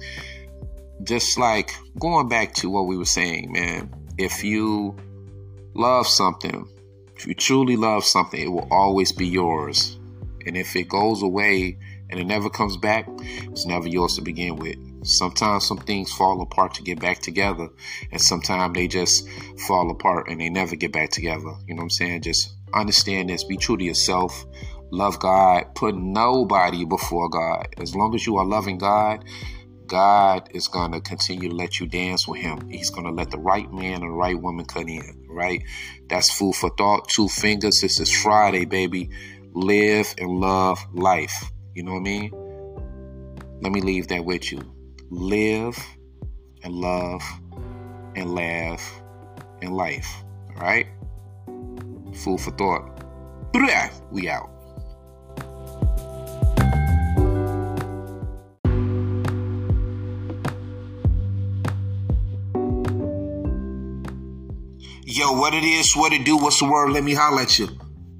just 1.03 1.39
like 1.39 1.73
going 1.99 2.29
back 2.29 2.55
to 2.55 2.71
what 2.71 2.87
we 2.87 2.97
were 2.97 3.05
saying, 3.05 3.53
man. 3.53 3.93
If 4.17 4.45
you 4.45 4.97
love 5.75 6.07
something, 6.07 6.69
if 7.17 7.27
you 7.27 7.35
truly 7.35 7.77
love 7.77 8.05
something, 8.05 8.41
it 8.41 8.49
will 8.49 8.69
always 8.71 9.13
be 9.13 9.27
yours. 9.27 9.99
And 10.47 10.57
if 10.57 10.75
it 10.77 10.89
goes 10.89 11.23
away 11.23 11.79
and 12.11 12.21
it 12.21 12.27
never 12.27 12.51
comes 12.51 12.77
back, 12.77 13.07
it's 13.21 13.67
never 13.67 13.89
yours 13.89 14.17
to 14.17 14.23
begin 14.23 14.57
with. 14.57 14.77
Sometimes 15.07 15.67
some 15.67 15.79
things 15.79 16.13
fall 16.13 16.41
apart 16.41 16.75
to 16.75 16.83
get 16.83 16.99
back 16.99 17.19
together, 17.21 17.69
and 18.11 18.21
sometimes 18.21 18.75
they 18.75 18.89
just 18.89 19.29
fall 19.67 19.91
apart 19.91 20.29
and 20.29 20.41
they 20.41 20.49
never 20.49 20.77
get 20.77 20.93
back 20.93 21.11
together. 21.11 21.53
You 21.67 21.75
know 21.75 21.81
what 21.81 21.83
I'm 21.85 21.91
saying? 21.91 22.23
Just 22.23 22.55
understand 22.73 23.29
this, 23.29 23.45
be 23.45 23.57
true 23.57 23.77
to 23.77 23.85
yourself, 23.85 24.47
love 24.91 25.19
God, 25.19 25.75
put 25.75 25.95
nobody 25.95 26.85
before 26.85 27.29
God. 27.29 27.69
As 27.79 27.95
long 27.95 28.15
as 28.15 28.27
you 28.27 28.37
are 28.37 28.47
loving 28.47 28.79
God, 28.79 29.25
God 29.87 30.49
is 30.55 30.69
going 30.69 30.93
to 30.93 31.01
continue 31.01 31.51
to 31.51 31.55
let 31.55 31.79
you 31.79 31.87
dance 31.87 32.27
with 32.27 32.41
Him. 32.41 32.71
He's 32.71 32.91
going 32.91 33.07
to 33.07 33.13
let 33.13 33.31
the 33.31 33.39
right 33.39 33.71
man 33.73 33.95
and 33.95 34.05
the 34.05 34.09
right 34.09 34.41
woman 34.41 34.65
come 34.65 34.89
in, 34.89 35.24
right? 35.35 35.63
That's 36.09 36.31
food 36.33 36.55
for 36.55 36.71
thought. 36.71 37.09
Two 37.09 37.29
fingers. 37.29 37.81
This 37.81 38.01
is 38.01 38.11
Friday, 38.11 38.65
baby. 38.65 39.11
Live 39.53 40.15
and 40.19 40.41
love 40.41 40.79
life. 40.95 41.51
You 41.75 41.83
know 41.83 41.93
what 41.93 42.01
I 42.01 42.03
mean? 42.03 42.31
Let 43.61 43.73
me 43.73 43.81
leave 43.81 44.09
that 44.09 44.25
with 44.25 44.53
you. 44.53 44.61
Live 45.11 45.79
and 46.63 46.75
love 46.75 47.23
and 48.15 48.35
laugh 48.35 49.03
and 49.63 49.77
life. 49.77 50.09
All 50.57 50.63
right? 50.63 50.87
Food 52.15 52.41
for 52.41 52.51
thought. 52.53 52.91
We 54.11 54.29
out. 54.29 54.54
Yo, 65.17 65.31
what 65.31 65.55
it 65.55 65.63
is, 65.63 65.95
what 65.95 66.13
it 66.13 66.25
do, 66.25 66.37
what's 66.37 66.59
the 66.59 66.65
word? 66.65 66.91
Let 66.91 67.05
me 67.05 67.15
holler 67.15 67.43
at 67.43 67.57
you. 67.57 67.69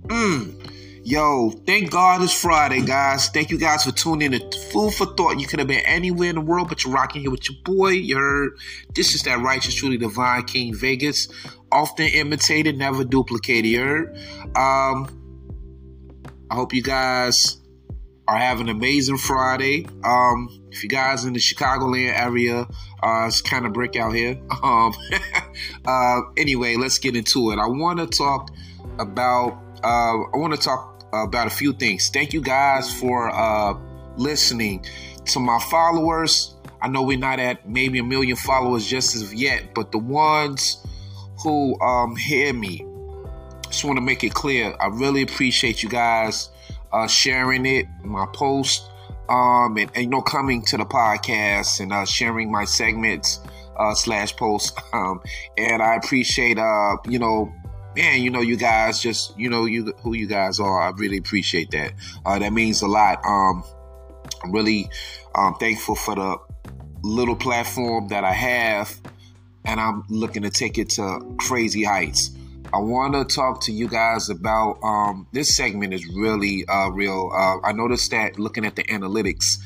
Mmm. 0.07 1.03
Yo, 1.03 1.51
thank 1.67 1.91
God 1.91 2.23
it's 2.23 2.33
Friday, 2.33 2.83
guys. 2.83 3.29
Thank 3.31 3.51
you 3.51 3.59
guys 3.59 3.83
for 3.83 3.91
tuning 3.91 4.33
in 4.33 4.49
to 4.49 4.59
Food 4.71 4.95
for 4.95 5.07
Thought. 5.07 5.41
You 5.41 5.49
could 5.49 5.59
have 5.59 5.67
been 5.67 5.85
anywhere 5.87 6.29
in 6.29 6.37
the 6.37 6.41
world, 6.41 6.69
but 6.69 6.85
you're 6.85 6.95
rocking 6.95 7.23
here 7.23 7.33
with 7.33 7.51
your 7.51 7.59
boy. 7.65 7.89
You 7.89 8.17
heard? 8.17 8.53
This 8.95 9.13
is 9.17 9.25
that 9.25 9.41
righteous, 9.41 9.75
truly 9.75 9.97
divine 9.97 10.45
King 10.45 10.73
Vegus. 10.73 11.27
Often 11.73 12.11
imitated, 12.11 12.79
never 12.79 13.03
duplicated. 13.03 13.69
You 13.73 13.81
heard? 13.81 14.17
Um, 14.55 15.09
I 16.49 16.55
hope 16.55 16.73
you 16.73 16.83
guys 16.83 17.57
are 18.29 18.39
having 18.39 18.69
an 18.69 18.77
amazing 18.77 19.19
Friday. 19.19 19.89
Um, 20.05 20.49
if 20.71 20.85
you 20.85 20.89
guys 20.89 21.25
in 21.25 21.33
the 21.33 21.41
Chicagoland 21.41 22.17
area, 22.17 22.69
uh, 23.03 23.27
it's 23.27 23.43
kind 23.43 23.67
of 23.67 23.73
brick 23.73 23.97
out 23.97 24.15
here. 24.15 24.41
Um, 24.63 24.95
uh, 25.87 26.21
anyway, 26.37 26.77
let's 26.77 26.99
get 26.99 27.17
into 27.17 27.51
it. 27.53 27.59
I 27.59 27.67
want 27.67 27.99
to 27.99 28.07
talk 28.07 28.51
about. 28.99 29.61
Uh, 29.83 30.23
I 30.33 30.37
want 30.37 30.55
to 30.55 30.61
talk 30.61 31.05
about 31.13 31.47
a 31.47 31.51
few 31.51 31.73
things. 31.73 32.09
Thank 32.09 32.33
you 32.33 32.41
guys 32.41 32.93
for 32.99 33.31
uh, 33.31 33.75
listening 34.17 34.85
to 35.27 35.41
my 35.41 35.59
followers. 35.71 36.55
I 36.81 36.89
know 36.89 37.03
we're 37.03 37.19
not 37.19 37.39
at 37.39 37.69
maybe 37.69 37.99
a 37.99 38.05
million 38.05 38.37
followers 38.37 38.87
just 38.87 39.15
as 39.15 39.33
yet, 39.33 39.75
but 39.75 39.93
the 39.93 39.99
ones 39.99 40.85
who 41.43 41.81
um, 41.81 42.17
hear 42.17 42.53
me, 42.53 42.85
just 43.67 43.85
want 43.85 43.97
to 43.97 44.03
make 44.03 44.25
it 44.25 44.35
clear. 44.35 44.75
I 44.81 44.87
really 44.87 45.23
appreciate 45.23 45.83
you 45.83 45.89
guys 45.89 46.51
uh, 46.93 47.07
sharing 47.07 47.67
it, 47.67 47.87
my 48.03 48.27
post, 48.33 48.89
um, 49.29 49.77
and, 49.77 49.91
and, 49.95 50.05
you 50.05 50.09
know 50.09 50.21
coming 50.21 50.63
to 50.63 50.77
the 50.77 50.85
podcast 50.85 51.81
and 51.81 51.93
uh, 51.93 52.05
sharing 52.05 52.51
my 52.51 52.65
segments 52.65 53.41
uh, 53.77 53.95
slash 53.95 54.37
posts. 54.37 54.73
Um, 54.95 55.21
and 55.57 55.83
I 55.83 55.97
appreciate 55.97 56.57
uh, 56.57 56.97
you 57.09 57.19
know 57.19 57.53
man, 57.97 58.23
you 58.23 58.31
know, 58.31 58.41
you 58.41 58.57
guys 58.57 59.01
just, 59.01 59.39
you 59.39 59.49
know, 59.49 59.67
you 59.67 59.93
who 60.03 60.15
you 60.15 60.27
guys 60.27 60.61
are. 60.61 60.83
I 60.83 60.91
really 60.91 61.17
appreciate 61.17 61.71
that. 61.71 61.93
Uh, 62.25 62.39
that 62.39 62.53
means 62.53 62.83
a 62.83 62.87
lot. 62.87 63.25
Um, 63.25 63.63
I'm 64.43 64.53
really 64.53 64.89
um, 65.35 65.55
thankful 65.55 65.95
for 65.95 66.15
the 66.15 66.37
little 67.03 67.37
platform 67.37 68.09
that 68.09 68.25
I 68.25 68.33
have, 68.33 69.01
and 69.65 69.81
I'm 69.81 70.05
looking 70.09 70.43
to 70.43 70.51
take 70.51 70.79
it 70.79 70.91
to 70.91 71.21
crazy 71.39 71.85
heights. 71.85 72.31
I 72.73 72.79
want 72.79 73.15
to 73.15 73.25
talk 73.25 73.61
to 73.63 73.73
you 73.73 73.87
guys 73.87 74.31
about 74.31 74.79
um, 74.83 75.29
this 75.33 75.55
segment 75.55 75.95
is 75.95 76.07
really 76.09 76.67
uh, 76.67 76.89
real. 76.89 77.31
Uh, 77.33 77.59
I 77.63 77.73
noticed 77.73 78.11
that 78.11 78.39
looking 78.39 78.65
at 78.65 78.75
the 78.75 78.83
analytics, 78.85 79.59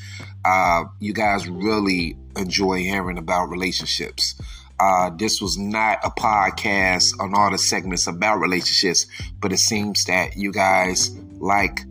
uh, 0.45 0.83
you 0.99 1.13
guys 1.13 1.47
really 1.47 2.17
enjoy 2.35 2.77
hearing 2.79 3.17
about 3.17 3.49
relationships. 3.49 4.39
Uh, 4.79 5.09
this 5.17 5.41
was 5.41 5.57
not 5.57 5.99
a 6.05 6.09
podcast 6.09 7.19
on 7.19 7.33
all 7.33 7.51
the 7.51 7.57
segments 7.57 8.07
about 8.07 8.39
relationships, 8.39 9.05
but 9.39 9.51
it 9.51 9.59
seems 9.59 10.05
that 10.05 10.37
you 10.37 10.51
guys 10.51 11.11
like 11.39 11.81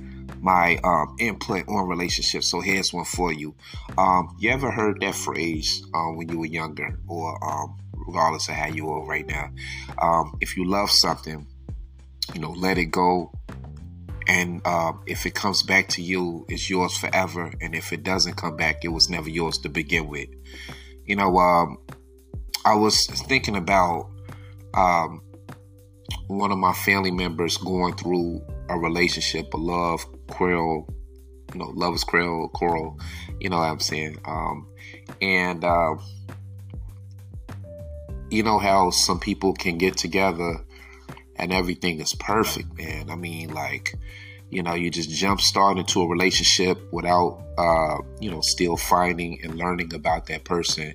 my 0.40 0.78
um, 0.84 1.16
input 1.18 1.68
on 1.68 1.86
relationships. 1.88 2.48
So 2.48 2.60
here's 2.60 2.92
one 2.92 3.04
for 3.04 3.32
you. 3.32 3.54
Um, 3.98 4.34
you 4.38 4.50
ever 4.50 4.70
heard 4.70 5.00
that 5.00 5.14
phrase 5.14 5.84
uh, 5.94 6.12
when 6.14 6.28
you 6.28 6.38
were 6.38 6.46
younger, 6.46 6.98
or 7.08 7.38
um, 7.44 7.76
regardless 7.92 8.48
of 8.48 8.54
how 8.54 8.68
you 8.68 8.88
are 8.88 9.04
right 9.04 9.26
now? 9.26 9.50
Um, 10.00 10.38
if 10.40 10.56
you 10.56 10.64
love 10.64 10.90
something, 10.90 11.46
you 12.34 12.40
know, 12.40 12.52
let 12.52 12.78
it 12.78 12.86
go. 12.86 13.32
And 14.28 14.60
uh, 14.64 14.92
if 15.06 15.24
it 15.24 15.34
comes 15.34 15.62
back 15.62 15.88
to 15.88 16.02
you, 16.02 16.44
it's 16.48 16.68
yours 16.68 16.96
forever. 16.96 17.52
And 17.62 17.74
if 17.74 17.92
it 17.92 18.02
doesn't 18.02 18.36
come 18.36 18.56
back, 18.56 18.84
it 18.84 18.88
was 18.88 19.08
never 19.08 19.30
yours 19.30 19.56
to 19.58 19.70
begin 19.70 20.06
with. 20.06 20.28
You 21.06 21.16
know, 21.16 21.38
um, 21.38 21.78
I 22.64 22.74
was 22.74 23.06
thinking 23.06 23.56
about 23.56 24.10
um, 24.74 25.22
one 26.26 26.52
of 26.52 26.58
my 26.58 26.74
family 26.74 27.10
members 27.10 27.56
going 27.56 27.96
through 27.96 28.44
a 28.68 28.78
relationship, 28.78 29.54
a 29.54 29.56
love 29.56 30.04
quarrel, 30.26 30.86
you 31.54 31.60
know, 31.60 31.72
love 31.74 31.94
is 31.94 32.04
quarrel, 32.04 32.50
quarrel, 32.50 33.00
you 33.40 33.48
know 33.48 33.56
what 33.56 33.70
I'm 33.70 33.80
saying? 33.80 34.18
Um, 34.26 34.68
and, 35.22 35.64
uh, 35.64 35.94
you 38.30 38.42
know 38.42 38.58
how 38.58 38.90
some 38.90 39.18
people 39.18 39.54
can 39.54 39.78
get 39.78 39.96
together 39.96 40.62
and 41.38 41.52
everything 41.52 42.00
is 42.00 42.14
perfect, 42.14 42.76
man. 42.76 43.10
I 43.10 43.16
mean, 43.16 43.50
like, 43.50 43.94
you 44.50 44.62
know, 44.62 44.74
you 44.74 44.90
just 44.90 45.10
jump 45.10 45.40
start 45.40 45.78
into 45.78 46.02
a 46.02 46.08
relationship 46.08 46.78
without, 46.92 47.42
uh, 47.58 47.98
you 48.20 48.30
know, 48.30 48.40
still 48.40 48.76
finding 48.76 49.40
and 49.42 49.56
learning 49.56 49.94
about 49.94 50.26
that 50.26 50.44
person 50.44 50.94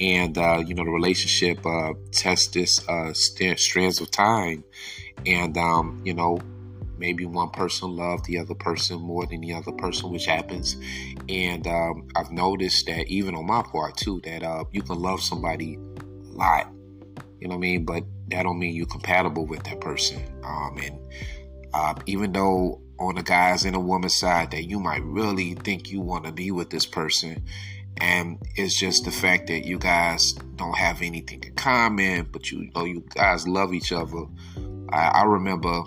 and 0.00 0.36
uh, 0.36 0.62
you 0.66 0.74
know 0.74 0.84
the 0.84 0.90
relationship 0.90 1.64
uh, 1.64 1.94
tests 2.12 2.48
this 2.48 2.86
uh, 2.88 3.12
st- 3.12 3.58
strands 3.58 4.00
of 4.00 4.10
time, 4.10 4.64
and 5.24 5.56
um, 5.56 6.02
you 6.04 6.14
know 6.14 6.38
maybe 6.98 7.26
one 7.26 7.50
person 7.50 7.94
loved 7.94 8.24
the 8.24 8.38
other 8.38 8.54
person 8.54 8.98
more 9.00 9.26
than 9.26 9.40
the 9.42 9.52
other 9.52 9.72
person, 9.72 10.10
which 10.10 10.24
happens. 10.24 10.76
And 11.28 11.66
um, 11.66 12.08
I've 12.16 12.30
noticed 12.30 12.86
that 12.86 13.06
even 13.08 13.34
on 13.34 13.46
my 13.46 13.62
part 13.62 13.98
too, 13.98 14.22
that 14.24 14.42
uh, 14.42 14.64
you 14.72 14.80
can 14.80 14.98
love 14.98 15.20
somebody 15.20 15.74
a 15.74 16.32
lot, 16.32 16.72
you 17.38 17.48
know 17.48 17.56
what 17.56 17.56
I 17.56 17.68
mean, 17.68 17.84
but 17.84 18.04
that 18.28 18.42
don't 18.42 18.58
mean 18.58 18.74
you're 18.74 18.86
compatible 18.86 19.46
with 19.46 19.64
that 19.64 19.80
person. 19.80 20.22
Um, 20.44 20.78
and 20.82 20.98
uh, 21.74 21.94
even 22.06 22.32
though 22.32 22.80
on 22.98 23.16
the 23.16 23.22
guys 23.22 23.64
and 23.64 23.76
a 23.76 23.80
woman's 23.80 24.14
side 24.14 24.50
that 24.52 24.64
you 24.64 24.80
might 24.80 25.02
really 25.04 25.54
think 25.54 25.90
you 25.90 26.00
want 26.00 26.24
to 26.24 26.32
be 26.32 26.50
with 26.50 26.70
this 26.70 26.86
person 26.86 27.44
and 27.98 28.38
it's 28.56 28.78
just 28.78 29.04
the 29.04 29.10
fact 29.10 29.46
that 29.46 29.64
you 29.64 29.78
guys 29.78 30.32
don't 30.56 30.76
have 30.76 31.00
anything 31.02 31.42
in 31.44 31.54
common, 31.54 32.28
but 32.30 32.50
you, 32.50 32.70
know 32.74 32.84
you 32.84 33.04
guys 33.14 33.48
love 33.48 33.72
each 33.72 33.92
other. 33.92 34.26
I, 34.90 35.08
I 35.08 35.24
remember 35.24 35.82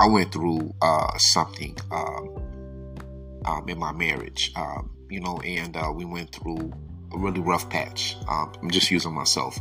I 0.00 0.06
went 0.08 0.32
through 0.32 0.74
uh, 0.80 1.18
something 1.18 1.76
um, 1.90 2.38
um, 3.44 3.68
in 3.68 3.78
my 3.78 3.92
marriage, 3.92 4.52
um, 4.56 4.90
you 5.10 5.20
know, 5.20 5.38
and 5.40 5.76
uh, 5.76 5.92
we 5.94 6.04
went 6.04 6.32
through 6.32 6.72
a 7.12 7.18
really 7.18 7.40
rough 7.40 7.68
patch. 7.68 8.16
Um, 8.28 8.52
I'm 8.62 8.70
just 8.70 8.90
using 8.90 9.12
myself. 9.12 9.58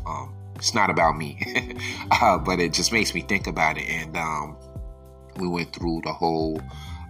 It's 0.56 0.74
not 0.74 0.90
about 0.90 1.18
me, 1.18 1.78
uh, 2.12 2.38
but 2.38 2.60
it 2.60 2.74
just 2.74 2.92
makes 2.92 3.14
me 3.14 3.22
think 3.22 3.48
about 3.48 3.78
it. 3.78 3.90
And 3.90 4.16
um, 4.16 4.58
we 5.38 5.48
went 5.48 5.74
through 5.74 6.02
the 6.04 6.14
whole, 6.14 6.60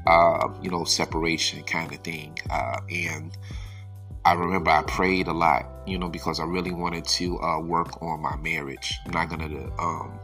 uh, 0.08 0.48
you 0.62 0.72
know, 0.72 0.84
separation 0.84 1.64
kind 1.64 1.92
of 1.94 2.00
thing. 2.00 2.38
Uh, 2.50 2.80
and 2.90 3.38
I 4.26 4.34
remember 4.34 4.72
I 4.72 4.82
prayed 4.82 5.28
a 5.28 5.34
lot, 5.34 5.66
you 5.86 6.00
know, 6.00 6.10
because 6.10 6.40
I 6.40 6.46
really 6.46 6.72
wanted 6.72 7.06
to 7.06 7.40
uh, 7.40 7.60
work 7.60 8.02
on 8.02 8.22
my 8.22 8.36
marriage. 8.38 8.94
I'm 9.06 9.12
not 9.12 9.30
to 9.30 9.72
um, 9.78 10.20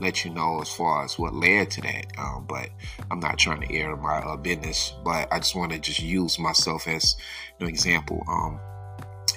let 0.00 0.24
you 0.24 0.32
know 0.32 0.60
as 0.60 0.68
far 0.68 1.04
as 1.04 1.18
what 1.18 1.34
led 1.34 1.70
to 1.72 1.80
that, 1.82 2.06
um, 2.18 2.46
but 2.48 2.70
I'm 3.10 3.20
not 3.20 3.38
trying 3.38 3.60
to 3.60 3.74
air 3.74 3.94
my 3.96 4.18
uh, 4.18 4.36
business. 4.36 4.94
But 5.04 5.32
I 5.32 5.38
just 5.38 5.54
want 5.54 5.72
to 5.72 5.78
just 5.78 6.02
use 6.02 6.38
myself 6.38 6.88
as 6.88 7.16
an 7.60 7.68
example. 7.68 8.24
Um, 8.28 8.60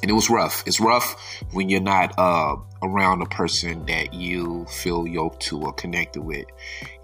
and 0.01 0.09
it 0.09 0.13
was 0.13 0.29
rough. 0.29 0.63
It's 0.65 0.79
rough 0.79 1.15
when 1.51 1.69
you're 1.69 1.81
not 1.81 2.17
uh, 2.17 2.55
around 2.81 3.21
a 3.21 3.25
person 3.25 3.85
that 3.85 4.13
you 4.13 4.65
feel 4.65 5.07
yoked 5.07 5.41
to 5.43 5.61
or 5.61 5.73
connected 5.73 6.21
with. 6.21 6.45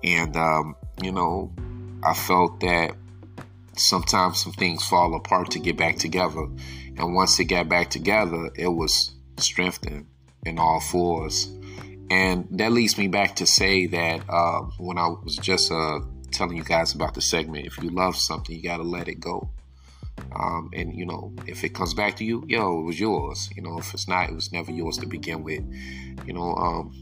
And, 0.04 0.36
um, 0.36 0.76
you 1.02 1.12
know, 1.12 1.52
I 2.04 2.14
felt 2.14 2.60
that 2.62 2.92
sometimes 3.76 4.42
some 4.44 4.54
things 4.54 4.84
fall 4.84 5.16
apart 5.16 5.52
to 5.52 5.60
get 5.60 5.78
back 5.78 5.98
together. 5.98 6.48
And 6.98 7.14
once 7.14 7.40
it 7.40 7.46
got 7.46 7.70
back 7.70 7.90
together, 7.90 8.50
it 8.56 8.68
was 8.68 9.14
strengthened 9.38 10.08
in 10.46 10.58
all 10.58 10.80
fours. 10.80 11.52
And 12.10 12.48
that 12.52 12.72
leads 12.72 12.98
me 12.98 13.08
back 13.08 13.36
to 13.38 13.46
say 13.46 13.88
that 13.88 14.22
uh, 14.30 14.62
when 14.80 14.98
I 14.98 15.08
was 15.08 15.36
just 15.36 15.72
uh, 15.72 16.00
telling 16.32 16.58
you 16.58 16.64
guys 16.64 16.94
about 16.94 17.14
the 17.14 17.22
segment, 17.22 17.66
if 17.66 17.78
you 17.84 17.90
love 17.90 18.16
something, 18.16 18.56
you 18.56 18.64
got 18.64 18.78
to 18.78 18.84
let 18.84 19.08
it 19.08 19.20
go. 19.20 19.50
Um, 20.36 20.70
and 20.74 20.94
you 20.94 21.06
know, 21.06 21.34
if 21.46 21.64
it 21.64 21.70
comes 21.70 21.94
back 21.94 22.16
to 22.18 22.26
you, 22.26 22.44
yo, 22.48 22.80
it 22.80 22.84
was 22.84 23.00
yours. 23.00 23.50
You 23.56 23.64
know, 23.64 23.80
if 23.80 23.94
it's 23.94 24.08
not, 24.08 24.30
it 24.30 24.36
was 24.36 24.52
never 24.52 24.72
yours 24.72 24.98
to 24.98 25.08
begin 25.08 25.44
with. 25.44 25.64
You 26.26 26.34
know, 26.34 26.54
um, 26.56 26.94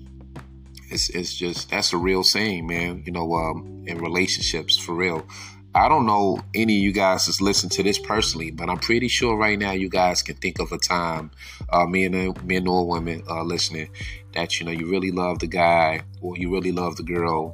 it's 0.90 1.10
it's 1.10 1.34
just 1.34 1.70
that's 1.70 1.94
a 1.94 1.98
real 1.98 2.24
saying, 2.24 2.68
man. 2.68 3.04
You 3.06 3.12
know, 3.12 3.34
um, 3.34 3.84
in 3.88 3.98
relationships, 4.00 4.78
for 4.78 4.94
real. 4.94 5.26
I 5.74 5.90
don't 5.90 6.06
know 6.06 6.40
any 6.54 6.78
of 6.78 6.84
you 6.84 6.94
guys 6.94 7.26
that's 7.26 7.42
listened 7.42 7.74
to 7.74 7.84
this 7.84 8.00
personally, 8.00 8.50
but 8.50 8.70
I'm 8.70 8.80
pretty 8.80 9.10
sure 9.10 9.36
right 9.36 9.60
now 9.60 9.72
you 9.72 9.90
guys 9.90 10.24
can 10.24 10.38
think 10.38 10.60
of 10.60 10.72
a 10.72 10.78
time, 10.78 11.32
uh, 11.70 11.86
men, 11.86 12.14
and 12.14 12.46
men 12.46 12.66
or 12.66 12.88
women 12.88 13.24
uh, 13.30 13.44
listening, 13.44 13.90
that 14.34 14.58
you 14.58 14.66
know 14.66 14.72
you 14.72 14.90
really 14.90 15.12
love 15.12 15.40
the 15.40 15.48
guy 15.48 16.04
or 16.22 16.38
you 16.38 16.50
really 16.54 16.72
love 16.72 16.96
the 16.96 17.04
girl, 17.04 17.54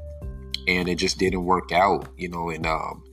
and 0.67 0.87
it 0.87 0.95
just 0.95 1.17
didn't 1.17 1.45
work 1.45 1.71
out, 1.71 2.09
you 2.15 2.29
know, 2.29 2.51
and 2.51 2.67
um, 2.67 3.03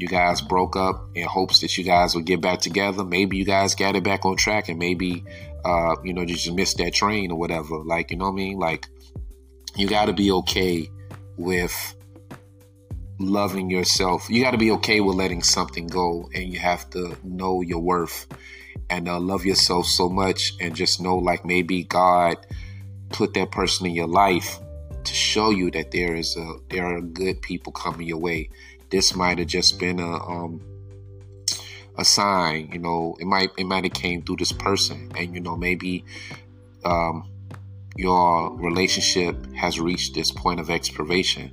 you 0.00 0.08
guys 0.08 0.40
broke 0.40 0.76
up 0.76 1.08
in 1.14 1.26
hopes 1.26 1.60
that 1.60 1.76
you 1.76 1.84
guys 1.84 2.14
would 2.14 2.24
get 2.24 2.40
back 2.40 2.60
together. 2.60 3.04
Maybe 3.04 3.36
you 3.36 3.44
guys 3.44 3.74
got 3.74 3.96
it 3.96 4.04
back 4.04 4.24
on 4.24 4.36
track, 4.36 4.68
and 4.68 4.78
maybe 4.78 5.24
uh, 5.64 5.96
you 6.04 6.12
know 6.12 6.22
you 6.22 6.34
just 6.34 6.52
missed 6.52 6.78
that 6.78 6.94
train 6.94 7.30
or 7.30 7.38
whatever. 7.38 7.78
Like 7.78 8.10
you 8.10 8.16
know 8.16 8.26
what 8.26 8.32
I 8.32 8.44
mean? 8.44 8.58
Like 8.58 8.86
you 9.76 9.88
got 9.88 10.06
to 10.06 10.12
be 10.12 10.30
okay 10.32 10.88
with 11.36 11.94
loving 13.18 13.70
yourself. 13.70 14.28
You 14.30 14.42
got 14.42 14.52
to 14.52 14.58
be 14.58 14.70
okay 14.72 15.00
with 15.00 15.16
letting 15.16 15.42
something 15.42 15.86
go, 15.86 16.30
and 16.34 16.52
you 16.52 16.58
have 16.58 16.88
to 16.90 17.16
know 17.22 17.62
your 17.62 17.80
worth 17.80 18.26
and 18.88 19.08
uh, 19.08 19.20
love 19.20 19.44
yourself 19.44 19.86
so 19.86 20.08
much, 20.08 20.54
and 20.60 20.74
just 20.74 21.00
know 21.00 21.16
like 21.16 21.44
maybe 21.44 21.84
God 21.84 22.36
put 23.10 23.34
that 23.34 23.50
person 23.50 23.86
in 23.86 23.92
your 23.92 24.08
life 24.08 24.58
to 25.04 25.14
show 25.14 25.50
you 25.50 25.70
that 25.70 25.90
there 25.90 26.14
is 26.14 26.36
a 26.36 26.56
there 26.68 26.86
are 26.86 27.00
good 27.00 27.42
people 27.42 27.72
coming 27.72 28.06
your 28.06 28.18
way. 28.18 28.50
This 28.90 29.14
might 29.14 29.38
have 29.38 29.48
just 29.48 29.78
been 29.78 30.00
a 30.00 30.12
um, 30.12 30.60
a 31.96 32.04
sign, 32.04 32.70
you 32.72 32.78
know. 32.78 33.16
It 33.20 33.26
might 33.26 33.50
it 33.56 33.64
might 33.64 33.84
have 33.84 33.94
came 33.94 34.22
through 34.22 34.36
this 34.36 34.52
person, 34.52 35.12
and 35.16 35.34
you 35.34 35.40
know 35.40 35.56
maybe 35.56 36.04
um, 36.84 37.28
your 37.96 38.56
relationship 38.58 39.52
has 39.54 39.78
reached 39.78 40.14
this 40.14 40.30
point 40.30 40.60
of 40.60 40.70
expiration 40.70 41.52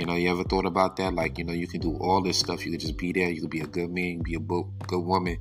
you 0.00 0.06
know, 0.06 0.14
you 0.14 0.30
ever 0.30 0.44
thought 0.44 0.64
about 0.64 0.96
that? 0.96 1.12
Like, 1.12 1.36
you 1.36 1.44
know, 1.44 1.52
you 1.52 1.66
can 1.66 1.82
do 1.82 1.94
all 1.98 2.22
this 2.22 2.38
stuff. 2.38 2.64
You 2.64 2.72
could 2.72 2.80
just 2.80 2.96
be 2.96 3.12
there. 3.12 3.28
You 3.28 3.42
could 3.42 3.50
be 3.50 3.60
a 3.60 3.66
good 3.66 3.90
man, 3.90 4.22
be 4.22 4.34
a 4.34 4.38
good 4.38 4.64
woman, 5.04 5.36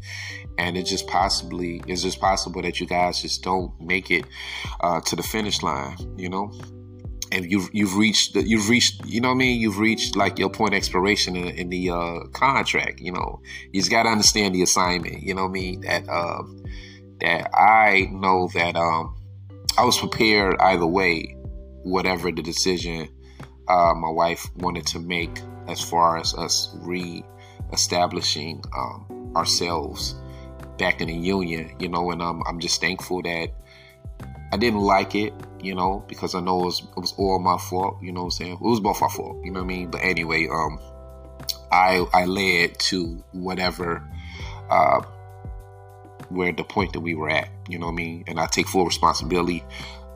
and 0.58 0.76
it 0.76 0.84
just 0.84 1.08
possibly 1.08 1.82
it's 1.88 2.02
just 2.02 2.20
possible 2.20 2.62
that 2.64 2.78
you 2.82 2.86
guys 2.86 3.22
just 3.22 3.42
don't 3.42 3.72
make 3.80 4.12
it 4.12 4.26
uh, 4.82 5.00
to 5.00 5.16
the 5.16 5.24
finish 5.24 5.64
line. 5.64 5.96
You 6.18 6.28
know, 6.28 6.52
and 7.32 7.50
you've 7.50 7.70
you've 7.74 7.96
reached 7.96 8.34
the, 8.34 8.48
you've 8.48 8.70
reached 8.70 9.06
you 9.06 9.22
know 9.22 9.30
what 9.30 9.36
I 9.36 9.38
mean. 9.38 9.62
You've 9.62 9.80
reached 9.80 10.16
like 10.16 10.40
your 10.40 10.50
point 10.50 10.74
of 10.74 10.78
expiration 10.78 11.36
in, 11.36 11.48
in 11.50 11.70
the 11.70 11.90
uh, 11.90 12.20
contract. 12.34 13.00
You 13.00 13.12
know, 13.12 13.42
you 13.72 13.80
just 13.80 13.92
got 13.92 14.04
to 14.04 14.10
understand 14.10 14.56
the 14.56 14.64
assignment. 14.64 15.24
You 15.24 15.34
know 15.34 15.44
what 15.44 15.50
I 15.50 15.54
mean? 15.54 15.82
That 15.82 16.08
uh, 16.10 16.44
that 17.22 17.50
I 17.54 18.08
know 18.12 18.50
that 18.54 18.76
um, 18.76 19.16
I 19.78 19.86
was 19.86 19.98
prepared 19.98 20.56
either 20.60 20.88
way, 20.88 21.36
whatever 21.84 22.32
the 22.32 22.42
decision 22.42 23.10
uh, 23.70 23.94
my 23.94 24.10
wife 24.10 24.50
wanted 24.58 24.86
to 24.88 25.00
make 25.00 25.42
as 25.68 25.82
far 25.82 26.18
as 26.18 26.34
us 26.34 26.76
re-establishing 26.82 28.64
um, 28.76 29.32
ourselves 29.36 30.16
back 30.78 31.02
in 31.02 31.08
the 31.08 31.14
union, 31.14 31.76
you 31.80 31.88
know, 31.88 32.10
and 32.12 32.22
um, 32.22 32.42
I'm 32.48 32.60
just 32.60 32.82
thankful 32.82 33.22
that 33.22 33.50
I 34.52 34.58
didn't 34.58 34.80
like 34.80 35.14
it, 35.14 35.34
you 35.62 35.76
know, 35.76 36.04
because 36.08 36.36
I 36.36 36.40
know 36.40 36.62
it 36.62 36.66
was, 36.66 36.80
it 36.80 37.00
was 37.00 37.14
all 37.18 37.40
my 37.40 37.58
fault, 37.58 37.98
you 38.02 38.12
know 38.12 38.22
what 38.22 38.26
I'm 38.26 38.32
saying? 38.32 38.54
It 38.54 38.62
was 38.62 38.80
both 38.80 39.02
our 39.02 39.10
fault, 39.10 39.38
you 39.44 39.52
know 39.52 39.60
what 39.60 39.66
I 39.66 39.68
mean? 39.68 39.92
But 39.92 40.02
anyway, 40.04 40.48
um, 40.48 40.80
I, 41.72 42.06
I 42.14 42.26
led 42.26 42.80
to 42.80 43.24
whatever, 43.32 44.04
uh, 44.70 45.02
where 46.30 46.52
the 46.52 46.64
point 46.64 46.94
that 46.94 47.02
we 47.02 47.16
were 47.16 47.30
at, 47.30 47.50
you 47.68 47.80
know 47.80 47.88
what 47.88 47.94
I 47.94 47.96
mean? 47.96 48.24
And 48.28 48.40
I 48.40 48.46
take 48.46 48.68
full 48.68 48.86
responsibility 48.86 49.64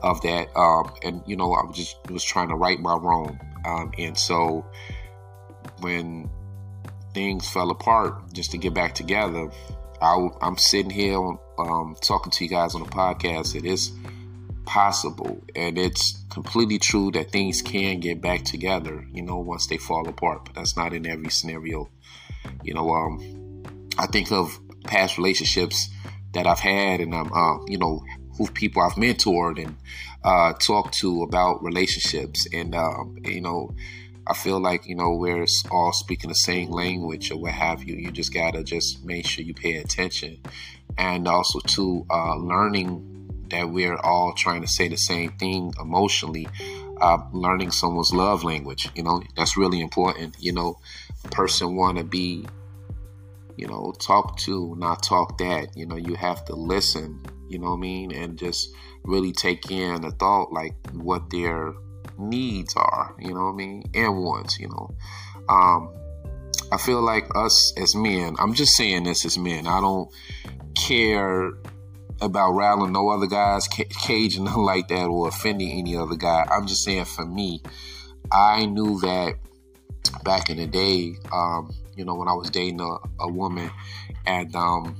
of 0.02 0.20
that. 0.22 0.54
Um, 0.56 0.92
and 1.02 1.22
you 1.26 1.36
know, 1.36 1.52
I 1.52 1.64
was 1.64 1.76
just 1.76 1.96
was 2.10 2.22
trying 2.22 2.48
to 2.48 2.54
right 2.54 2.78
my 2.78 2.94
wrong. 2.94 3.40
Um, 3.64 3.92
and 3.98 4.16
so 4.16 4.64
when 5.80 6.30
things 7.14 7.48
fell 7.48 7.70
apart, 7.70 8.32
just 8.32 8.50
to 8.52 8.58
get 8.58 8.74
back 8.74 8.94
together, 8.94 9.50
I, 10.00 10.28
am 10.42 10.58
sitting 10.58 10.90
here 10.90 11.18
um, 11.58 11.96
talking 12.00 12.30
to 12.30 12.44
you 12.44 12.50
guys 12.50 12.74
on 12.74 12.82
the 12.82 12.90
podcast. 12.90 13.54
It 13.54 13.64
is 13.64 13.92
possible, 14.64 15.42
and 15.54 15.78
it's 15.78 16.24
completely 16.30 16.78
true 16.78 17.10
that 17.12 17.30
things 17.30 17.62
can 17.62 18.00
get 18.00 18.20
back 18.20 18.44
together. 18.44 19.06
You 19.12 19.22
know, 19.22 19.38
once 19.38 19.66
they 19.66 19.78
fall 19.78 20.08
apart, 20.08 20.44
but 20.44 20.54
that's 20.54 20.76
not 20.76 20.92
in 20.92 21.06
every 21.06 21.30
scenario. 21.30 21.88
You 22.62 22.74
know, 22.74 22.90
um, 22.90 23.62
I 23.98 24.06
think 24.06 24.32
of 24.32 24.58
past 24.84 25.18
relationships 25.18 25.88
that 26.32 26.46
I've 26.46 26.58
had, 26.58 27.00
and 27.00 27.14
I'm, 27.14 27.32
uh, 27.32 27.64
you 27.66 27.78
know, 27.78 28.02
who 28.36 28.48
people 28.48 28.82
I've 28.82 28.94
mentored 28.94 29.62
and 29.64 29.76
uh, 30.24 30.52
talked 30.54 30.94
to 30.98 31.22
about 31.22 31.62
relationships. 31.62 32.46
And, 32.52 32.74
um, 32.74 33.18
you 33.24 33.40
know, 33.40 33.74
I 34.26 34.34
feel 34.34 34.60
like, 34.60 34.86
you 34.86 34.96
know, 34.96 35.14
we're 35.14 35.46
all 35.70 35.92
speaking 35.92 36.28
the 36.28 36.34
same 36.34 36.70
language 36.70 37.30
or 37.30 37.36
what 37.36 37.52
have 37.52 37.84
you. 37.84 37.94
You 37.94 38.10
just 38.10 38.34
got 38.34 38.54
to 38.54 38.64
just 38.64 39.04
make 39.04 39.26
sure 39.26 39.44
you 39.44 39.54
pay 39.54 39.76
attention. 39.76 40.38
And 40.98 41.28
also, 41.28 41.60
to 41.60 42.06
uh, 42.10 42.36
learning 42.36 43.13
that 43.54 43.70
we're 43.70 43.96
all 43.96 44.32
trying 44.34 44.62
to 44.62 44.68
say 44.68 44.88
the 44.88 44.96
same 44.96 45.32
thing 45.32 45.72
emotionally. 45.80 46.46
Uh, 47.00 47.18
learning 47.32 47.70
someone's 47.70 48.12
love 48.12 48.44
language, 48.44 48.88
you 48.94 49.02
know, 49.02 49.20
that's 49.36 49.56
really 49.56 49.80
important. 49.80 50.36
You 50.38 50.52
know, 50.52 50.78
person 51.30 51.74
want 51.74 51.98
to 51.98 52.04
be 52.04 52.46
you 53.56 53.68
know, 53.68 53.94
talk 54.00 54.36
to, 54.36 54.74
not 54.78 55.00
talk 55.00 55.38
that. 55.38 55.76
You 55.76 55.86
know, 55.86 55.94
you 55.94 56.16
have 56.16 56.44
to 56.46 56.56
listen 56.56 57.20
you 57.48 57.58
know 57.58 57.70
what 57.70 57.76
I 57.76 57.80
mean? 57.80 58.12
And 58.12 58.38
just 58.38 58.74
really 59.04 59.32
take 59.32 59.70
in 59.70 60.02
the 60.02 60.10
thought, 60.10 60.52
like 60.52 60.74
what 60.92 61.30
their 61.30 61.74
needs 62.18 62.74
are, 62.76 63.14
you 63.18 63.34
know 63.34 63.44
what 63.44 63.52
I 63.52 63.56
mean? 63.56 63.90
And 63.94 64.18
wants, 64.18 64.58
you 64.58 64.68
know. 64.68 64.94
Um, 65.48 65.94
I 66.72 66.78
feel 66.78 67.02
like 67.02 67.28
us 67.36 67.72
as 67.78 67.94
men, 67.94 68.36
I'm 68.38 68.54
just 68.54 68.76
saying 68.76 69.04
this 69.04 69.24
as 69.24 69.36
men, 69.38 69.66
I 69.66 69.80
don't 69.80 70.10
care 70.74 71.52
about 72.20 72.52
rattling 72.52 72.92
no 72.92 73.08
other 73.08 73.26
guys, 73.26 73.68
caging 73.68 74.44
nothing 74.44 74.62
like 74.62 74.88
that, 74.88 75.06
or 75.06 75.28
offending 75.28 75.78
any 75.78 75.96
other 75.96 76.16
guy. 76.16 76.46
I'm 76.50 76.66
just 76.66 76.84
saying 76.84 77.04
for 77.06 77.24
me, 77.24 77.62
I 78.32 78.66
knew 78.66 79.00
that 79.00 79.34
back 80.22 80.50
in 80.50 80.58
the 80.58 80.66
day, 80.66 81.16
um, 81.32 81.72
you 81.96 82.04
know, 82.04 82.14
when 82.14 82.28
I 82.28 82.34
was 82.34 82.50
dating 82.50 82.80
a, 82.80 82.96
a 83.20 83.28
woman, 83.28 83.70
and 84.26 84.54
um, 84.54 84.96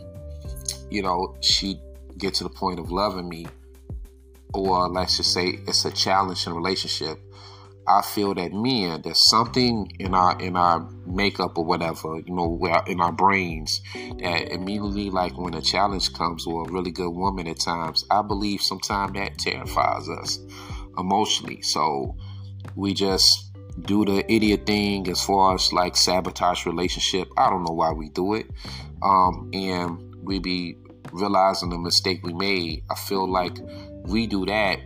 you 0.91 1.03
know, 1.03 1.37
she'd 1.41 1.81
get 2.19 2.35
to 2.35 2.45
the 2.45 2.51
point 2.51 2.79
of 2.79 2.91
loving 2.91 3.29
me, 3.29 3.47
or 4.53 4.89
let's 4.89 5.17
just 5.17 5.33
say 5.33 5.59
it's 5.67 5.85
a 5.85 5.91
challenge 5.91 6.47
in 6.47 6.53
a 6.53 6.55
relationship, 6.55 7.19
I 7.87 8.03
feel 8.03 8.35
that 8.35 8.53
men, 8.53 9.03
there's 9.03 9.29
something 9.29 9.91
in 9.99 10.15
our 10.15 10.41
in 10.41 10.57
our 10.57 10.89
makeup 11.07 11.59
or 11.59 11.65
whatever, 11.65 12.21
you 12.25 12.35
know, 12.35 12.59
in 12.87 13.01
our 13.01 13.13
brains 13.13 13.81
that 13.95 14.53
immediately, 14.53 15.11
like 15.11 15.37
when 15.37 15.55
a 15.55 15.61
challenge 15.61 16.13
comes 16.13 16.47
or 16.47 16.67
a 16.67 16.73
really 16.73 16.91
good 16.91 17.11
woman 17.11 17.47
at 17.47 17.61
times, 17.61 18.05
I 18.11 18.23
believe 18.23 18.61
sometimes 18.61 19.13
that 19.15 19.39
terrifies 19.39 20.09
us 20.09 20.39
emotionally. 20.97 21.63
So 21.63 22.17
we 22.75 22.95
just 22.95 23.53
do 23.83 24.05
the 24.05 24.31
idiot 24.33 24.67
thing 24.67 25.09
as 25.09 25.23
far 25.23 25.55
as 25.55 25.73
like 25.73 25.97
sabotage 25.97 26.65
relationship. 26.67 27.29
I 27.37 27.51
don't 27.51 27.65
know 27.65 27.75
why 27.75 27.93
we 27.93 28.09
do 28.11 28.35
it, 28.35 28.51
um, 29.03 29.51
and 29.53 30.15
we 30.23 30.39
be 30.39 30.77
realizing 31.13 31.71
the 31.71 31.79
mistake 31.79 32.21
we 32.25 32.33
made, 32.33 32.83
I 32.91 32.95
feel 32.97 33.31
like 33.31 33.57
we 34.05 34.27
do 34.27 34.45
that 34.47 34.81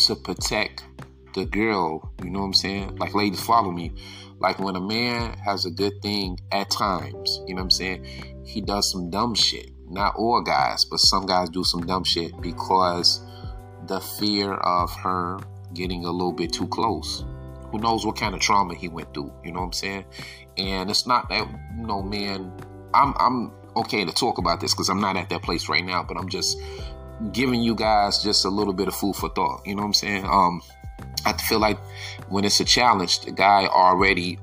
to 0.00 0.14
protect 0.14 0.84
the 1.34 1.44
girl, 1.44 2.12
you 2.22 2.30
know 2.30 2.40
what 2.40 2.46
I'm 2.46 2.54
saying? 2.54 2.96
Like 2.96 3.14
ladies 3.14 3.42
follow 3.42 3.70
me. 3.70 3.92
Like 4.40 4.58
when 4.58 4.76
a 4.76 4.80
man 4.80 5.36
has 5.38 5.64
a 5.64 5.70
good 5.70 6.00
thing 6.00 6.38
at 6.52 6.70
times, 6.70 7.40
you 7.46 7.54
know 7.54 7.60
what 7.60 7.64
I'm 7.64 7.70
saying? 7.70 8.06
He 8.44 8.60
does 8.60 8.90
some 8.90 9.10
dumb 9.10 9.34
shit. 9.34 9.70
Not 9.88 10.14
all 10.16 10.42
guys, 10.42 10.84
but 10.84 10.98
some 10.98 11.26
guys 11.26 11.48
do 11.50 11.64
some 11.64 11.86
dumb 11.86 12.04
shit 12.04 12.38
because 12.40 13.20
the 13.86 14.00
fear 14.00 14.54
of 14.54 14.92
her 14.96 15.38
getting 15.74 16.04
a 16.04 16.10
little 16.10 16.32
bit 16.32 16.52
too 16.52 16.68
close. 16.68 17.24
Who 17.70 17.78
knows 17.78 18.06
what 18.06 18.16
kind 18.16 18.34
of 18.34 18.40
trauma 18.40 18.74
he 18.74 18.88
went 18.88 19.12
through, 19.12 19.32
you 19.44 19.52
know 19.52 19.60
what 19.60 19.66
I'm 19.66 19.72
saying? 19.72 20.04
And 20.56 20.90
it's 20.90 21.06
not 21.06 21.28
that, 21.28 21.46
you 21.76 21.86
know, 21.86 22.02
man, 22.02 22.52
I'm 22.94 23.14
I'm 23.18 23.52
okay 23.76 24.04
to 24.04 24.12
talk 24.12 24.38
about 24.38 24.60
this 24.60 24.74
because 24.74 24.88
I'm 24.88 25.00
not 25.00 25.16
at 25.16 25.28
that 25.30 25.42
place 25.42 25.68
right 25.68 25.84
now, 25.84 26.02
but 26.02 26.16
I'm 26.16 26.28
just 26.28 26.58
giving 27.32 27.60
you 27.60 27.74
guys 27.74 28.22
just 28.22 28.44
a 28.44 28.48
little 28.48 28.72
bit 28.72 28.88
of 28.88 28.94
food 28.94 29.16
for 29.16 29.28
thought. 29.28 29.62
You 29.66 29.74
know 29.74 29.82
what 29.82 29.88
I'm 29.88 29.94
saying? 29.94 30.24
Um, 30.24 30.62
I 31.24 31.32
feel 31.34 31.58
like 31.58 31.78
when 32.28 32.44
it's 32.44 32.60
a 32.60 32.64
challenge, 32.64 33.20
the 33.20 33.30
guy 33.30 33.66
already, 33.66 34.38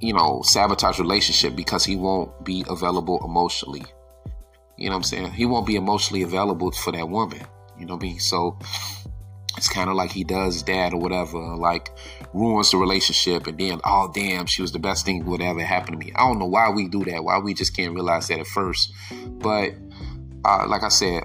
you 0.00 0.12
know, 0.12 0.42
sabotage 0.44 0.98
relationship 0.98 1.56
because 1.56 1.84
he 1.84 1.96
won't 1.96 2.44
be 2.44 2.64
available 2.68 3.20
emotionally. 3.24 3.84
You 4.76 4.86
know 4.86 4.96
what 4.96 4.96
I'm 4.96 5.02
saying? 5.04 5.32
He 5.32 5.46
won't 5.46 5.66
be 5.66 5.76
emotionally 5.76 6.22
available 6.22 6.70
for 6.72 6.92
that 6.92 7.08
woman. 7.08 7.42
You 7.78 7.86
know 7.86 7.94
what 7.94 8.04
I 8.04 8.06
mean? 8.06 8.20
So 8.20 8.58
it's 9.56 9.68
kind 9.68 9.90
of 9.90 9.96
like 9.96 10.10
he 10.10 10.24
does 10.24 10.62
that 10.64 10.94
or 10.94 11.00
whatever, 11.00 11.38
like 11.56 11.90
ruins 12.32 12.70
the 12.70 12.78
relationship, 12.78 13.46
and 13.46 13.58
then 13.58 13.80
oh 13.84 14.10
damn, 14.14 14.46
she 14.46 14.62
was 14.62 14.72
the 14.72 14.78
best 14.78 15.04
thing 15.04 15.24
would 15.26 15.42
ever 15.42 15.62
happen 15.62 15.92
to 15.92 15.98
me. 15.98 16.12
I 16.14 16.20
don't 16.20 16.38
know 16.38 16.46
why 16.46 16.70
we 16.70 16.88
do 16.88 17.04
that. 17.04 17.24
Why 17.24 17.38
we 17.38 17.52
just 17.52 17.76
can't 17.76 17.94
realize 17.94 18.28
that 18.28 18.40
at 18.40 18.46
first. 18.46 18.92
But 19.26 19.74
uh, 20.44 20.66
like 20.66 20.82
I 20.82 20.88
said, 20.88 21.24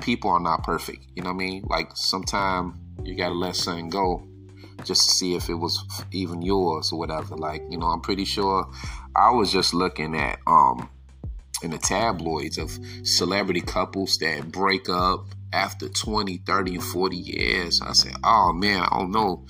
people 0.00 0.30
are 0.30 0.40
not 0.40 0.64
perfect. 0.64 1.06
You 1.14 1.22
know 1.22 1.32
what 1.32 1.42
I 1.42 1.46
mean? 1.46 1.64
Like 1.68 1.90
sometimes 1.94 2.74
you 3.08 3.14
gotta 3.14 3.34
let 3.34 3.56
something 3.56 3.88
go 3.88 4.22
just 4.84 5.08
to 5.08 5.14
see 5.16 5.34
if 5.34 5.48
it 5.48 5.54
was 5.54 5.82
even 6.12 6.42
yours 6.42 6.92
or 6.92 6.98
whatever. 6.98 7.36
Like, 7.36 7.62
you 7.70 7.78
know, 7.78 7.86
I'm 7.86 8.00
pretty 8.00 8.26
sure 8.26 8.70
I 9.16 9.30
was 9.30 9.50
just 9.50 9.72
looking 9.72 10.14
at 10.14 10.38
um 10.46 10.90
in 11.62 11.70
the 11.70 11.78
tabloids 11.78 12.58
of 12.58 12.78
celebrity 13.02 13.62
couples 13.62 14.18
that 14.18 14.52
break 14.52 14.88
up 14.88 15.26
after 15.52 15.88
20, 15.88 16.36
30, 16.36 16.74
and 16.74 16.84
40 16.84 17.16
years. 17.16 17.80
I 17.80 17.92
said, 17.92 18.12
oh 18.22 18.52
man, 18.52 18.82
I 18.82 18.98
don't 18.98 19.10
know. 19.10 19.44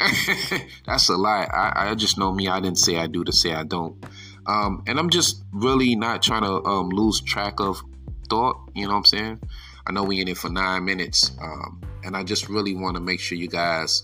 That's 0.86 1.08
a 1.10 1.16
lie. 1.16 1.44
I, 1.52 1.90
I 1.90 1.94
just 1.94 2.18
know 2.18 2.32
me. 2.32 2.48
I 2.48 2.60
didn't 2.60 2.78
say 2.78 2.96
I 2.96 3.06
do 3.06 3.22
to 3.24 3.32
say 3.32 3.52
I 3.52 3.62
don't. 3.62 4.02
Um, 4.46 4.82
and 4.86 4.98
I'm 4.98 5.10
just 5.10 5.44
really 5.52 5.94
not 5.94 6.22
trying 6.22 6.42
to 6.42 6.64
um, 6.64 6.88
lose 6.88 7.20
track 7.20 7.60
of 7.60 7.80
thought. 8.28 8.56
You 8.74 8.86
know 8.86 8.92
what 8.92 8.98
I'm 8.98 9.04
saying? 9.04 9.40
I 9.86 9.92
know 9.92 10.02
we 10.02 10.20
in 10.20 10.28
it 10.28 10.38
for 10.38 10.48
nine 10.48 10.84
minutes. 10.84 11.30
Um, 11.40 11.80
and 12.04 12.16
I 12.16 12.24
just 12.24 12.48
really 12.48 12.74
want 12.74 12.96
to 12.96 13.02
make 13.02 13.20
sure 13.20 13.36
you 13.38 13.48
guys 13.48 14.02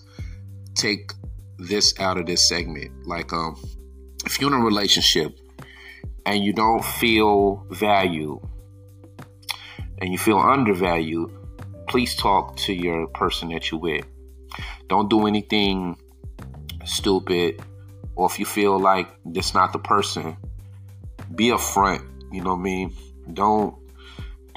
take 0.74 1.12
this 1.58 1.98
out 1.98 2.18
of 2.18 2.26
this 2.26 2.48
segment. 2.48 3.06
Like, 3.06 3.32
um, 3.32 3.60
if 4.24 4.40
you're 4.40 4.52
in 4.52 4.60
a 4.60 4.64
relationship 4.64 5.38
and 6.24 6.42
you 6.42 6.52
don't 6.52 6.84
feel 6.84 7.66
valued 7.70 8.40
and 10.00 10.12
you 10.12 10.18
feel 10.18 10.38
undervalued, 10.38 11.30
please 11.88 12.14
talk 12.14 12.56
to 12.56 12.72
your 12.72 13.08
person 13.08 13.48
that 13.48 13.70
you're 13.70 13.80
with. 13.80 14.04
Don't 14.88 15.10
do 15.10 15.26
anything 15.26 15.96
stupid, 16.84 17.62
or 18.14 18.26
if 18.26 18.38
you 18.38 18.46
feel 18.46 18.78
like 18.78 19.08
this 19.24 19.54
not 19.54 19.72
the 19.72 19.78
person, 19.78 20.36
be 21.34 21.48
upfront. 21.48 22.02
You 22.32 22.42
know 22.42 22.50
what 22.50 22.60
I 22.60 22.62
mean? 22.62 22.94
Don't 23.32 23.74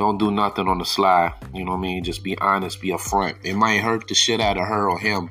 don't 0.02 0.18
do 0.18 0.32
nothing 0.32 0.68
on 0.68 0.80
the 0.80 0.84
sly. 0.84 1.32
You 1.54 1.64
know 1.64 1.74
what 1.74 1.78
I 1.78 1.82
mean? 1.82 2.04
Just 2.04 2.24
be 2.24 2.36
honest, 2.40 2.82
be 2.82 2.90
upfront. 2.90 3.36
It 3.44 3.54
might 3.54 3.82
hurt 3.82 4.08
the 4.08 4.16
shit 4.16 4.42
out 4.42 4.58
of 4.58 4.68
her 4.68 4.90
or 4.90 4.98
him, 4.98 5.30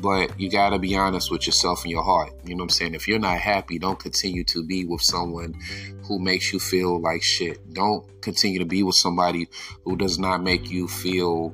but 0.00 0.40
you 0.40 0.50
gotta 0.50 0.78
be 0.78 0.96
honest 0.96 1.30
with 1.30 1.44
yourself 1.44 1.82
and 1.82 1.90
your 1.90 2.02
heart. 2.02 2.32
You 2.42 2.54
know 2.54 2.62
what 2.62 2.70
I'm 2.72 2.76
saying? 2.78 2.94
If 2.94 3.06
you're 3.06 3.18
not 3.18 3.38
happy, 3.38 3.78
don't 3.78 3.98
continue 3.98 4.44
to 4.44 4.64
be 4.64 4.86
with 4.86 5.02
someone 5.02 5.60
who 6.04 6.18
makes 6.18 6.54
you 6.54 6.58
feel 6.58 6.98
like 6.98 7.22
shit. 7.22 7.74
Don't 7.74 8.22
continue 8.22 8.58
to 8.60 8.64
be 8.64 8.82
with 8.82 8.96
somebody 8.96 9.46
who 9.84 9.94
does 9.94 10.18
not 10.18 10.42
make 10.42 10.70
you 10.70 10.88
feel 10.88 11.52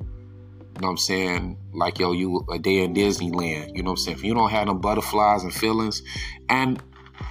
you 0.75 0.81
know 0.81 0.87
what 0.87 0.91
I'm 0.91 0.97
saying? 0.97 1.57
Like, 1.73 1.99
yo, 1.99 2.11
you 2.11 2.45
a 2.51 2.59
day 2.59 2.83
in 2.83 2.93
Disneyland. 2.93 3.75
You 3.75 3.83
know 3.83 3.91
what 3.91 3.99
I'm 3.99 4.03
saying? 4.03 4.17
If 4.17 4.23
you 4.25 4.33
don't 4.33 4.49
have 4.49 4.67
them 4.67 4.81
butterflies 4.81 5.43
and 5.43 5.53
feelings, 5.53 6.03
and 6.49 6.83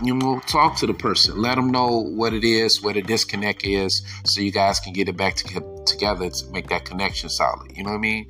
you 0.03 0.15
know, 0.15 0.41
talk 0.41 0.77
to 0.79 0.87
the 0.87 0.95
person. 0.95 1.41
Let 1.41 1.55
them 1.55 1.71
know 1.71 2.01
what 2.01 2.35
it 2.35 2.45
is, 2.45 2.83
where 2.83 2.95
the 2.95 3.03
disconnect 3.03 3.65
is, 3.65 4.03
so 4.25 4.41
you 4.41 4.51
guys 4.51 4.81
can 4.81 4.93
get 4.93 5.09
it 5.09 5.17
back 5.17 5.37
to, 5.37 5.83
together 5.87 6.31
to 6.31 6.47
make 6.51 6.69
that 6.69 6.85
connection 6.85 7.29
solid. 7.29 7.77
You 7.77 7.85
know 7.85 7.91
what 7.91 7.99
I 7.99 8.01
mean? 8.01 8.27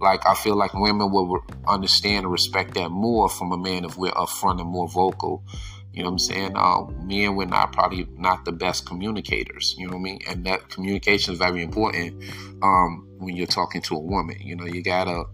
Like, 0.00 0.26
I 0.26 0.34
feel 0.34 0.56
like 0.56 0.74
women 0.74 1.10
will 1.10 1.44
understand 1.66 2.24
and 2.24 2.32
respect 2.32 2.74
that 2.74 2.90
more 2.90 3.28
from 3.28 3.52
a 3.52 3.58
man 3.58 3.84
if 3.84 3.96
we're 3.96 4.12
upfront 4.12 4.60
and 4.60 4.68
more 4.68 4.88
vocal. 4.88 5.44
You 5.92 6.04
know 6.04 6.10
what 6.10 6.12
I'm 6.12 6.18
saying? 6.18 6.52
Uh, 6.54 6.84
men, 7.02 7.34
we're 7.34 7.46
not 7.46 7.72
probably 7.72 8.06
not 8.16 8.44
the 8.44 8.52
best 8.52 8.86
communicators. 8.86 9.74
You 9.76 9.86
know 9.86 9.94
what 9.94 10.00
I 10.00 10.02
mean? 10.02 10.18
And 10.28 10.46
that 10.46 10.68
communication 10.68 11.32
is 11.32 11.38
very 11.38 11.62
important 11.62 12.22
um, 12.62 13.08
when 13.18 13.34
you're 13.34 13.48
talking 13.48 13.82
to 13.82 13.96
a 13.96 14.00
woman. 14.00 14.36
You 14.40 14.54
know, 14.54 14.66
you 14.66 14.82
gotta 14.82 15.24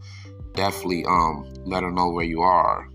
definitely 0.55 1.05
um, 1.05 1.53
let 1.67 1.83
her 1.83 1.91
know 1.91 2.09
where 2.09 2.25
you 2.25 2.41
are 2.41 2.89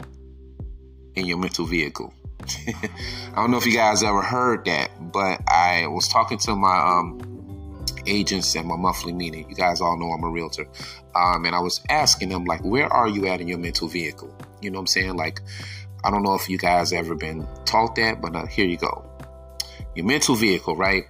in 1.16 1.26
your 1.26 1.38
mental 1.38 1.66
vehicle. 1.66 2.14
I 2.68 3.36
don't 3.36 3.52
know 3.52 3.58
if 3.58 3.66
you 3.66 3.74
guys 3.74 4.04
ever 4.04 4.22
heard 4.22 4.66
that, 4.66 4.92
but 5.12 5.42
I 5.48 5.88
was 5.88 6.08
talking 6.08 6.38
to 6.40 6.56
my 6.56 6.78
um, 6.78 7.86
agents 8.08 8.56
at 8.56 8.66
my 8.66 8.76
monthly 8.76 9.14
meeting. 9.14 9.50
You 9.50 9.56
guys 9.56 9.82
all 9.82 9.98
know 9.98 10.12
I'm 10.12 10.24
a 10.24 10.30
realtor. 10.30 10.66
Um, 11.16 11.46
and 11.46 11.56
I 11.56 11.60
was 11.60 11.82
asking 11.90 12.30
them, 12.30 12.46
like, 12.46 12.64
where 12.64 12.88
are 12.92 13.08
you 13.08 13.28
at 13.28 13.42
in 13.42 13.48
your 13.48 13.58
mental 13.58 13.88
vehicle? 13.88 14.34
You 14.62 14.72
know 14.72 14.78
what 14.78 14.84
I'm 14.84 14.88
saying? 14.88 15.16
Like, 15.16 15.42
I 16.04 16.12
don't 16.12 16.24
know 16.24 16.36
if 16.36 16.50
you 16.50 16.58
guys 16.58 16.94
ever 16.94 17.16
been 17.16 17.48
taught 17.66 17.96
that, 17.96 18.22
but 18.22 18.36
uh, 18.36 18.46
here 18.46 18.66
you 18.66 18.78
go. 18.78 19.06
Your 19.96 20.06
mental 20.06 20.36
vehicle, 20.36 20.76
right? 20.76 21.04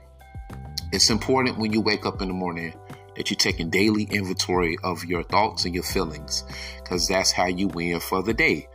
It's 0.91 1.09
important 1.09 1.57
when 1.57 1.71
you 1.71 1.81
wake 1.81 2.05
up 2.05 2.21
in 2.21 2.27
the 2.27 2.33
morning 2.33 2.73
that 3.15 3.29
you're 3.29 3.37
taking 3.37 3.69
daily 3.69 4.03
inventory 4.03 4.77
of 4.83 5.03
your 5.05 5.23
thoughts 5.23 5.65
and 5.65 5.73
your 5.73 5.83
feelings 5.83 6.43
because 6.81 7.07
that's 7.07 7.31
how 7.31 7.45
you 7.45 7.67
win 7.67 7.99
for 7.99 8.23
the 8.23 8.33
day. 8.33 8.67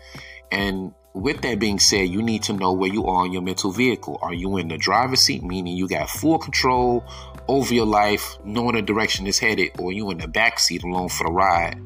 And 0.52 0.94
with 1.14 1.42
that 1.42 1.60
being 1.60 1.78
said, 1.78 2.08
you 2.08 2.20
need 2.20 2.42
to 2.42 2.52
know 2.52 2.72
where 2.72 2.92
you 2.92 3.06
are 3.06 3.24
in 3.24 3.32
your 3.32 3.40
mental 3.40 3.70
vehicle. 3.70 4.18
Are 4.20 4.34
you 4.34 4.56
in 4.56 4.66
the 4.66 4.76
driver's 4.76 5.20
seat, 5.20 5.44
meaning 5.44 5.76
you 5.76 5.88
got 5.88 6.10
full 6.10 6.38
control 6.38 7.04
over 7.46 7.72
your 7.72 7.86
life, 7.86 8.36
knowing 8.44 8.74
the 8.74 8.82
direction 8.82 9.26
it's 9.26 9.38
headed, 9.38 9.70
or 9.78 9.92
you 9.92 10.10
in 10.10 10.18
the 10.18 10.26
back 10.26 10.58
seat 10.58 10.82
alone 10.82 11.08
for 11.08 11.24
the 11.24 11.32
ride, 11.32 11.80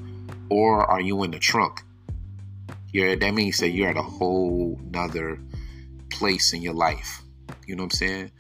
or 0.49 0.83
are 0.91 1.01
you 1.01 1.23
in 1.25 1.31
the 1.31 1.39
trunk? 1.39 1.83
You're, 2.91 3.17
that 3.17 3.35
means 3.35 3.59
that 3.59 3.69
you're 3.69 3.91
at 3.91 3.99
a 3.99 4.03
whole 4.03 4.81
nother 4.91 5.39
place 6.11 6.55
in 6.55 6.63
your 6.63 6.75
life. 6.75 7.23
You 7.67 7.77
know 7.77 7.83
what 7.83 7.93
I'm 7.93 7.99
saying? 7.99 8.31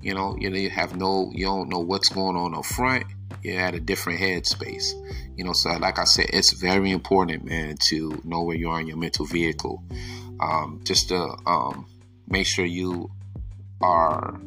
You 0.00 0.14
know, 0.14 0.36
you 0.38 0.70
have 0.70 0.96
no, 0.96 1.32
you 1.34 1.44
don't 1.44 1.68
know 1.68 1.80
what's 1.80 2.08
going 2.08 2.36
on 2.36 2.54
up 2.54 2.66
front. 2.66 3.04
You're 3.42 3.60
at 3.60 3.74
a 3.74 3.80
different 3.80 4.20
headspace. 4.20 4.92
You 5.36 5.44
know, 5.44 5.54
so 5.54 5.70
like 5.78 5.98
I 5.98 6.04
said, 6.04 6.26
it's 6.32 6.52
very 6.52 6.92
important, 6.92 7.44
man, 7.44 7.76
to 7.88 8.20
know 8.24 8.42
where 8.42 8.56
you 8.56 8.70
are 8.70 8.80
in 8.80 8.86
your 8.86 8.96
mental 8.96 9.26
vehicle 9.26 9.82
um, 10.40 10.80
just 10.84 11.08
to 11.08 11.36
um, 11.46 11.86
make 12.28 12.46
sure 12.46 12.64
you 12.64 13.10
are 13.80 14.40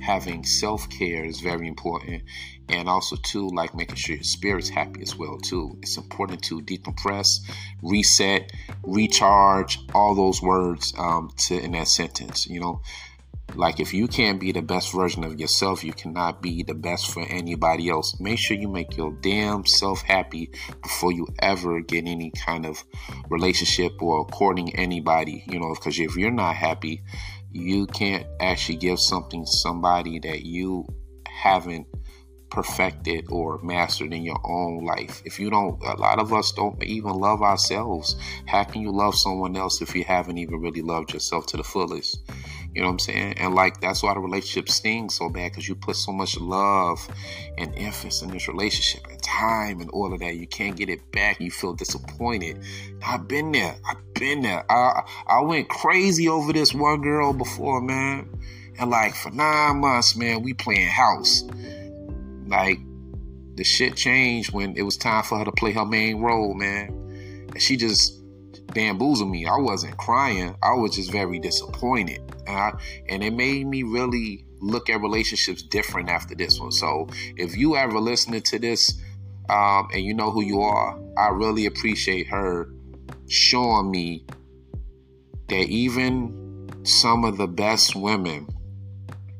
having 0.00 0.44
self-care 0.44 1.24
is 1.24 1.40
very 1.40 1.66
important. 1.66 2.22
And 2.68 2.88
also 2.88 3.16
too 3.16 3.48
like 3.48 3.74
making 3.74 3.96
sure 3.96 4.16
your 4.16 4.24
spirit's 4.24 4.68
happy 4.68 5.00
as 5.02 5.16
well 5.16 5.38
too. 5.38 5.78
It's 5.82 5.96
important 5.96 6.42
to 6.44 6.60
decompress 6.60 7.26
reset 7.82 8.52
recharge 8.82 9.78
all 9.94 10.14
those 10.14 10.42
words 10.42 10.92
um, 10.98 11.30
to 11.36 11.58
in 11.58 11.72
that 11.72 11.88
sentence 11.88 12.46
you 12.46 12.60
know 12.60 12.80
like 13.54 13.80
if 13.80 13.94
you 13.94 14.06
can't 14.06 14.40
be 14.40 14.52
the 14.52 14.62
best 14.62 14.92
version 14.92 15.24
of 15.24 15.40
yourself, 15.40 15.82
you 15.82 15.92
cannot 15.92 16.42
be 16.42 16.62
the 16.62 16.74
best 16.74 17.10
for 17.10 17.22
anybody 17.22 17.88
else. 17.88 18.18
Make 18.20 18.38
sure 18.38 18.56
you 18.56 18.68
make 18.68 18.96
your 18.96 19.12
damn 19.20 19.64
self 19.66 20.02
happy 20.02 20.50
before 20.82 21.12
you 21.12 21.26
ever 21.40 21.80
get 21.80 22.06
any 22.06 22.30
kind 22.30 22.66
of 22.66 22.84
relationship 23.30 24.00
or 24.00 24.26
courting 24.26 24.76
anybody, 24.76 25.44
you 25.48 25.58
know, 25.58 25.74
because 25.74 25.98
if 25.98 26.16
you're 26.16 26.30
not 26.30 26.56
happy, 26.56 27.02
you 27.50 27.86
can't 27.86 28.26
actually 28.40 28.76
give 28.76 29.00
something 29.00 29.44
somebody 29.46 30.18
that 30.20 30.44
you 30.44 30.86
haven't 31.26 31.86
perfected 32.50 33.26
or 33.30 33.60
mastered 33.62 34.12
in 34.12 34.22
your 34.22 34.40
own 34.44 34.84
life. 34.84 35.22
If 35.24 35.38
you 35.38 35.50
don't, 35.50 35.82
a 35.82 35.96
lot 35.96 36.18
of 36.18 36.32
us 36.32 36.52
don't 36.52 36.82
even 36.82 37.12
love 37.12 37.42
ourselves. 37.42 38.16
How 38.46 38.64
can 38.64 38.82
you 38.82 38.90
love 38.90 39.14
someone 39.14 39.56
else 39.56 39.82
if 39.82 39.94
you 39.94 40.04
haven't 40.04 40.38
even 40.38 40.60
really 40.60 40.82
loved 40.82 41.12
yourself 41.12 41.46
to 41.48 41.56
the 41.56 41.64
fullest? 41.64 42.20
You 42.78 42.84
know 42.84 42.90
what 42.90 42.92
I'm 42.92 42.98
saying? 43.00 43.32
And 43.38 43.56
like 43.56 43.80
that's 43.80 44.04
why 44.04 44.14
the 44.14 44.20
relationship 44.20 44.68
stings 44.68 45.16
so 45.16 45.28
bad 45.28 45.50
because 45.50 45.66
you 45.66 45.74
put 45.74 45.96
so 45.96 46.12
much 46.12 46.38
love 46.38 47.04
and 47.58 47.76
emphasis 47.76 48.22
in 48.22 48.30
this 48.30 48.46
relationship 48.46 49.04
and 49.10 49.20
time 49.20 49.80
and 49.80 49.90
all 49.90 50.12
of 50.14 50.20
that. 50.20 50.36
You 50.36 50.46
can't 50.46 50.76
get 50.76 50.88
it 50.88 51.10
back. 51.10 51.40
You 51.40 51.50
feel 51.50 51.74
disappointed. 51.74 52.62
I've 53.04 53.26
been 53.26 53.50
there. 53.50 53.74
I've 53.84 54.14
been 54.14 54.42
there. 54.42 54.64
I 54.70 55.02
I 55.26 55.40
went 55.40 55.68
crazy 55.68 56.28
over 56.28 56.52
this 56.52 56.72
one 56.72 57.00
girl 57.00 57.32
before, 57.32 57.80
man. 57.80 58.28
And 58.78 58.90
like 58.90 59.16
for 59.16 59.32
nine 59.32 59.80
months, 59.80 60.14
man, 60.14 60.44
we 60.44 60.54
playing 60.54 60.86
house. 60.86 61.42
Like 62.46 62.78
the 63.56 63.64
shit 63.64 63.96
changed 63.96 64.52
when 64.52 64.76
it 64.76 64.82
was 64.82 64.96
time 64.96 65.24
for 65.24 65.36
her 65.36 65.44
to 65.44 65.50
play 65.50 65.72
her 65.72 65.84
main 65.84 66.20
role, 66.20 66.54
man. 66.54 66.90
And 67.52 67.60
she 67.60 67.76
just 67.76 68.18
bamboozled 68.72 69.28
me. 69.28 69.46
I 69.46 69.56
wasn't 69.56 69.96
crying. 69.96 70.54
I 70.62 70.74
was 70.74 70.94
just 70.94 71.10
very 71.10 71.40
disappointed. 71.40 72.22
And, 72.48 72.56
I, 72.56 72.72
and 73.08 73.22
it 73.22 73.32
made 73.32 73.66
me 73.66 73.82
really 73.82 74.44
look 74.60 74.90
at 74.90 75.00
relationships 75.00 75.62
different 75.62 76.08
after 76.08 76.34
this 76.34 76.58
one. 76.58 76.72
So 76.72 77.08
if 77.36 77.56
you 77.56 77.76
ever 77.76 78.00
listening 78.00 78.42
to 78.42 78.58
this 78.58 79.00
um, 79.48 79.88
and 79.92 80.02
you 80.02 80.14
know 80.14 80.30
who 80.30 80.42
you 80.42 80.62
are, 80.62 80.98
I 81.16 81.28
really 81.28 81.66
appreciate 81.66 82.28
her 82.28 82.70
showing 83.28 83.90
me 83.90 84.24
that 85.48 85.68
even 85.68 86.68
some 86.84 87.24
of 87.24 87.36
the 87.36 87.46
best 87.46 87.94
women, 87.94 88.46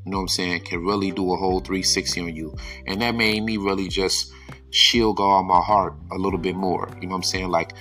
you 0.05 0.13
know 0.13 0.19
what 0.19 0.23
I'm 0.23 0.29
saying, 0.29 0.65
can 0.65 0.85
really 0.85 1.11
do 1.11 1.33
a 1.33 1.37
whole 1.37 1.61
360 1.61 2.21
on 2.21 2.37
you. 2.37 2.55
And 2.87 3.03
that 3.03 3.15
made 3.15 3.43
me 3.43 3.57
really 3.57 3.89
just 3.89 4.33
shield 4.71 5.17
guard 5.17 5.47
my 5.47 5.61
heart 5.61 5.95
a 6.13 6.17
little 6.17 6.39
bit 6.39 6.55
more. 6.55 6.89
You 7.01 7.09
know 7.09 7.13
what 7.13 7.17
I'm 7.17 7.23
saying? 7.23 7.49
Like 7.49 7.73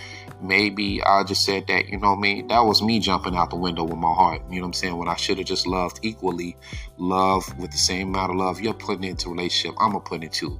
maybe 0.42 1.02
I 1.04 1.24
just 1.24 1.44
said 1.46 1.68
that, 1.68 1.90
you 1.90 2.00
know 2.00 2.12
what 2.12 2.18
I 2.18 2.22
mean? 2.22 2.48
That 2.48 2.60
was 2.60 2.82
me 2.82 3.00
jumping 3.00 3.36
out 3.36 3.50
the 3.50 3.56
window 3.56 3.84
with 3.84 3.98
my 3.98 4.14
heart. 4.14 4.42
You 4.50 4.58
know 4.58 4.62
what 4.62 4.68
I'm 4.68 4.74
saying? 4.74 4.98
When 4.98 5.08
I 5.08 5.16
should 5.16 5.38
have 5.38 5.48
just 5.48 5.68
loved 5.68 6.00
equally, 6.04 6.58
love 6.98 7.44
with 7.58 7.72
the 7.72 7.78
same 7.78 8.10
amount 8.10 8.32
of 8.32 8.38
love 8.38 8.60
you're 8.60 8.74
putting 8.74 9.04
into 9.04 9.30
relationship, 9.30 9.76
I'm 9.80 9.92
gonna 9.92 10.04
put 10.04 10.24
it 10.24 10.32
too. 10.32 10.60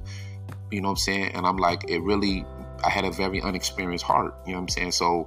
You 0.70 0.80
know 0.80 0.88
what 0.88 0.92
I'm 0.92 0.96
saying? 0.98 1.32
And 1.34 1.46
I'm 1.46 1.56
like, 1.56 1.88
it 1.88 2.00
really 2.00 2.44
I 2.84 2.90
had 2.90 3.04
a 3.04 3.10
very 3.10 3.40
unexperienced 3.40 4.04
heart. 4.04 4.34
You 4.46 4.52
know 4.52 4.58
what 4.58 4.62
I'm 4.62 4.68
saying? 4.68 4.92
So 4.92 5.26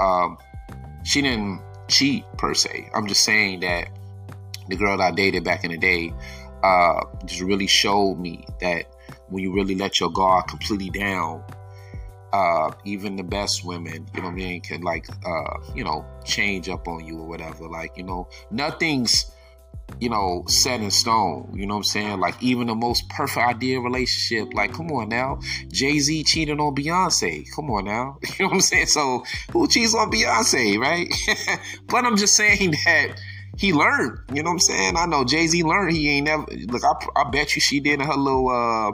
um, 0.00 0.38
she 1.04 1.22
didn't 1.22 1.62
cheat 1.88 2.24
per 2.36 2.54
se. 2.54 2.90
I'm 2.94 3.06
just 3.06 3.24
saying 3.24 3.60
that 3.60 3.88
the 4.68 4.76
girl 4.76 4.96
that 4.96 5.04
I 5.04 5.10
dated 5.10 5.44
back 5.44 5.64
in 5.64 5.70
the 5.70 5.78
day 5.78 6.12
uh, 6.62 7.04
just 7.24 7.40
really 7.40 7.66
showed 7.66 8.18
me 8.18 8.44
that 8.60 8.86
when 9.28 9.42
you 9.42 9.54
really 9.54 9.74
let 9.74 10.00
your 10.00 10.10
guard 10.10 10.46
completely 10.48 10.90
down, 10.90 11.42
uh, 12.32 12.72
even 12.84 13.16
the 13.16 13.22
best 13.22 13.64
women, 13.64 14.06
you 14.14 14.20
know 14.20 14.28
what 14.28 14.32
I 14.32 14.36
mean, 14.36 14.60
can 14.60 14.82
like, 14.82 15.06
uh, 15.26 15.58
you 15.74 15.84
know, 15.84 16.04
change 16.24 16.68
up 16.68 16.86
on 16.88 17.04
you 17.04 17.18
or 17.18 17.26
whatever. 17.26 17.68
Like, 17.68 17.96
you 17.96 18.02
know, 18.02 18.28
nothing's, 18.50 19.30
you 20.00 20.10
know, 20.10 20.44
set 20.46 20.80
in 20.80 20.90
stone. 20.90 21.50
You 21.54 21.66
know 21.66 21.74
what 21.74 21.78
I'm 21.80 21.84
saying? 21.84 22.20
Like, 22.20 22.40
even 22.42 22.66
the 22.66 22.74
most 22.74 23.08
perfect 23.08 23.46
ideal 23.46 23.80
relationship, 23.80 24.52
like, 24.54 24.72
come 24.74 24.90
on 24.92 25.08
now. 25.08 25.40
Jay 25.68 25.98
Z 25.98 26.24
cheating 26.24 26.60
on 26.60 26.74
Beyonce. 26.74 27.46
Come 27.54 27.70
on 27.70 27.86
now. 27.86 28.18
You 28.38 28.44
know 28.44 28.48
what 28.48 28.54
I'm 28.56 28.60
saying? 28.60 28.86
So, 28.86 29.24
who 29.52 29.66
cheats 29.66 29.94
on 29.94 30.10
Beyonce, 30.10 30.78
right? 30.78 31.08
but 31.86 32.04
I'm 32.04 32.16
just 32.16 32.34
saying 32.34 32.72
that 32.84 33.20
he 33.56 33.72
learned. 33.72 34.18
You 34.32 34.42
know 34.42 34.50
what 34.50 34.54
I'm 34.54 34.58
saying? 34.60 34.96
I 34.96 35.06
know 35.06 35.24
Jay 35.24 35.46
Z 35.46 35.62
learned. 35.62 35.96
He 35.96 36.10
ain't 36.10 36.26
never, 36.26 36.44
look, 36.68 36.82
I, 36.84 36.92
I 37.20 37.30
bet 37.30 37.56
you 37.56 37.60
she 37.60 37.80
did 37.80 38.00
in 38.00 38.06
her 38.06 38.14
little, 38.14 38.48
uh, 38.48 38.92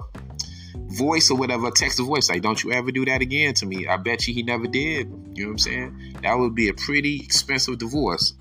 voice 0.96 1.30
or 1.30 1.36
whatever, 1.36 1.70
text 1.70 2.00
a 2.00 2.02
voice 2.02 2.28
like, 2.28 2.42
don't 2.42 2.62
you 2.62 2.72
ever 2.72 2.90
do 2.90 3.04
that 3.04 3.20
again 3.20 3.54
to 3.54 3.66
me. 3.66 3.86
I 3.86 3.96
bet 3.96 4.26
you 4.26 4.34
he 4.34 4.42
never 4.42 4.66
did. 4.66 5.08
You 5.34 5.44
know 5.44 5.48
what 5.48 5.52
I'm 5.52 5.58
saying? 5.58 6.16
That 6.22 6.38
would 6.38 6.54
be 6.54 6.68
a 6.68 6.74
pretty 6.74 7.20
expensive 7.20 7.78
divorce. 7.78 8.34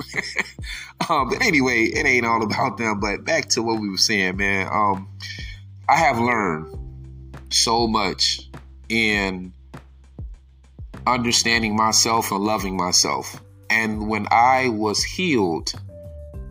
um, 1.10 1.30
but 1.30 1.41
anyway, 1.41 1.84
it 1.84 2.06
ain't 2.06 2.26
all 2.26 2.43
about 2.43 2.78
them. 2.78 2.99
But 2.99 3.24
back 3.24 3.49
to 3.49 3.64
what 3.64 3.80
we 3.80 3.89
were 3.89 3.97
saying, 3.97 4.38
man. 4.38 4.68
Um, 4.72 5.10
I 5.89 5.97
have 5.97 6.20
learned 6.20 6.78
so 7.49 7.88
much 7.88 8.49
in 8.89 9.54
understanding 11.06 11.76
myself 11.76 12.32
and 12.32 12.43
loving 12.43 12.78
myself. 12.78 13.41
And 13.70 14.08
when 14.08 14.28
I 14.32 14.70
was 14.70 15.04
healed, 15.04 15.74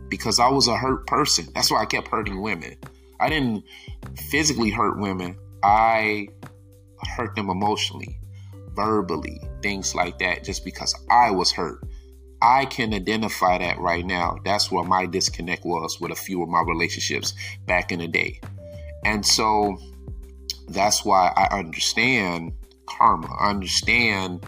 because 0.09 0.39
I 0.39 0.49
was 0.49 0.69
a 0.69 0.77
hurt 0.77 1.07
person, 1.07 1.49
that's 1.55 1.71
why 1.71 1.81
I 1.81 1.87
kept 1.87 2.09
hurting 2.09 2.41
women. 2.43 2.77
I 3.21 3.29
didn't 3.29 3.65
physically 4.31 4.71
hurt 4.71 4.99
women, 4.99 5.39
I 5.63 6.29
hurt 7.17 7.35
them 7.35 7.51
emotionally, 7.51 8.19
verbally, 8.75 9.41
things 9.63 9.95
like 9.95 10.19
that, 10.19 10.45
just 10.45 10.65
because 10.65 10.95
I 11.11 11.31
was 11.31 11.53
hurt. 11.53 11.81
I 12.41 12.65
can 12.65 12.93
identify 12.93 13.59
that 13.59 13.79
right 13.79 14.05
now. 14.05 14.39
That's 14.45 14.71
where 14.71 14.85
my 14.85 15.07
disconnect 15.07 15.65
was 15.65 16.01
with 16.01 16.11
a 16.11 16.17
few 16.17 16.43
of 16.43 16.49
my 16.49 16.63
relationships 16.63 17.35
back 17.67 17.93
in 17.93 18.01
the 18.01 18.09
day. 18.09 18.41
And 19.05 19.25
so 19.25 19.79
that's 20.69 21.05
why 21.05 21.33
I 21.37 21.59
understand 21.59 22.53
karma. 22.87 23.29
I 23.41 23.51
understand, 23.51 24.45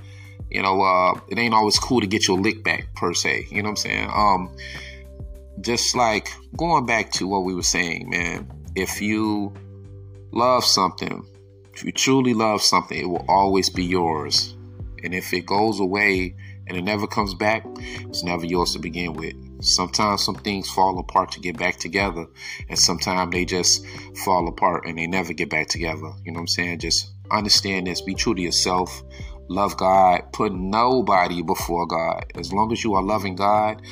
you 0.51 0.63
know, 0.63 0.83
uh, 0.83 1.21
it 1.29 1.39
ain't 1.39 1.55
always 1.55 1.79
cool 1.79 2.01
to 2.01 2.07
get 2.07 2.27
your 2.27 2.39
lick 2.39 2.65
back 2.65 2.93
per 2.97 3.15
se. 3.15 3.47
You 3.51 3.63
know 3.63 3.71
what 3.71 3.71
I'm 3.71 3.77
saying? 3.77 4.11
Um, 4.13 4.57
just 5.61 5.95
like 5.95 6.29
going 6.57 6.87
back 6.87 7.13
to 7.13 7.29
what 7.29 7.45
we 7.45 7.55
were 7.55 7.63
saying, 7.63 8.11
man, 8.11 8.51
if 8.75 9.01
you 9.01 9.55
love 10.35 10.65
something, 10.65 11.25
if 11.73 11.85
you 11.85 11.93
truly 11.93 12.35
love 12.35 12.61
something, 12.61 12.99
it 12.99 13.09
will 13.09 13.25
always 13.29 13.71
be 13.71 13.85
yours. 13.85 14.57
And 15.03 15.15
if 15.15 15.33
it 15.33 15.47
goes 15.47 15.81
away 15.81 16.35
and 16.67 16.77
it 16.77 16.83
never 16.83 17.07
comes 17.07 17.35
back, 17.35 17.65
it's 17.77 18.25
never 18.25 18.45
yours 18.45 18.73
to 18.73 18.79
begin 18.79 19.13
with. 19.15 19.35
Sometimes 19.63 20.25
some 20.25 20.35
things 20.35 20.69
fall 20.69 20.99
apart 20.99 21.33
to 21.33 21.41
get 21.41 21.57
back 21.57 21.77
together, 21.77 22.27
and 22.69 22.79
sometimes 22.79 23.33
they 23.33 23.45
just 23.45 23.87
fall 24.25 24.49
apart 24.49 24.87
and 24.87 24.99
they 24.99 25.07
never 25.07 25.33
get 25.33 25.51
back 25.51 25.69
together. 25.69 26.13
You 26.25 26.33
know 26.33 26.39
what 26.39 26.41
I'm 26.41 26.47
saying? 26.49 26.81
Just 26.81 27.13
understand 27.31 27.87
this, 27.87 28.01
be 28.01 28.15
true 28.15 28.35
to 28.35 28.43
yourself, 28.43 29.03
love 29.49 29.77
God, 29.77 30.33
put 30.33 30.53
nobody 30.53 31.43
before 31.43 31.87
God. 31.87 32.25
As 32.35 32.53
long 32.53 32.73
as 32.73 32.83
you 32.83 32.95
are 32.95 33.03
loving 33.03 33.37
God, 33.37 33.83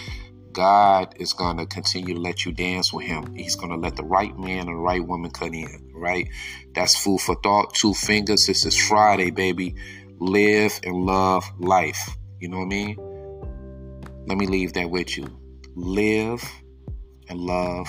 God 0.53 1.15
is 1.17 1.33
going 1.33 1.57
to 1.57 1.67
continue 1.67 2.15
to 2.15 2.21
let 2.21 2.45
you 2.45 2.53
dance 2.53 2.93
with 2.93 3.07
Him. 3.07 3.35
He's 3.35 3.57
going 3.57 3.71
to 3.71 3.77
let 3.77 3.97
the 3.97 4.05
right 4.05 4.37
man 4.39 4.69
and 4.69 4.77
the 4.77 4.83
right 4.83 5.05
woman 5.05 5.31
cut 5.31 5.55
in, 5.55 5.92
right? 6.03 6.29
That's 6.75 6.99
food 6.99 7.21
for 7.21 7.37
thought. 7.43 7.75
Two 7.75 7.95
fingers. 7.95 8.45
This 8.47 8.67
is 8.67 8.77
Friday, 8.77 9.31
baby. 9.31 9.75
Live 10.19 10.79
and 10.85 11.07
love 11.07 11.45
life. 11.59 12.17
You 12.41 12.49
know 12.49 12.59
what 12.59 12.65
I 12.65 12.69
mean? 12.69 12.97
Let 14.27 14.37
me 14.37 14.47
leave 14.47 14.73
that 14.75 14.91
with 14.91 15.17
you. 15.17 15.27
Live 15.75 16.45
and 17.29 17.41
love 17.41 17.89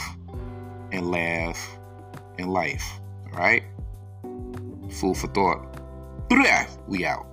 and 0.92 1.12
laugh 1.12 1.78
in 2.38 2.48
life. 2.50 2.86
All 3.26 3.40
right? 3.40 3.64
Food 4.92 5.18
for 5.18 5.28
thought. 5.28 5.80
We 6.88 7.06
out. 7.06 7.28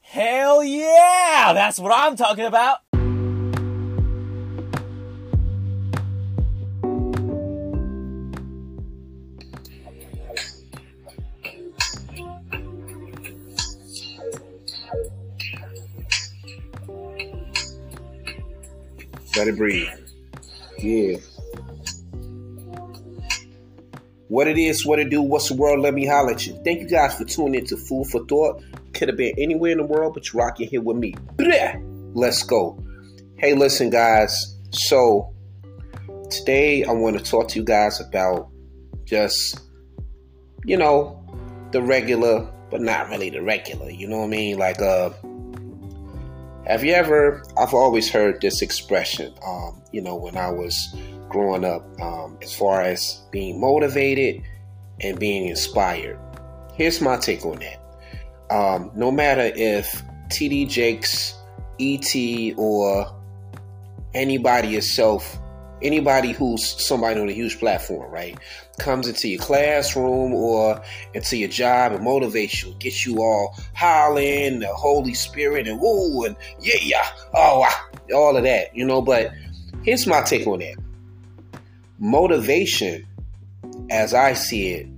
Hell 0.00 0.64
yeah! 0.64 1.52
That's 1.54 1.78
what 1.78 1.92
I'm 1.94 2.16
talking 2.16 2.46
about! 2.46 2.78
Let 19.38 19.46
it 19.46 19.56
breathe. 19.56 19.88
Yeah. 20.78 21.18
What 24.26 24.48
it 24.48 24.58
is, 24.58 24.84
what 24.84 24.98
it 24.98 25.10
do, 25.10 25.22
what's 25.22 25.48
the 25.48 25.54
world, 25.54 25.78
let 25.78 25.94
me 25.94 26.06
holler 26.06 26.32
at 26.32 26.44
you. 26.44 26.60
Thank 26.64 26.80
you 26.80 26.88
guys 26.88 27.16
for 27.16 27.24
tuning 27.24 27.54
in 27.54 27.66
to 27.66 27.76
Food 27.76 28.08
for 28.08 28.26
Thought. 28.26 28.64
Could 28.94 29.06
have 29.06 29.16
been 29.16 29.34
anywhere 29.38 29.70
in 29.70 29.78
the 29.78 29.84
world, 29.84 30.14
but 30.14 30.32
you're 30.32 30.42
rocking 30.42 30.66
here 30.68 30.80
with 30.80 30.96
me. 30.96 31.14
Let's 32.14 32.42
go. 32.42 32.82
Hey, 33.36 33.54
listen, 33.54 33.90
guys. 33.90 34.56
So, 34.72 35.32
today 36.30 36.82
I 36.82 36.90
want 36.90 37.16
to 37.16 37.22
talk 37.22 37.46
to 37.50 37.60
you 37.60 37.64
guys 37.64 38.00
about 38.00 38.50
just, 39.04 39.60
you 40.64 40.76
know, 40.76 41.24
the 41.70 41.80
regular, 41.80 42.52
but 42.72 42.80
not 42.80 43.08
really 43.08 43.30
the 43.30 43.42
regular. 43.42 43.88
You 43.88 44.08
know 44.08 44.18
what 44.18 44.24
I 44.24 44.28
mean? 44.30 44.58
Like, 44.58 44.82
uh, 44.82 45.10
have 46.68 46.84
you 46.84 46.92
ever? 46.92 47.42
I've 47.56 47.72
always 47.72 48.10
heard 48.10 48.42
this 48.42 48.60
expression. 48.60 49.32
Um, 49.44 49.82
you 49.90 50.02
know, 50.02 50.16
when 50.16 50.36
I 50.36 50.50
was 50.50 50.94
growing 51.28 51.64
up, 51.64 51.82
um, 52.00 52.38
as 52.42 52.54
far 52.54 52.82
as 52.82 53.22
being 53.30 53.58
motivated 53.58 54.42
and 55.00 55.18
being 55.18 55.48
inspired. 55.48 56.18
Here's 56.74 57.00
my 57.00 57.16
take 57.16 57.44
on 57.44 57.58
that. 57.60 58.54
Um, 58.54 58.90
no 58.94 59.10
matter 59.10 59.50
if 59.56 60.02
TD 60.28 60.68
Jakes, 60.68 61.34
ET, 61.80 62.54
or 62.58 63.14
anybody 64.14 64.68
yourself, 64.68 65.38
anybody 65.82 66.32
who's 66.32 66.64
somebody 66.84 67.18
on 67.18 67.28
a 67.28 67.32
huge 67.32 67.58
platform, 67.58 68.10
right, 68.10 68.38
comes 68.78 69.08
into 69.08 69.28
your 69.28 69.40
classroom 69.40 70.32
or 70.32 70.82
into 71.14 71.36
your 71.36 71.48
job 71.48 71.92
and 71.92 72.04
motivates 72.04 72.64
you, 72.64 72.74
gets 72.78 73.04
you 73.04 73.22
all 73.22 73.56
hollering, 73.74 74.60
the 74.60 74.68
Holy 74.68 75.14
Spirit, 75.14 75.66
and 75.66 75.80
woo, 75.80 76.24
and 76.24 76.36
yeah, 76.60 76.78
yeah, 76.80 77.06
oh, 77.34 77.68
all 78.14 78.36
of 78.36 78.42
that, 78.44 78.74
you 78.74 78.84
know. 78.84 79.02
But 79.02 79.32
here's 79.82 80.06
my 80.06 80.22
take 80.22 80.46
on 80.46 80.60
that 80.60 80.76
motivation, 81.98 83.06
as 83.90 84.14
I 84.14 84.34
see 84.34 84.70
it, 84.70 84.88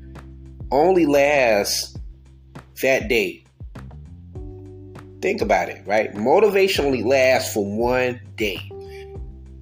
only 0.70 1.07
lasts 1.07 1.97
that 2.83 3.09
day. 3.09 3.45
Think 5.20 5.43
about 5.43 5.68
it, 5.68 5.83
right? 5.87 6.14
Motivation 6.14 6.87
only 6.87 7.03
lasts 7.03 7.53
for 7.53 7.64
one 7.64 8.20
day. 8.37 8.70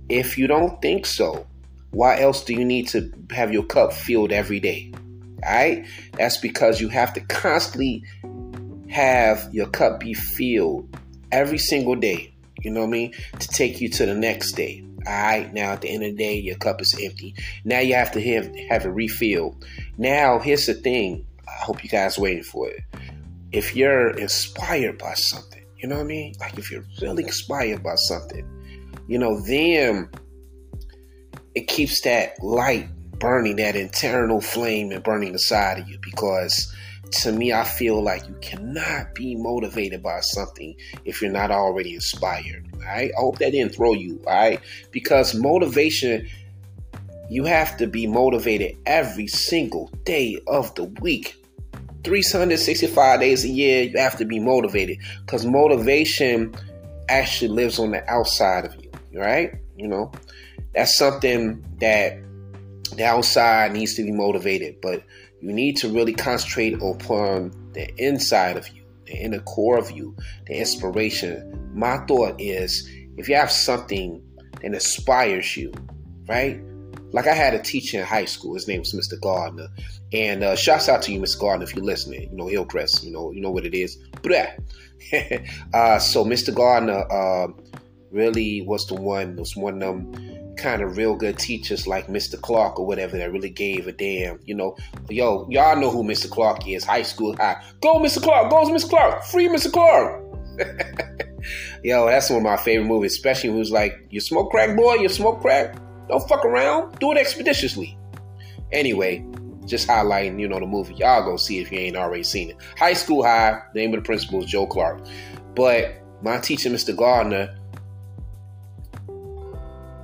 If 0.09 0.39
you 0.39 0.47
don't 0.47 0.81
think 0.81 1.05
so, 1.05 1.47
why 1.91 2.21
else 2.21 2.45
do 2.45 2.55
you 2.55 2.65
need 2.65 2.89
to 2.89 3.13
have 3.31 3.53
your 3.53 3.65
cup 3.65 3.93
filled 3.93 4.33
every 4.33 4.61
day? 4.61 4.93
All 5.45 5.53
right, 5.53 5.87
that's 6.15 6.37
because 6.37 6.81
you 6.81 6.89
have 6.89 7.13
to 7.15 7.21
constantly 7.21 8.05
have 8.89 9.49
your 9.53 9.67
cup 9.67 10.01
be 10.01 10.15
filled 10.15 10.97
every 11.31 11.59
single 11.59 11.95
day. 11.95 12.35
You 12.61 12.71
know 12.71 12.81
what 12.81 12.89
I 12.89 12.91
mean? 12.91 13.15
To 13.39 13.49
take 13.49 13.81
you 13.81 13.89
to 13.91 14.07
the 14.07 14.15
next 14.15 14.53
day. 14.53 14.85
All 15.07 15.13
right. 15.13 15.53
Now 15.55 15.73
at 15.73 15.83
the 15.83 15.89
end 15.89 16.03
of 16.05 16.11
the 16.11 16.17
day, 16.17 16.39
your 16.39 16.57
cup 16.57 16.81
is 16.81 16.99
empty. 17.01 17.35
Now 17.65 17.79
you 17.79 17.95
have 17.95 18.13
to 18.13 18.21
have 18.21 18.55
have 18.69 18.85
it 18.85 18.91
refilled. 18.91 19.65
Now 19.97 20.39
here's 20.39 20.67
the 20.67 20.75
thing. 20.75 21.25
I 21.47 21.65
hope 21.65 21.85
you 21.85 21.91
guys 21.91 22.19
waiting 22.19 22.43
for 22.43 22.69
it. 22.69 22.83
If 23.53 23.77
you're 23.77 24.11
inspired 24.11 24.99
by 24.99 25.15
something, 25.15 25.65
you 25.77 25.89
know 25.89 25.97
what 25.97 26.05
I 26.05 26.09
mean? 26.09 26.35
Like 26.41 26.59
if 26.59 26.71
you're 26.71 26.85
really 27.01 27.25
inspired 27.25 27.83
by 27.83 27.95
something, 27.95 28.47
you 29.07 29.19
know, 29.19 29.41
then 29.41 30.11
it 31.59 31.67
keeps 31.67 32.01
that 32.03 32.41
light 32.41 32.89
burning, 33.19 33.57
that 33.57 33.75
internal 33.75 34.41
flame 34.41 34.93
and 34.93 35.03
burning 35.03 35.33
inside 35.33 35.81
of 35.81 35.89
you 35.89 35.99
because 36.01 36.73
to 37.11 37.33
me, 37.33 37.53
I 37.53 37.65
feel 37.65 38.01
like 38.01 38.29
you 38.29 38.37
cannot 38.41 39.15
be 39.15 39.35
motivated 39.35 40.03
by 40.03 40.21
something 40.21 40.77
if 41.05 41.21
you're 41.21 41.33
not 41.33 41.51
already 41.51 41.95
inspired. 41.95 42.65
Right? 42.77 43.11
I 43.17 43.21
hope 43.21 43.39
that 43.39 43.51
didn't 43.53 43.75
throw 43.75 43.93
you, 43.93 44.21
right? 44.25 44.61
Because 44.93 45.35
motivation, 45.35 46.29
you 47.29 47.45
have 47.45 47.77
to 47.79 47.87
be 47.87 48.07
motivated 48.07 48.77
every 48.87 49.27
single 49.27 49.91
day 50.05 50.39
of 50.47 50.73
the 50.77 50.85
week. 50.85 51.35
365 52.05 53.21
days 53.21 53.45
a 53.45 53.49
year, 53.49 53.83
you 53.83 53.99
have 53.99 54.17
to 54.19 54.25
be 54.25 54.39
motivated 54.39 54.99
because 55.25 55.45
motivation 55.45 56.55
actually 57.09 57.49
lives 57.49 57.79
on 57.79 57.91
the 57.91 58.09
outside 58.09 58.65
of 58.65 58.77
you, 58.77 58.91
right? 59.19 59.55
You 59.77 59.89
know, 59.89 60.13
that's 60.75 60.97
something 60.97 61.65
that 61.81 62.19
the 62.97 63.05
outside 63.05 63.73
needs 63.73 63.95
to 63.95 64.03
be 64.03 64.13
motivated, 64.13 64.81
but 64.81 65.03
you 65.41 65.53
need 65.53 65.77
to 65.79 65.89
really 65.89 66.13
concentrate 66.13 66.75
upon 66.75 67.53
the 67.73 67.89
inside 67.97 68.57
of 68.57 68.69
you, 68.69 68.85
the 69.07 69.13
inner 69.13 69.41
core 69.41 69.79
of 69.79 69.91
you, 69.91 70.17
the 70.47 70.59
inspiration. 70.59 71.71
My 71.75 71.99
thought 72.07 72.41
is 72.41 72.89
if 73.17 73.29
you 73.29 73.37
have 73.37 73.51
something 73.51 74.23
that 74.55 74.65
inspires 74.65 75.57
you, 75.57 75.73
right? 76.27 76.61
Like 77.13 77.27
I 77.27 77.35
had 77.35 77.55
a 77.55 77.63
teacher 77.63 78.01
in 78.01 78.05
high 78.05 78.27
school. 78.27 78.55
His 78.55 78.69
name 78.69 78.81
was 78.81 78.93
Mr. 78.93 79.19
Gardner, 79.21 79.69
and 80.13 80.45
uh, 80.45 80.57
shouts 80.57 80.89
out 80.89 81.03
to 81.03 81.13
you, 81.13 81.21
Mr. 81.21 81.41
Gardner, 81.41 81.65
if 81.65 81.75
you're 81.75 81.85
listening. 81.85 82.31
You 82.31 82.37
know 82.37 82.49
Hillcrest. 82.49 83.03
You 83.03 83.13
know 83.13 83.31
you 83.31 83.41
know 83.41 83.51
what 83.51 83.65
it 83.65 83.75
is. 83.75 83.97
uh, 85.75 85.99
so 85.99 86.25
Mr. 86.25 86.55
Gardner 86.55 87.11
uh, 87.11 87.49
really 88.11 88.63
was 88.63 88.87
the 88.87 88.95
one. 88.95 89.37
Was 89.37 89.57
one 89.57 89.75
of 89.75 89.81
them 89.81 90.38
kind 90.59 90.83
of 90.83 90.97
real 90.97 91.15
good 91.15 91.39
teachers 91.39 91.87
like 91.87 92.09
Mr. 92.09 92.41
Clark 92.41 92.79
or 92.79 92.87
whatever 92.87 93.17
that 93.17 93.33
really 93.33 93.51
gave 93.51 93.87
a 93.87 93.93
damn. 93.93 94.39
You 94.45 94.55
know, 94.55 94.77
yo, 95.09 95.49
y'all 95.49 95.81
know 95.81 95.91
who 95.91 96.03
Mr. 96.03 96.29
Clark 96.29 96.67
is, 96.69 96.85
high 96.85 97.03
school 97.03 97.37
high. 97.37 97.63
Go, 97.81 97.99
Mr. 97.99 98.23
Clark, 98.23 98.51
Go, 98.51 98.65
Mr. 98.67 98.89
Clark, 98.89 99.25
free 99.25 99.49
Mr. 99.49 99.73
Clark. 99.73 100.25
yo, 101.83 102.07
that's 102.07 102.29
one 102.31 102.39
of 102.39 102.43
my 102.43 102.57
favorite 102.57 102.87
movies, 102.87 103.13
especially 103.13 103.51
when 103.51 103.59
it 103.59 103.61
was 103.61 103.71
like, 103.71 104.07
you 104.11 104.21
smoke 104.21 104.51
crack, 104.51 104.77
boy, 104.77 104.95
you 104.95 105.09
smoke 105.09 105.41
crack. 105.41 105.77
Don't 106.09 106.27
fuck 106.29 106.45
around, 106.45 106.99
do 106.99 107.13
it 107.13 107.19
expeditiously. 107.19 107.97
Anyway, 108.73 109.25
just 109.67 109.87
highlighting, 109.89 110.41
you 110.41 110.49
know, 110.49 110.59
the 110.59 110.67
movie. 110.67 110.95
Y'all 110.95 111.25
go 111.25 111.37
see 111.37 111.61
if 111.61 111.71
you 111.71 111.79
ain't 111.79 111.97
already 111.97 112.23
seen 112.23 112.51
it. 112.51 112.57
High 112.77 112.95
School 112.95 113.23
High, 113.23 113.61
name 113.75 113.95
of 113.95 114.01
the 114.01 114.07
principal 114.07 114.43
is 114.43 114.51
Joe 114.51 114.67
Clark. 114.67 115.07
But 115.55 115.95
my 116.23 116.39
teacher, 116.39 116.71
Mr. 116.71 116.97
Gardner, 116.97 117.58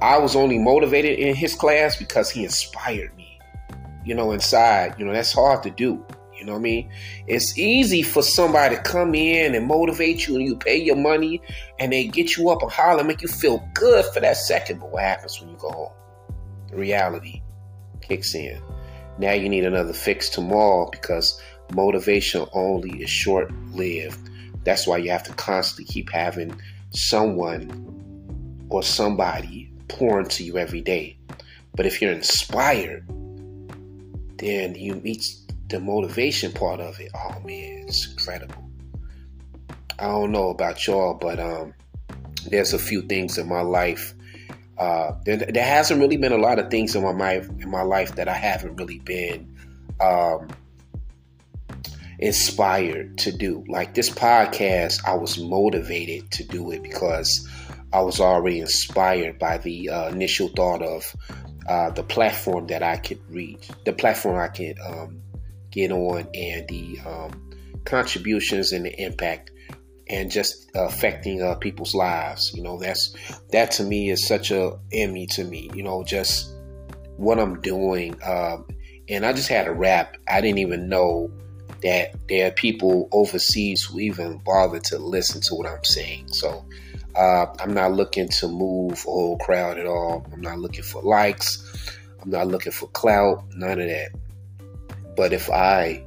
I 0.04 0.18
was 0.18 0.36
only 0.36 0.58
motivated 0.58 1.18
in 1.18 1.34
his 1.34 1.54
class 1.54 1.96
because 1.96 2.28
he 2.28 2.44
inspired 2.44 3.16
me. 3.16 3.40
You 4.04 4.14
know, 4.14 4.32
inside, 4.32 4.96
you 4.98 5.04
know, 5.06 5.14
that's 5.14 5.32
hard 5.32 5.62
to 5.62 5.70
do. 5.70 6.04
You 6.36 6.44
know 6.44 6.52
what 6.52 6.58
I 6.58 6.62
mean? 6.62 6.90
It's 7.26 7.56
easy 7.56 8.02
for 8.02 8.22
somebody 8.22 8.76
to 8.76 8.82
come 8.82 9.14
in 9.14 9.54
and 9.54 9.66
motivate 9.66 10.28
you 10.28 10.36
and 10.36 10.44
you 10.44 10.56
pay 10.56 10.76
your 10.76 10.96
money 10.96 11.40
and 11.78 11.90
they 11.90 12.06
get 12.06 12.36
you 12.36 12.50
up 12.50 12.60
and 12.60 12.70
holler, 12.70 13.02
make 13.02 13.22
you 13.22 13.28
feel 13.28 13.66
good 13.72 14.04
for 14.12 14.20
that 14.20 14.36
second. 14.36 14.80
But 14.80 14.90
what 14.90 15.02
happens 15.02 15.40
when 15.40 15.48
you 15.48 15.56
go 15.56 15.70
home? 15.70 15.92
The 16.68 16.76
reality 16.76 17.40
kicks 18.02 18.34
in. 18.34 18.60
Now 19.16 19.32
you 19.32 19.48
need 19.48 19.64
another 19.64 19.94
fix 19.94 20.28
tomorrow 20.28 20.86
because 20.92 21.40
motivation 21.72 22.44
only 22.52 23.02
is 23.02 23.08
short 23.08 23.50
lived. 23.72 24.28
That's 24.64 24.86
why 24.86 24.98
you 24.98 25.10
have 25.12 25.22
to 25.22 25.32
constantly 25.32 25.86
keep 25.86 26.10
having 26.10 26.60
someone 26.90 28.66
or 28.68 28.82
somebody 28.82 29.70
pour 29.88 30.20
into 30.20 30.44
you 30.44 30.58
every 30.58 30.80
day. 30.80 31.16
But 31.74 31.86
if 31.86 32.00
you're 32.00 32.12
inspired, 32.12 33.06
then 34.38 34.74
you 34.74 34.96
meet 34.96 35.24
the 35.68 35.80
motivation 35.80 36.52
part 36.52 36.80
of 36.80 37.00
it. 37.00 37.10
Oh 37.14 37.40
man, 37.40 37.84
it's 37.88 38.08
incredible. 38.10 38.70
I 39.98 40.06
don't 40.06 40.32
know 40.32 40.50
about 40.50 40.86
y'all, 40.86 41.14
but 41.14 41.38
um, 41.38 41.74
there's 42.46 42.72
a 42.72 42.78
few 42.78 43.02
things 43.02 43.38
in 43.38 43.48
my 43.48 43.60
life. 43.60 44.14
Uh, 44.76 45.12
there, 45.24 45.36
there, 45.36 45.64
hasn't 45.64 46.00
really 46.00 46.16
been 46.16 46.32
a 46.32 46.38
lot 46.38 46.58
of 46.58 46.68
things 46.68 46.96
in 46.96 47.02
my 47.02 47.12
life 47.12 47.48
in 47.60 47.70
my 47.70 47.82
life 47.82 48.16
that 48.16 48.28
I 48.28 48.34
haven't 48.34 48.74
really 48.76 48.98
been 48.98 49.56
um, 50.00 50.48
inspired 52.18 53.16
to 53.18 53.32
do. 53.32 53.64
Like 53.68 53.94
this 53.94 54.10
podcast, 54.10 55.00
I 55.06 55.14
was 55.14 55.38
motivated 55.38 56.30
to 56.32 56.44
do 56.44 56.72
it 56.72 56.82
because 56.82 57.48
I 57.94 58.00
was 58.00 58.18
already 58.18 58.58
inspired 58.58 59.38
by 59.38 59.58
the 59.58 59.88
uh, 59.88 60.08
initial 60.08 60.48
thought 60.48 60.82
of 60.82 61.14
uh, 61.68 61.90
the 61.90 62.02
platform 62.02 62.66
that 62.66 62.82
I 62.82 62.96
could 62.96 63.20
reach, 63.30 63.68
the 63.84 63.92
platform 63.92 64.36
I 64.36 64.48
could 64.48 64.76
um, 64.80 65.22
get 65.70 65.92
on, 65.92 66.26
and 66.34 66.66
the 66.66 66.98
um, 67.06 67.52
contributions 67.84 68.72
and 68.72 68.84
the 68.84 69.00
impact, 69.00 69.52
and 70.08 70.28
just 70.28 70.72
affecting 70.74 71.40
uh, 71.40 71.54
people's 71.54 71.94
lives. 71.94 72.52
You 72.52 72.64
know, 72.64 72.80
that's 72.80 73.14
that 73.52 73.70
to 73.72 73.84
me 73.84 74.10
is 74.10 74.26
such 74.26 74.50
a 74.50 74.76
emmy 74.92 75.28
to 75.28 75.44
me. 75.44 75.70
You 75.72 75.84
know, 75.84 76.02
just 76.02 76.52
what 77.16 77.38
I'm 77.38 77.60
doing, 77.60 78.20
um, 78.24 78.66
and 79.08 79.24
I 79.24 79.32
just 79.34 79.48
had 79.48 79.68
a 79.68 79.72
rap. 79.72 80.16
I 80.28 80.40
didn't 80.40 80.58
even 80.58 80.88
know 80.88 81.30
that 81.84 82.16
there 82.28 82.48
are 82.48 82.50
people 82.50 83.08
overseas 83.12 83.84
who 83.84 84.00
even 84.00 84.38
bother 84.38 84.80
to 84.80 84.98
listen 84.98 85.40
to 85.42 85.54
what 85.54 85.68
I'm 85.68 85.84
saying. 85.84 86.32
So 86.32 86.66
uh, 87.16 87.46
I'm 87.60 87.74
not 87.74 87.92
looking 87.92 88.28
to 88.28 88.48
move 88.48 88.92
a 88.92 89.10
whole 89.10 89.38
crowd 89.38 89.78
at 89.78 89.86
all. 89.86 90.26
I'm 90.32 90.40
not 90.40 90.58
looking 90.58 90.82
for 90.82 91.02
likes. 91.02 91.62
I'm 92.20 92.30
not 92.30 92.48
looking 92.48 92.72
for 92.72 92.88
clout. 92.88 93.44
None 93.54 93.80
of 93.80 93.88
that. 93.88 94.10
But 95.16 95.32
if 95.32 95.50
I 95.50 96.04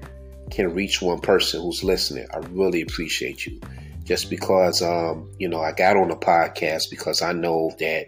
can 0.50 0.74
reach 0.74 1.02
one 1.02 1.20
person 1.20 1.62
who's 1.62 1.84
listening, 1.84 2.28
I 2.34 2.40
really 2.50 2.82
appreciate 2.82 3.46
you. 3.46 3.60
Just 4.04 4.30
because, 4.30 4.82
um, 4.82 5.30
you 5.38 5.50
know, 5.50 5.60
I 5.60 5.74
got 5.74 5.98
on 5.98 6.08
the 6.08 6.16
podcast 6.16 6.90
because 6.90 7.22
I 7.22 7.34
know 7.34 7.72
that 7.80 8.08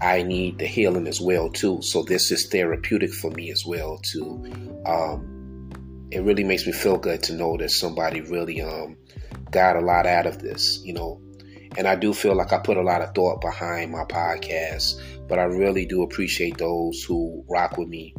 I 0.00 0.22
need 0.22 0.58
the 0.58 0.66
healing 0.66 1.06
as 1.06 1.20
well 1.20 1.50
too. 1.50 1.80
So 1.82 2.02
this 2.02 2.30
is 2.30 2.48
therapeutic 2.48 3.12
for 3.12 3.30
me 3.30 3.50
as 3.50 3.64
well 3.64 3.98
too. 3.98 4.82
Um, 4.86 5.70
it 6.10 6.20
really 6.20 6.44
makes 6.44 6.66
me 6.66 6.72
feel 6.72 6.98
good 6.98 7.22
to 7.24 7.34
know 7.34 7.56
that 7.56 7.70
somebody 7.70 8.20
really 8.20 8.62
um, 8.62 8.96
got 9.50 9.76
a 9.76 9.80
lot 9.80 10.06
out 10.06 10.26
of 10.26 10.40
this. 10.40 10.80
You 10.84 10.94
know, 10.94 11.20
and 11.76 11.86
I 11.86 11.94
do 11.96 12.12
feel 12.12 12.34
like 12.34 12.52
I 12.52 12.58
put 12.58 12.76
a 12.76 12.82
lot 12.82 13.02
of 13.02 13.14
thought 13.14 13.40
behind 13.40 13.92
my 13.92 14.04
podcast, 14.04 15.00
but 15.28 15.38
I 15.38 15.44
really 15.44 15.86
do 15.86 16.02
appreciate 16.02 16.58
those 16.58 17.02
who 17.02 17.44
rock 17.48 17.76
with 17.76 17.88
me 17.88 18.14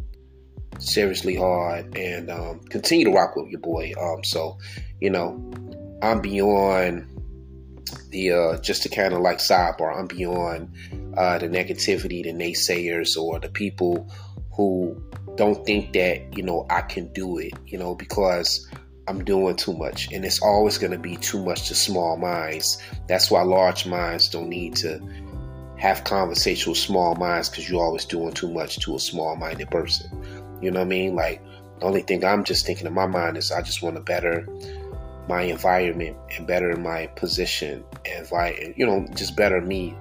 seriously 0.80 1.36
hard 1.36 1.98
and 1.98 2.30
um, 2.30 2.60
continue 2.70 3.06
to 3.06 3.12
rock 3.12 3.36
with 3.36 3.50
your 3.50 3.60
boy. 3.60 3.94
Um, 4.00 4.24
so, 4.24 4.58
you 5.00 5.10
know, 5.10 5.52
I'm 6.02 6.22
beyond 6.22 7.08
the 8.10 8.32
uh, 8.32 8.58
just 8.60 8.84
to 8.84 8.90
kind 8.90 9.14
of 9.14 9.22
like 9.22 9.40
sidebar. 9.40 9.98
I'm 9.98 10.08
beyond 10.08 10.74
uh, 11.16 11.38
the 11.40 11.48
negativity, 11.48 12.24
the 12.24 12.34
naysayers, 12.34 13.18
or 13.18 13.40
the 13.40 13.50
people 13.50 14.12
who 14.56 15.02
don't 15.36 15.66
think 15.66 15.94
that 15.94 16.38
you 16.38 16.44
know 16.44 16.66
I 16.70 16.82
can 16.82 17.12
do 17.14 17.38
it. 17.38 17.54
You 17.66 17.78
know, 17.78 17.96
because 17.96 18.68
I'm 19.08 19.24
doing 19.24 19.56
too 19.56 19.74
much. 19.74 20.12
And 20.12 20.26
it's 20.26 20.42
always 20.42 20.78
going 20.78 20.92
to 20.92 21.00
be 21.00 21.16
too 21.16 21.44
much 21.44 21.68
to 21.70 21.76
small 21.76 22.18
minds. 22.18 22.78
That's 23.08 23.32
why 23.32 23.42
large 23.44 23.86
minds 23.86 24.30
don't 24.30 24.50
need 24.50 24.76
to 24.78 25.02
have 25.78 26.04
conversation 26.04 26.72
with 26.72 26.80
small 26.80 27.16
minds 27.16 27.50
because 27.50 27.70
you're 27.70 27.84
always 27.84 28.06
doing 28.06 28.34
too 28.34 28.52
much 28.52 28.80
to 28.80 28.96
a 28.96 29.00
small 29.00 29.36
minded 29.36 29.70
person. 29.70 30.10
You 30.62 30.72
know 30.72 30.80
what 30.80 30.86
I 30.86 30.90
mean? 30.90 31.16
Like, 31.16 31.42
the 31.80 31.86
only 31.86 32.02
thing 32.02 32.26
I'm 32.26 32.44
just 32.44 32.66
thinking 32.66 32.88
in 32.88 32.94
my 32.94 33.06
mind 33.06 33.38
is 33.38 33.52
I 33.52 33.62
just 33.62 33.82
want 33.84 33.96
to 33.96 34.02
better 34.02 34.48
my 35.30 35.42
environment 35.44 36.18
and 36.36 36.48
better 36.48 36.76
my 36.76 37.08
position 37.08 37.84
and, 38.06 38.28
you 38.76 38.86
know, 38.86 39.06
just 39.14 39.36
better 39.36 39.62
me 39.62 39.96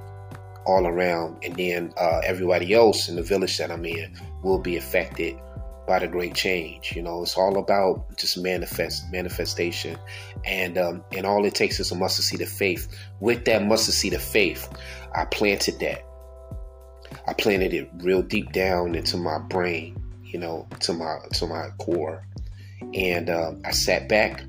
all 0.64 0.86
around. 0.86 1.44
And 1.44 1.54
then 1.57 1.92
uh, 1.98 2.20
everybody 2.24 2.72
else 2.72 3.09
in 3.09 3.16
the 3.16 3.22
village 3.22 3.59
that 3.59 3.70
I'm 3.70 3.84
in 3.84 4.14
will 4.42 4.59
be 4.59 4.76
affected 4.76 5.38
by 5.87 5.99
the 6.01 6.09
great 6.09 6.34
change. 6.34 6.95
You 6.97 7.03
know, 7.03 7.22
it's 7.22 7.37
all 7.37 7.59
about 7.59 8.16
just 8.18 8.39
manifest 8.39 9.05
manifestation, 9.12 9.99
and 10.45 10.76
um, 10.78 11.05
and 11.16 11.26
all 11.26 11.45
it 11.45 11.55
takes 11.55 11.80
is 11.80 11.93
a 11.93 11.95
mustard 11.95 12.24
seed 12.24 12.41
of 12.41 12.49
faith. 12.49 12.89
With 13.20 13.45
that 13.47 13.64
mustard 13.64 13.95
seed 13.95 14.14
of 14.14 14.22
faith, 14.22 14.68
I 15.14 15.24
planted 15.26 15.78
that. 15.80 16.05
I 17.28 17.32
planted 17.34 17.72
it 17.74 17.91
real 17.99 18.22
deep 18.22 18.53
down 18.53 18.95
into 18.95 19.16
my 19.16 19.39
brain. 19.39 19.97
you 20.24 20.39
know, 20.39 20.66
to 20.80 20.93
my 20.93 21.18
to 21.34 21.47
my 21.47 21.68
core. 21.78 22.26
And 22.95 23.30
um, 23.30 23.62
I 23.64 23.70
sat 23.70 24.09
back, 24.09 24.45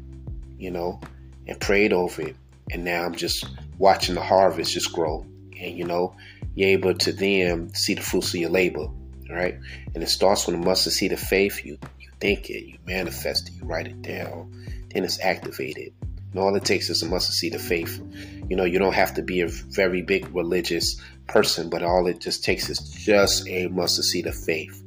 you 0.57 0.71
know, 0.71 0.99
and 1.47 1.59
prayed 1.59 1.93
over 1.93 2.21
it. 2.23 2.35
And 2.71 2.83
now 2.83 3.05
I'm 3.05 3.15
just 3.15 3.47
watching 3.77 4.15
the 4.15 4.21
harvest 4.21 4.73
just 4.73 4.91
grow. 4.91 5.25
And 5.59 5.77
you 5.77 5.85
know, 5.85 6.15
you're 6.55 6.69
able 6.69 6.93
to 6.95 7.13
then 7.13 7.73
see 7.73 7.93
the 7.93 8.01
fruits 8.01 8.33
of 8.33 8.41
your 8.41 8.49
labor, 8.49 8.87
right? 9.29 9.57
And 9.93 10.03
it 10.03 10.09
starts 10.09 10.47
when 10.47 10.59
the 10.59 10.65
mustard 10.65 10.93
seed 10.93 11.11
of 11.11 11.19
faith. 11.19 11.65
You 11.65 11.77
you 11.99 12.09
think 12.19 12.49
it, 12.49 12.65
you 12.65 12.77
manifest 12.85 13.49
it, 13.49 13.55
you 13.55 13.65
write 13.65 13.87
it 13.87 14.01
down, 14.01 14.51
then 14.93 15.03
it's 15.03 15.19
activated. 15.21 15.93
And 16.31 16.39
all 16.39 16.55
it 16.55 16.65
takes 16.65 16.89
is 16.89 17.01
a 17.01 17.07
mustard 17.07 17.35
seed 17.35 17.55
of 17.55 17.61
faith. 17.61 18.01
You 18.49 18.55
know, 18.55 18.65
you 18.65 18.79
don't 18.79 18.93
have 18.93 19.13
to 19.15 19.21
be 19.21 19.41
a 19.41 19.47
very 19.47 20.01
big 20.01 20.27
religious 20.35 21.01
person, 21.27 21.69
but 21.69 21.83
all 21.83 22.07
it 22.07 22.19
just 22.19 22.43
takes 22.43 22.69
is 22.69 22.79
just 22.79 23.47
a 23.47 23.67
mustard 23.67 24.05
seed 24.05 24.27
of 24.27 24.35
faith. 24.35 24.83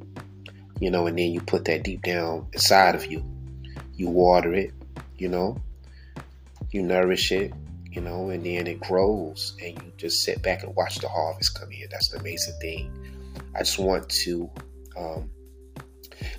You 0.79 0.89
know, 0.91 1.07
and 1.07 1.17
then 1.17 1.31
you 1.31 1.41
put 1.41 1.65
that 1.65 1.83
deep 1.83 2.01
down 2.03 2.47
inside 2.53 2.95
of 2.95 3.05
you. 3.05 3.23
You 3.93 4.09
water 4.09 4.53
it, 4.53 4.73
you 5.17 5.27
know, 5.27 5.61
you 6.71 6.81
nourish 6.81 7.31
it, 7.31 7.53
you 7.91 8.01
know, 8.01 8.29
and 8.29 8.45
then 8.45 8.65
it 8.67 8.79
grows 8.79 9.55
and 9.61 9.77
you 9.77 9.91
just 9.97 10.23
sit 10.23 10.41
back 10.41 10.63
and 10.63 10.75
watch 10.75 10.99
the 10.99 11.09
harvest 11.09 11.59
come 11.59 11.71
in. 11.71 11.87
That's 11.91 12.11
an 12.13 12.21
amazing 12.21 12.55
thing. 12.59 13.10
I 13.55 13.59
just 13.59 13.79
want 13.79 14.09
to 14.09 14.49
um, 14.97 15.29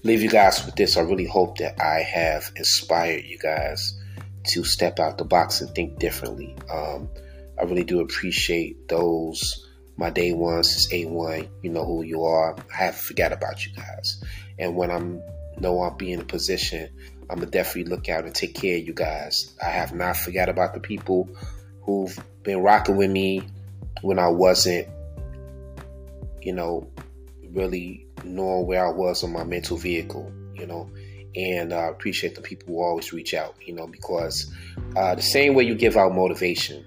leave 0.02 0.22
you 0.22 0.30
guys 0.30 0.64
with 0.64 0.76
this. 0.76 0.96
I 0.96 1.02
really 1.02 1.26
hope 1.26 1.58
that 1.58 1.80
I 1.80 2.00
have 2.00 2.50
inspired 2.56 3.24
you 3.24 3.38
guys 3.38 3.98
to 4.48 4.64
step 4.64 4.98
out 4.98 5.18
the 5.18 5.24
box 5.24 5.60
and 5.60 5.74
think 5.74 5.98
differently. 5.98 6.56
Um, 6.70 7.08
I 7.58 7.64
really 7.64 7.84
do 7.84 8.00
appreciate 8.00 8.88
those 8.88 9.68
my 9.96 10.10
day 10.10 10.32
ones 10.32 10.68
is 10.74 10.90
A1. 10.90 11.48
You 11.62 11.70
know 11.70 11.84
who 11.84 12.02
you 12.02 12.24
are. 12.24 12.56
I 12.72 12.76
haven't 12.84 13.02
forgot 13.02 13.32
about 13.32 13.64
you 13.66 13.72
guys. 13.72 14.22
And 14.58 14.74
when 14.74 14.90
I'm 14.90 15.22
know 15.58 15.80
I'll 15.80 15.94
be 15.94 16.12
in 16.12 16.20
a 16.20 16.24
position, 16.24 16.88
I'm 17.30 17.38
gonna 17.38 17.50
definitely 17.50 17.90
look 17.90 18.08
out 18.08 18.24
and 18.24 18.34
take 18.34 18.54
care 18.54 18.78
of 18.78 18.86
you 18.86 18.94
guys. 18.94 19.54
I 19.62 19.68
have 19.68 19.94
not 19.94 20.16
forgot 20.16 20.48
about 20.48 20.74
the 20.74 20.80
people 20.80 21.28
who've 21.82 22.18
been 22.42 22.62
rocking 22.62 22.96
with 22.96 23.10
me 23.10 23.42
when 24.00 24.18
I 24.18 24.28
wasn't, 24.28 24.88
you 26.42 26.52
know, 26.52 26.88
really 27.50 28.06
knowing 28.24 28.66
where 28.66 28.86
I 28.86 28.90
was 28.90 29.22
on 29.24 29.32
my 29.32 29.44
mental 29.44 29.76
vehicle, 29.76 30.32
you 30.54 30.66
know. 30.66 30.90
And 31.34 31.72
I 31.72 31.86
uh, 31.86 31.90
appreciate 31.90 32.34
the 32.34 32.42
people 32.42 32.74
who 32.74 32.82
always 32.82 33.12
reach 33.12 33.32
out, 33.32 33.54
you 33.64 33.72
know, 33.72 33.86
because 33.86 34.52
uh, 34.96 35.14
the 35.14 35.22
same 35.22 35.54
way 35.54 35.64
you 35.64 35.74
give 35.74 35.96
out 35.96 36.14
motivation, 36.14 36.84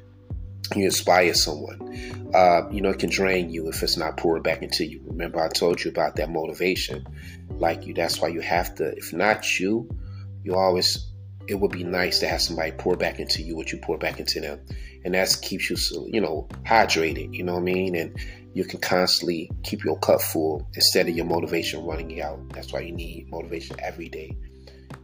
you 0.75 0.85
inspire 0.85 1.33
someone. 1.33 2.31
Uh, 2.33 2.69
you 2.69 2.81
know, 2.81 2.89
it 2.89 2.99
can 2.99 3.09
drain 3.09 3.49
you 3.49 3.67
if 3.69 3.81
it's 3.81 3.97
not 3.97 4.17
poured 4.17 4.43
back 4.43 4.61
into 4.61 4.85
you. 4.85 5.01
Remember, 5.05 5.43
I 5.43 5.47
told 5.47 5.83
you 5.83 5.89
about 5.89 6.15
that 6.17 6.29
motivation. 6.29 7.07
Like 7.49 7.87
you, 7.87 7.93
that's 7.93 8.21
why 8.21 8.27
you 8.27 8.41
have 8.41 8.75
to. 8.75 8.95
If 8.95 9.13
not 9.13 9.59
you, 9.59 9.89
you 10.43 10.55
always. 10.55 11.07
It 11.47 11.55
would 11.55 11.71
be 11.71 11.83
nice 11.83 12.19
to 12.19 12.27
have 12.27 12.41
somebody 12.41 12.71
pour 12.71 12.95
back 12.95 13.19
into 13.19 13.43
you 13.43 13.55
what 13.55 13.71
you 13.71 13.79
pour 13.79 13.97
back 13.97 14.19
into 14.19 14.41
them, 14.41 14.59
and 15.03 15.13
that 15.13 15.35
keeps 15.41 15.69
you, 15.69 15.77
you 16.11 16.21
know, 16.21 16.47
hydrated. 16.63 17.33
You 17.33 17.43
know 17.43 17.53
what 17.53 17.61
I 17.61 17.63
mean? 17.63 17.95
And 17.95 18.17
you 18.53 18.63
can 18.63 18.79
constantly 18.79 19.51
keep 19.63 19.83
your 19.83 19.99
cup 19.99 20.21
full 20.21 20.67
instead 20.73 21.09
of 21.09 21.15
your 21.15 21.25
motivation 21.25 21.83
running 21.83 22.21
out. 22.21 22.39
That's 22.49 22.71
why 22.71 22.79
you 22.81 22.93
need 22.93 23.29
motivation 23.29 23.75
every 23.79 24.09
day. 24.09 24.35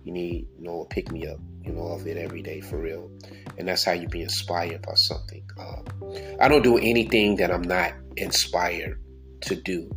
You 0.03 0.13
need, 0.13 0.47
you 0.57 0.63
know, 0.63 0.81
a 0.81 0.85
pick 0.85 1.11
me 1.11 1.27
up, 1.27 1.37
you 1.61 1.73
know, 1.73 1.87
of 1.87 2.07
it 2.07 2.17
every 2.17 2.41
day 2.41 2.61
for 2.61 2.77
real. 2.77 3.11
And 3.57 3.67
that's 3.67 3.83
how 3.83 3.91
you 3.91 4.07
be 4.07 4.21
inspired 4.21 4.81
by 4.81 4.93
something. 4.95 5.43
Um, 5.59 5.85
I 6.39 6.47
don't 6.47 6.63
do 6.63 6.77
anything 6.77 7.35
that 7.35 7.51
I'm 7.51 7.61
not 7.61 7.93
inspired 8.17 8.99
to 9.41 9.55
do. 9.55 9.91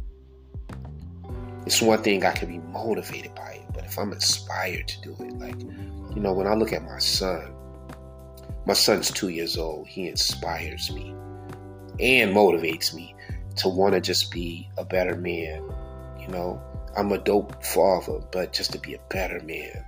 It's 1.65 1.81
one 1.81 2.03
thing 2.03 2.25
I 2.25 2.33
can 2.33 2.49
be 2.49 2.59
motivated 2.59 3.35
by 3.35 3.53
it, 3.53 3.63
but 3.73 3.85
if 3.85 3.99
I'm 3.99 4.13
inspired 4.13 4.89
to 4.89 5.01
do 5.01 5.17
it, 5.21 5.39
like, 5.39 5.57
you 6.15 6.21
know, 6.21 6.33
when 6.33 6.47
I 6.47 6.55
look 6.55 6.73
at 6.73 6.85
my 6.85 6.99
son, 6.99 7.53
my 8.67 8.73
son's 8.73 9.11
two 9.11 9.29
years 9.29 9.57
old, 9.57 9.87
he 9.89 10.09
inspires 10.09 10.91
me 10.93 11.11
and 12.01 12.35
motivates 12.35 12.95
me 12.95 13.15
to 13.57 13.69
want 13.69 13.95
to 13.95 14.01
just 14.01 14.31
be 14.31 14.69
a 14.79 14.85
better 14.85 15.17
man. 15.17 15.63
You 16.19 16.29
know, 16.29 16.63
I'm 16.97 17.13
a 17.13 17.19
dope 17.19 17.65
father, 17.65 18.21
but 18.33 18.53
just 18.53 18.73
to 18.73 18.79
be 18.79 18.95
a 18.95 19.01
better 19.11 19.41
man, 19.41 19.85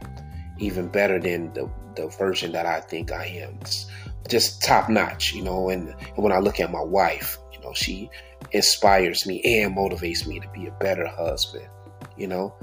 even 0.59 0.89
better 0.89 1.19
than 1.19 1.53
the, 1.55 1.71
the 1.95 2.09
version 2.09 2.53
that 2.53 2.67
I 2.67 2.81
think 2.81 3.13
I 3.13 3.27
am. 3.27 3.59
It's 3.61 3.87
just 4.29 4.63
top 4.63 4.89
notch, 4.89 5.33
you 5.33 5.43
know. 5.43 5.71
And, 5.71 5.89
and 5.89 6.19
when 6.19 6.33
I 6.33 6.39
look 6.39 6.61
at 6.61 6.73
my 6.73 6.83
wife, 6.83 7.39
you 7.53 7.61
know, 7.61 7.73
she 7.73 8.11
inspires 8.53 9.27
me 9.27 9.41
and 9.63 9.77
motivates 9.77 10.27
me 10.27 10.41
to 10.41 10.49
be 10.51 10.67
a 10.67 10.73
better 10.73 11.07
husband. 11.07 11.69
You 12.17 12.27
know, 12.27 12.55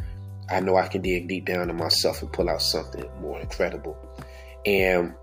I 0.49 0.59
know 0.59 0.75
I 0.75 0.87
can 0.87 1.01
dig 1.01 1.27
deep 1.27 1.45
down 1.45 1.69
in 1.69 1.75
myself 1.75 2.21
and 2.21 2.31
pull 2.31 2.49
out 2.49 2.61
something 2.61 3.09
more 3.21 3.39
incredible. 3.39 3.97
And 4.65 5.13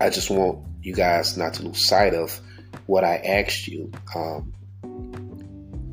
I 0.00 0.10
just 0.10 0.30
want 0.30 0.64
you 0.82 0.94
guys 0.94 1.36
not 1.36 1.54
to 1.54 1.62
lose 1.62 1.84
sight 1.84 2.14
of 2.14 2.40
what 2.86 3.04
I 3.04 3.16
asked 3.16 3.66
you. 3.66 3.90
Um, 4.14 4.52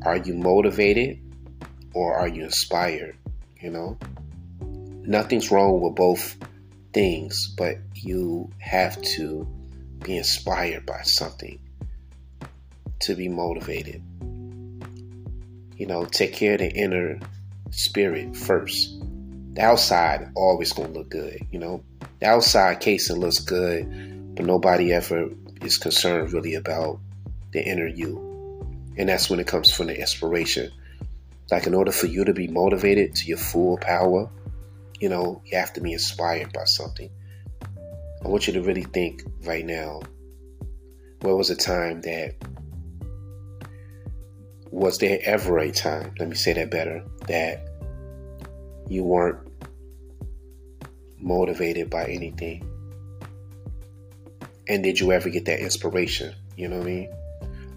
are 0.04 0.16
you 0.16 0.34
motivated 0.34 1.18
or 1.94 2.14
are 2.14 2.28
you 2.28 2.44
inspired? 2.44 3.16
You 3.60 3.70
know, 3.70 3.98
nothing's 4.60 5.50
wrong 5.50 5.80
with 5.80 5.94
both 5.94 6.36
things, 6.92 7.54
but 7.56 7.76
you 7.94 8.50
have 8.58 9.00
to 9.02 9.48
be 10.02 10.16
inspired 10.16 10.86
by 10.86 11.02
something 11.02 11.58
to 13.00 13.14
be 13.14 13.28
motivated. 13.28 14.02
You 15.76 15.86
know, 15.86 16.04
take 16.04 16.32
care 16.32 16.54
of 16.54 16.60
the 16.60 16.70
inner 16.70 17.18
spirit 17.76 18.36
first. 18.36 18.98
The 19.54 19.62
outside 19.62 20.30
always 20.34 20.72
gonna 20.72 20.92
look 20.92 21.10
good, 21.10 21.40
you 21.50 21.58
know. 21.58 21.82
The 22.20 22.26
outside 22.26 22.80
casing 22.80 23.16
looks 23.16 23.38
good, 23.38 24.34
but 24.34 24.46
nobody 24.46 24.92
ever 24.92 25.30
is 25.62 25.78
concerned 25.78 26.32
really 26.32 26.54
about 26.54 26.98
the 27.52 27.64
inner 27.64 27.86
you. 27.86 28.22
And 28.98 29.08
that's 29.08 29.30
when 29.30 29.40
it 29.40 29.46
comes 29.46 29.70
from 29.72 29.86
the 29.86 29.98
inspiration. 29.98 30.72
Like, 31.50 31.66
in 31.66 31.74
order 31.74 31.92
for 31.92 32.06
you 32.06 32.24
to 32.24 32.32
be 32.32 32.48
motivated 32.48 33.14
to 33.16 33.26
your 33.26 33.38
full 33.38 33.78
power, 33.78 34.28
you 35.00 35.08
know, 35.08 35.42
you 35.44 35.56
have 35.58 35.72
to 35.74 35.80
be 35.80 35.92
inspired 35.92 36.52
by 36.52 36.64
something. 36.64 37.10
I 38.24 38.28
want 38.28 38.46
you 38.46 38.54
to 38.54 38.62
really 38.62 38.82
think 38.82 39.22
right 39.44 39.64
now 39.64 40.02
where 41.20 41.36
was 41.36 41.50
a 41.50 41.56
time 41.56 42.00
that, 42.02 42.34
was 44.76 44.98
there 44.98 45.18
ever 45.24 45.58
a 45.58 45.72
time, 45.72 46.12
let 46.18 46.28
me 46.28 46.34
say 46.34 46.52
that 46.52 46.70
better, 46.70 47.02
that 47.28 47.66
you 48.88 49.02
weren't 49.02 49.38
motivated 51.18 51.88
by 51.88 52.04
anything? 52.04 52.62
And 54.68 54.82
did 54.82 55.00
you 55.00 55.12
ever 55.12 55.30
get 55.30 55.46
that 55.46 55.60
inspiration? 55.60 56.34
You 56.58 56.68
know 56.68 56.76
what 56.76 56.88
I 56.88 56.90
mean? 56.90 57.14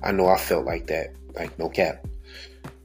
I 0.04 0.12
know 0.12 0.28
I 0.28 0.38
felt 0.38 0.66
like 0.66 0.88
that, 0.88 1.16
like 1.36 1.58
no 1.58 1.70
cap. 1.70 2.06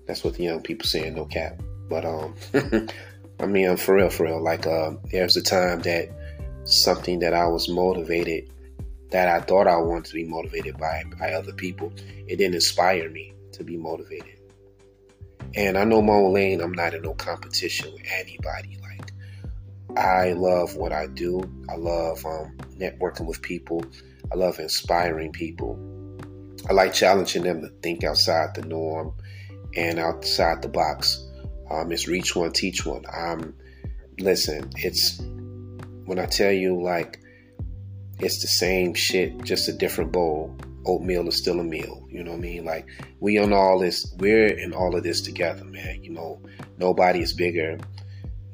That's 0.07 0.23
what 0.23 0.35
the 0.35 0.45
young 0.45 0.63
people 0.63 0.87
saying, 0.87 1.17
no 1.17 1.25
cap. 1.25 1.61
But 1.89 2.05
um, 2.05 2.37
I 3.41 3.47
mean, 3.47 3.69
I'm 3.69 3.77
for 3.77 3.97
real, 3.97 4.11
for 4.11 4.27
real. 4.27 4.41
Like 4.41 4.65
uh, 4.65 4.93
there's 5.11 5.37
a 5.37 5.43
time 5.43 5.81
that 5.81 6.09
something 6.63 7.19
that 7.19 7.35
I 7.35 7.49
was 7.49 7.69
motivated, 7.69 8.49
that 9.11 9.27
I 9.27 9.45
thought 9.45 9.67
I 9.67 9.79
wanted 9.79 10.05
to 10.05 10.15
be 10.15 10.25
motivated 10.25 10.79
by 10.79 11.03
by 11.19 11.33
other 11.33 11.53
people, 11.53 11.93
it 12.29 12.37
didn't 12.37 12.55
inspire 12.55 13.11
me 13.11 13.35
to 13.55 13.65
be 13.65 13.77
motivated. 13.77 14.41
And 15.55 15.79
I 15.79 15.85
know 15.85 16.03
my 16.03 16.15
own 16.15 16.33
lane. 16.33 16.61
I'm 16.61 16.73
not 16.73 16.95
in 16.95 17.03
no 17.03 17.15
competition 17.15 17.93
with 17.93 18.03
anybody. 18.13 18.79
Like 18.83 19.13
I 19.97 20.33
love 20.33 20.77
what 20.77 20.93
I 20.93 21.07
do. 21.07 21.43
I 21.69 21.77
love 21.77 22.25
um, 22.27 22.57
networking 22.77 23.27
with 23.27 23.43
people. 23.43 23.85
I 24.33 24.37
love 24.37 24.59
inspiring 24.59 25.33
people. 25.33 25.79
I 26.69 26.73
like 26.73 26.93
challenging 26.93 27.43
them 27.43 27.61
to 27.61 27.69
think 27.83 28.05
outside 28.05 28.55
the 28.55 28.63
norm 28.63 29.15
and 29.77 29.99
outside 29.99 30.63
the 30.63 30.69
box. 30.69 31.25
Um, 31.71 31.93
it's 31.93 32.09
reach 32.09 32.35
one, 32.35 32.53
teach 32.53 32.85
one. 32.85 33.05
Um, 33.13 33.55
listen, 34.19 34.71
it's 34.77 35.21
when 36.07 36.19
I 36.19 36.27
tell 36.27 36.53
you 36.53 36.83
like 36.83 37.21
it's 38.19 38.41
the 38.41 38.49
same 38.49 38.95
shit, 38.95 39.43
just 39.45 39.69
a 39.69 39.73
different 39.73 40.13
bowl. 40.13 40.57
Oatmeal 40.87 41.29
is 41.29 41.37
still 41.37 41.61
a 41.61 41.65
meal. 41.65 42.07
You 42.11 42.25
know 42.25 42.33
what 42.33 42.39
I 42.39 42.43
mean? 42.43 42.65
Like 42.65 42.87
we 43.21 43.39
on 43.39 43.53
all 43.53 43.79
this, 43.79 44.15
we're 44.19 44.49
in 44.49 44.73
all 44.73 44.95
of 44.95 45.03
this 45.03 45.21
together, 45.21 45.65
man. 45.65 46.03
You 46.03 46.11
know, 46.11 46.41
nobody 46.79 47.21
is 47.21 47.33
bigger 47.33 47.79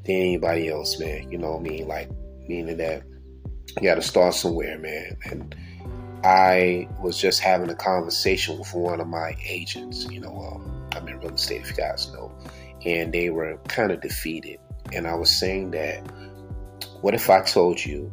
than 0.04 0.16
anybody 0.16 0.68
else, 0.68 0.98
man. 0.98 1.30
You 1.30 1.38
know 1.38 1.52
what 1.52 1.60
I 1.60 1.62
mean? 1.62 1.88
Like 1.88 2.10
meaning 2.48 2.76
that 2.78 3.02
you 3.76 3.82
got 3.82 3.94
to 3.96 4.02
start 4.02 4.34
somewhere, 4.34 4.78
man. 4.78 5.16
And 5.24 5.54
I 6.24 6.88
was 7.00 7.18
just 7.18 7.40
having 7.40 7.70
a 7.70 7.74
conversation 7.74 8.58
with 8.58 8.74
one 8.74 9.00
of 9.00 9.06
my 9.06 9.36
agents. 9.44 10.10
You 10.10 10.20
know, 10.20 10.38
um, 10.52 10.88
I'm 10.94 11.08
in 11.08 11.18
real 11.20 11.34
estate, 11.34 11.62
if 11.62 11.70
you 11.70 11.76
guys 11.76 12.12
know, 12.12 12.32
and 12.84 13.12
they 13.12 13.30
were 13.30 13.58
kind 13.68 13.92
of 13.92 14.00
defeated. 14.00 14.58
And 14.92 15.06
I 15.06 15.14
was 15.14 15.38
saying 15.38 15.70
that, 15.70 16.00
what 17.00 17.14
if 17.14 17.30
I 17.30 17.42
told 17.42 17.84
you 17.84 18.12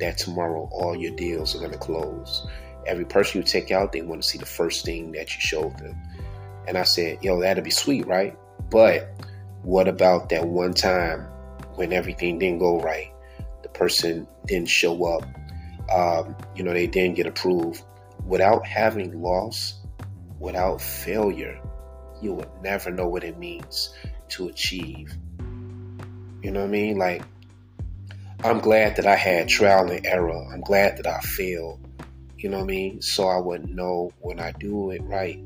that 0.00 0.18
tomorrow 0.18 0.68
all 0.72 0.96
your 0.96 1.14
deals 1.16 1.54
are 1.54 1.58
going 1.58 1.72
to 1.72 1.78
close? 1.78 2.46
Every 2.86 3.04
person 3.04 3.40
you 3.40 3.46
take 3.46 3.70
out, 3.70 3.92
they 3.92 4.02
want 4.02 4.22
to 4.22 4.28
see 4.28 4.38
the 4.38 4.46
first 4.46 4.84
thing 4.84 5.12
that 5.12 5.34
you 5.34 5.40
showed 5.40 5.78
them. 5.78 5.96
And 6.66 6.76
I 6.78 6.84
said, 6.84 7.18
yo, 7.22 7.40
that'd 7.40 7.64
be 7.64 7.70
sweet, 7.70 8.06
right? 8.06 8.36
But 8.70 9.10
What 9.64 9.88
about 9.88 10.28
that 10.28 10.46
one 10.46 10.74
time 10.74 11.20
when 11.76 11.94
everything 11.94 12.38
didn't 12.38 12.58
go 12.58 12.80
right? 12.80 13.10
The 13.62 13.70
person 13.70 14.28
didn't 14.46 14.68
show 14.68 15.06
up. 15.06 15.24
Um, 15.90 16.36
you 16.54 16.62
know, 16.62 16.74
they 16.74 16.86
didn't 16.86 17.16
get 17.16 17.26
approved. 17.26 17.82
Without 18.26 18.66
having 18.66 19.22
loss, 19.22 19.80
without 20.38 20.82
failure, 20.82 21.58
you 22.20 22.34
would 22.34 22.50
never 22.62 22.90
know 22.90 23.08
what 23.08 23.24
it 23.24 23.38
means 23.38 23.94
to 24.28 24.48
achieve. 24.48 25.16
You 26.42 26.50
know 26.50 26.60
what 26.60 26.66
I 26.66 26.70
mean? 26.70 26.98
Like, 26.98 27.22
I'm 28.42 28.58
glad 28.58 28.96
that 28.96 29.06
I 29.06 29.16
had 29.16 29.48
trial 29.48 29.90
and 29.90 30.04
error. 30.04 30.46
I'm 30.52 30.60
glad 30.60 30.98
that 30.98 31.06
I 31.06 31.20
failed. 31.20 31.83
You 32.44 32.50
know 32.50 32.58
what 32.58 32.64
I 32.64 32.66
mean? 32.66 33.00
So 33.00 33.26
I 33.26 33.38
would 33.38 33.70
know 33.70 34.12
when 34.20 34.38
I 34.38 34.52
do 34.52 34.90
it 34.90 35.00
right 35.04 35.40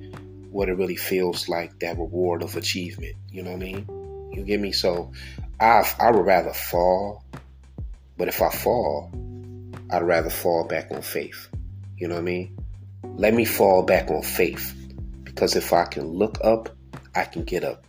what 0.50 0.68
it 0.68 0.72
really 0.72 0.96
feels 0.96 1.48
like 1.48 1.78
that 1.78 1.96
reward 1.96 2.42
of 2.42 2.56
achievement. 2.56 3.14
You 3.30 3.44
know 3.44 3.52
what 3.52 3.62
I 3.62 3.66
mean? 3.66 4.30
You 4.32 4.42
get 4.42 4.58
me? 4.58 4.72
So 4.72 5.12
I 5.60 5.88
I 6.00 6.10
would 6.10 6.26
rather 6.26 6.52
fall, 6.52 7.22
but 8.16 8.26
if 8.26 8.42
I 8.42 8.50
fall, 8.50 9.12
I'd 9.92 10.02
rather 10.02 10.28
fall 10.28 10.64
back 10.64 10.90
on 10.90 11.02
faith. 11.02 11.46
You 11.98 12.08
know 12.08 12.16
what 12.16 12.22
I 12.22 12.24
mean? 12.24 12.58
Let 13.04 13.32
me 13.32 13.44
fall 13.44 13.84
back 13.84 14.10
on 14.10 14.22
faith 14.22 14.74
because 15.22 15.54
if 15.54 15.72
I 15.72 15.84
can 15.84 16.04
look 16.04 16.38
up, 16.42 16.68
I 17.14 17.26
can 17.26 17.44
get 17.44 17.62
up. 17.62 17.84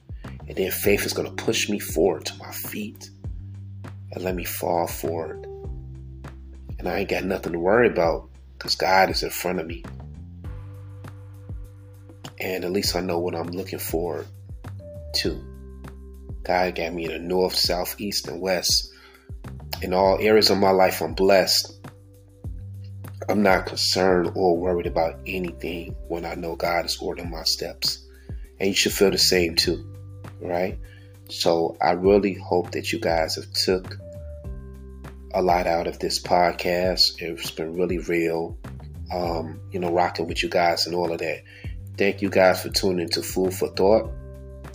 And 0.47 0.55
then 0.55 0.69
faith 0.69 1.03
is 1.07 1.13
going 1.13 1.35
to 1.35 1.43
push 1.43 1.67
me 1.67 1.79
forward 1.79 2.25
to 2.27 2.37
my 2.37 2.51
feet 2.51 3.09
and 4.11 4.23
let 4.23 4.35
me 4.35 4.43
fall 4.43 4.85
forward. 4.85 5.47
And 6.77 6.87
I 6.87 6.99
ain't 6.99 7.09
got 7.09 7.23
nothing 7.23 7.53
to 7.53 7.59
worry 7.59 7.87
about 7.87 8.28
because 8.59 8.75
God 8.75 9.09
is 9.09 9.23
in 9.23 9.29
front 9.29 9.59
of 9.59 9.65
me. 9.67 9.83
And 12.41 12.65
at 12.65 12.71
least 12.71 12.95
I 12.95 12.99
know 12.99 13.19
what 13.19 13.33
I'm 13.33 13.47
looking 13.47 13.79
forward 13.79 14.27
to. 15.15 15.43
God 16.43 16.75
got 16.75 16.93
me 16.93 17.05
in 17.05 17.11
the 17.11 17.19
north, 17.19 17.55
south, 17.55 17.95
east, 17.99 18.27
and 18.27 18.41
west. 18.41 18.91
In 19.81 19.93
all 19.93 20.17
areas 20.19 20.49
of 20.49 20.57
my 20.57 20.71
life, 20.71 21.01
I'm 21.01 21.13
blessed. 21.13 21.87
I'm 23.29 23.43
not 23.43 23.65
concerned 23.65 24.31
or 24.35 24.57
worried 24.57 24.87
about 24.87 25.19
anything 25.25 25.95
when 26.07 26.25
I 26.25 26.35
know 26.35 26.55
God 26.55 26.85
is 26.85 26.97
ordering 27.01 27.31
my 27.31 27.43
steps. 27.43 28.05
And 28.59 28.67
you 28.69 28.75
should 28.75 28.91
feel 28.91 29.11
the 29.11 29.17
same 29.17 29.55
too, 29.55 29.85
right? 30.41 30.77
So 31.29 31.77
I 31.81 31.91
really 31.91 32.33
hope 32.33 32.71
that 32.71 32.91
you 32.91 32.99
guys 32.99 33.35
have 33.35 33.51
took 33.53 33.97
a 35.33 35.41
lot 35.41 35.67
out 35.67 35.87
of 35.87 35.99
this 35.99 36.19
podcast. 36.19 37.21
It's 37.21 37.51
been 37.51 37.75
really 37.75 37.99
real. 37.99 38.57
Um, 39.13 39.59
you 39.71 39.79
know, 39.79 39.91
rocking 39.91 40.27
with 40.27 40.43
you 40.43 40.49
guys 40.49 40.85
and 40.85 40.95
all 40.95 41.11
of 41.11 41.19
that. 41.19 41.43
Thank 41.97 42.21
you 42.21 42.29
guys 42.29 42.61
for 42.61 42.69
tuning 42.69 43.09
to 43.09 43.21
Food 43.21 43.53
for 43.53 43.69
Thought. 43.69 44.11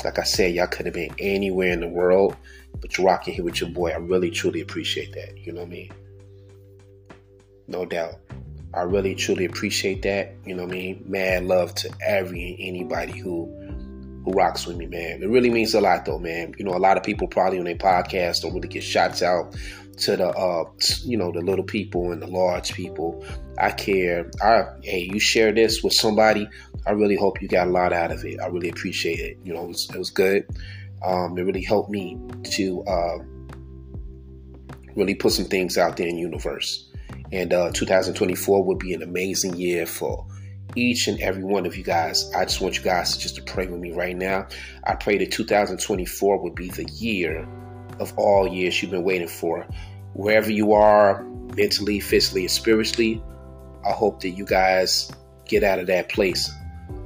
Like 0.05 0.19
I 0.19 0.25
said, 0.25 0.55
y'all 0.55 0.67
could 0.67 0.87
have 0.87 0.95
been 0.95 1.15
anywhere 1.19 1.73
in 1.73 1.81
the 1.81 1.89
world, 1.89 2.37
but 2.81 2.97
you're 2.97 3.07
rocking 3.07 3.35
here 3.35 3.45
with 3.45 3.61
your 3.61 3.71
boy. 3.71 3.91
I 3.91 3.97
really 3.97 4.31
truly 4.31 4.61
appreciate 4.61 5.13
that. 5.15 5.39
You 5.39 5.53
know 5.53 5.61
what 5.61 5.69
I 5.69 5.71
mean? 5.71 5.93
No 7.69 7.87
doubt. 7.87 8.15
I 8.75 8.83
really 8.83 9.15
truly 9.15 9.45
appreciate 9.45 10.03
that. 10.03 10.35
You 10.45 10.55
know 10.55 10.65
what 10.65 10.73
I 10.73 10.77
mean? 10.77 11.05
Mad 11.07 11.45
love 11.45 11.75
to 11.77 11.91
every 12.05 12.51
and 12.51 12.61
anybody 12.61 13.19
who 13.19 13.47
who 14.25 14.33
rocks 14.33 14.67
with 14.67 14.77
me, 14.77 14.87
man. 14.87 15.23
It 15.23 15.29
really 15.29 15.51
means 15.51 15.75
a 15.75 15.81
lot 15.81 16.05
though, 16.05 16.19
man. 16.19 16.55
You 16.59 16.65
know, 16.65 16.75
a 16.75 16.79
lot 16.79 16.97
of 16.97 17.03
people 17.03 17.29
probably 17.29 17.59
on 17.59 17.67
their 17.67 17.77
podcast 17.77 18.43
don't 18.43 18.55
really 18.55 18.69
get 18.69 18.83
shots 18.83 19.23
out 19.23 19.55
to 19.99 20.17
the 20.17 20.29
uh 20.29 20.65
you 21.03 21.17
know 21.17 21.33
the 21.33 21.41
little 21.41 21.65
people 21.65 22.13
and 22.13 22.21
the 22.21 22.27
large 22.27 22.73
people. 22.75 23.25
I 23.59 23.71
care. 23.71 24.31
I 24.43 24.65
hey, 24.83 25.09
you 25.13 25.21
share 25.21 25.53
this 25.53 25.83
with 25.83 25.93
somebody. 25.93 26.49
I 26.87 26.93
really 26.93 27.17
hope 27.17 27.41
you 27.41 27.49
got 27.49 27.69
a 27.69 27.71
lot 27.71 27.93
out 27.93 28.13
of 28.13 28.25
it. 28.25 28.41
I 28.41 28.47
really 28.47 28.69
appreciate 28.69 29.21
it. 29.21 29.39
You 29.45 29.55
know, 29.55 29.65
it 29.65 29.69
was, 29.69 29.91
it 29.91 29.99
was 29.99 30.11
good. 30.11 30.47
Um, 31.05 31.37
it 31.39 31.43
really 31.43 31.63
helped 31.63 31.91
me 31.91 32.19
to 32.53 32.83
uh, 32.85 33.19
really 34.95 35.15
put 35.15 35.33
some 35.33 35.47
things 35.47 35.79
out 35.79 35.97
there 35.97 36.09
in 36.09 36.19
universe. 36.19 36.91
And 37.33 37.53
uh, 37.53 37.71
2024 37.73 38.65
would 38.65 38.79
be 38.79 38.95
an 38.95 39.03
amazing 39.03 39.57
year 39.57 39.87
for 39.87 40.27
each 40.77 41.09
and 41.09 41.21
every 41.21 41.45
one 41.45 41.67
of 41.67 41.77
you 41.77 41.85
guys. 41.85 42.31
I 42.35 42.45
just 42.45 42.61
want 42.61 42.77
you 42.77 42.83
guys 42.83 43.17
just 43.17 43.37
to 43.37 43.43
pray 43.43 43.67
with 43.67 43.81
me 43.81 43.93
right 43.93 44.17
now. 44.17 44.47
I 44.85 44.95
pray 44.95 45.19
that 45.19 45.33
2024 45.33 46.43
would 46.43 46.55
be 46.55 46.69
the 46.71 46.85
year 46.85 47.47
of 48.01 48.17
all 48.17 48.47
years 48.49 48.81
you've 48.83 48.91
been 48.91 49.05
waiting 49.05 49.29
for. 49.29 49.67
Wherever 50.15 50.51
you 50.51 50.73
are, 50.73 51.25
mentally, 51.57 52.01
physically, 52.01 52.43
and 52.43 52.51
spiritually, 52.51 53.23
I 53.87 53.93
hope 53.93 54.21
that 54.21 54.31
you 54.31 54.45
guys 54.45 55.11
get 55.47 55.63
out 55.63 55.79
of 55.79 55.87
that 55.89 56.09
place. 56.09 56.51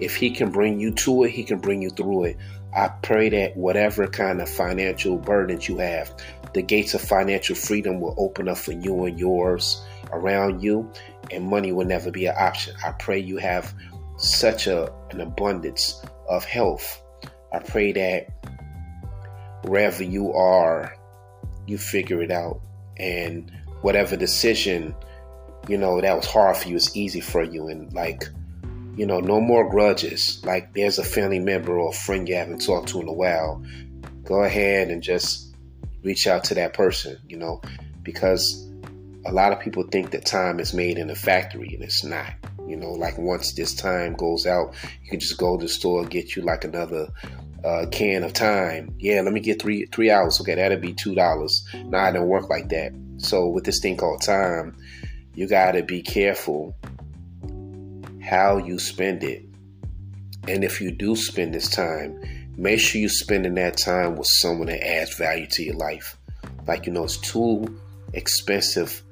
If 0.01 0.17
He 0.17 0.31
can 0.31 0.51
bring 0.51 0.79
you 0.79 0.93
to 0.95 1.25
it, 1.25 1.31
He 1.31 1.45
can 1.45 1.59
bring 1.59 1.83
you 1.83 1.91
through 1.91 2.25
it. 2.25 2.37
I 2.77 2.89
pray 3.03 3.29
that 3.31 3.57
whatever 3.57 4.07
kind 4.07 4.41
of 4.41 4.49
financial 4.49 5.17
burdens 5.17 5.69
you 5.69 5.79
have, 5.79 6.15
the 6.55 6.63
gates 6.63 6.95
of 6.95 7.01
financial 7.01 7.57
freedom 7.57 8.01
will 8.01 8.15
open 8.19 8.49
up 8.49 8.59
for 8.59 8.73
you 8.73 9.05
and 9.05 9.19
yours 9.19 9.83
around 10.13 10.63
you, 10.63 10.91
and 11.31 11.45
money 11.45 11.73
will 11.73 11.87
never 11.87 12.11
be 12.11 12.27
an 12.27 12.35
option. 12.39 12.75
I 12.85 12.93
pray 12.93 13.19
you 13.19 13.39
have 13.39 13.75
such 14.19 14.67
a, 14.67 14.93
an 15.11 15.21
abundance 15.21 16.03
of 16.29 16.45
health. 16.45 17.03
I 17.53 17.61
pray 17.61 17.93
that 17.93 18.29
wherever 19.63 20.03
you 20.03 20.33
are, 20.33 20.97
you 21.67 21.79
figure 21.79 22.23
it 22.23 22.31
out. 22.31 22.61
And 22.99 23.51
whatever 23.83 24.17
decision, 24.17 24.95
you 25.69 25.79
know, 25.79 26.01
that 26.01 26.17
was 26.17 26.27
hard 26.27 26.57
for 26.57 26.69
you 26.69 26.77
is 26.77 26.97
easy 26.97 27.21
for 27.21 27.43
you. 27.43 27.69
And 27.69 27.93
like, 27.93 28.25
you 28.97 29.07
know, 29.07 29.21
no 29.21 29.41
more 29.41 29.69
grudges. 29.69 30.43
Like 30.45 30.75
there's 30.75 30.99
a 30.99 31.05
family 31.05 31.39
member 31.39 31.79
or 31.79 31.91
a 31.91 31.93
friend 31.93 32.29
you 32.29 32.35
haven't 32.35 32.65
talked 32.65 32.89
to 32.89 33.01
in 33.01 33.09
a 33.09 33.13
while. 33.13 33.63
Go 34.25 34.43
ahead 34.43 34.89
and 34.89 35.03
just 35.03 35.55
reach 36.03 36.27
out 36.27 36.45
to 36.45 36.55
that 36.55 36.75
person, 36.75 37.17
you 37.29 37.37
know, 37.37 37.61
because 38.03 38.69
a 39.27 39.33
lot 39.33 39.53
of 39.53 39.61
people 39.61 39.83
think 39.85 40.11
that 40.11 40.25
time 40.25 40.59
is 40.59 40.73
made 40.73 40.99
in 40.99 41.11
a 41.11 41.15
factory 41.15 41.75
and 41.75 41.85
it's 41.85 42.05
not. 42.05 42.33
You 42.67 42.77
know, 42.77 42.93
like 42.93 43.17
once 43.17 43.55
this 43.55 43.75
time 43.75 44.15
goes 44.15 44.47
out, 44.47 44.75
you 45.03 45.11
can 45.11 45.21
just 45.21 45.39
go 45.39 45.57
to 45.57 45.65
the 45.65 45.69
store 45.69 46.05
get 46.05 46.37
you 46.37 46.43
like 46.43 46.65
another 46.65 47.09
uh, 47.65 47.87
can 47.91 48.23
of 48.25 48.33
time. 48.33 48.95
Yeah, 48.99 49.21
let 49.23 49.33
me 49.33 49.41
get 49.41 49.61
three 49.61 49.87
three 49.87 50.11
hours. 50.11 50.41
Okay, 50.41 50.55
that'll 50.55 50.79
be 50.79 50.93
two 50.93 51.15
dollars. 51.15 51.67
Nah, 51.75 52.09
it 52.09 52.13
don't 52.13 52.29
work 52.29 52.49
like 52.49 52.69
that. 52.69 52.93
So 53.19 53.49
with 53.49 53.65
this 53.65 53.81
thing 53.81 53.97
called 53.97 54.23
time, 54.23 54.77
you 55.35 55.49
gotta 55.49 55.83
be 55.83 56.03
careful 56.03 56.77
how 58.23 58.59
you 58.59 58.79
spend 58.79 59.25
it. 59.25 59.43
And 60.47 60.65
if 60.65 60.81
you 60.81 60.91
do 60.91 61.17
spend 61.17 61.55
this 61.55 61.69
time, 61.69 62.21
make 62.57 62.81
sure 62.81 63.01
you're 63.01 63.11
spending 63.11 63.55
that 63.55 63.77
time 63.77 64.17
with 64.17 64.29
someone 64.29 64.69
that 64.69 64.87
adds 64.87 65.17
value 65.17 65.47
to 65.47 65.63
your 65.63 65.77
life. 65.77 66.17
Like 66.67 66.87
you 66.87 66.93
know, 66.93 67.05
it's 67.05 67.19
too 67.19 67.79
expensive 68.13 69.03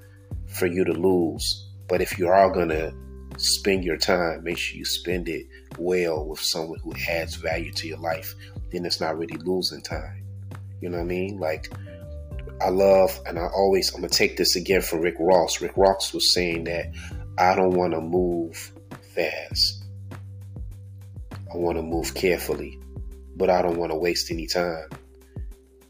for 0.46 0.66
you 0.66 0.84
to 0.84 0.92
lose. 0.92 1.64
But 1.88 2.00
if 2.00 2.18
you 2.18 2.28
are 2.28 2.50
gonna 2.50 2.92
spend 3.38 3.84
your 3.84 3.96
time, 3.96 4.44
make 4.44 4.58
sure 4.58 4.78
you 4.78 4.84
spend 4.84 5.28
it 5.28 5.46
well 5.78 6.26
with 6.26 6.40
someone 6.40 6.78
who 6.80 6.92
adds 7.08 7.36
value 7.36 7.72
to 7.72 7.88
your 7.88 7.98
life. 7.98 8.34
Then 8.70 8.84
it's 8.84 9.00
not 9.00 9.18
really 9.18 9.36
losing 9.38 9.82
time. 9.82 10.24
You 10.80 10.90
know 10.90 10.98
what 10.98 11.04
I 11.04 11.06
mean? 11.06 11.38
Like, 11.38 11.72
I 12.60 12.70
love, 12.70 13.18
and 13.26 13.38
I 13.38 13.46
always, 13.46 13.94
I'm 13.94 14.00
gonna 14.00 14.08
take 14.08 14.36
this 14.36 14.56
again 14.56 14.82
from 14.82 15.00
Rick 15.00 15.16
Ross. 15.18 15.60
Rick 15.60 15.76
Ross 15.76 16.12
was 16.12 16.32
saying 16.32 16.64
that 16.64 16.92
I 17.38 17.54
don't 17.54 17.76
want 17.76 17.92
to 17.92 18.00
move 18.00 18.72
fast. 19.14 19.84
I 20.12 21.56
want 21.56 21.76
to 21.76 21.82
move 21.82 22.14
carefully, 22.14 22.78
but 23.36 23.50
I 23.50 23.62
don't 23.62 23.78
want 23.78 23.92
to 23.92 23.98
waste 23.98 24.30
any 24.30 24.46
time. 24.46 24.88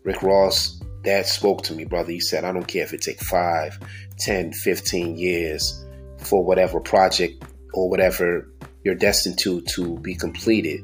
Rick 0.02 0.22
Ross, 0.22 0.80
that 1.04 1.26
spoke 1.26 1.62
to 1.64 1.74
me, 1.74 1.84
brother. 1.84 2.12
He 2.12 2.20
said, 2.20 2.44
I 2.44 2.52
don't 2.52 2.66
care 2.66 2.84
if 2.84 2.92
it 2.92 3.00
take 3.00 3.20
five, 3.20 3.78
10, 4.18 4.52
15 4.52 5.16
years 5.16 5.84
for 6.18 6.44
whatever 6.44 6.80
project 6.80 7.44
or 7.74 7.88
whatever 7.88 8.48
you're 8.86 8.94
destined 8.94 9.36
to 9.36 9.60
to 9.62 9.98
be 9.98 10.14
completed. 10.14 10.80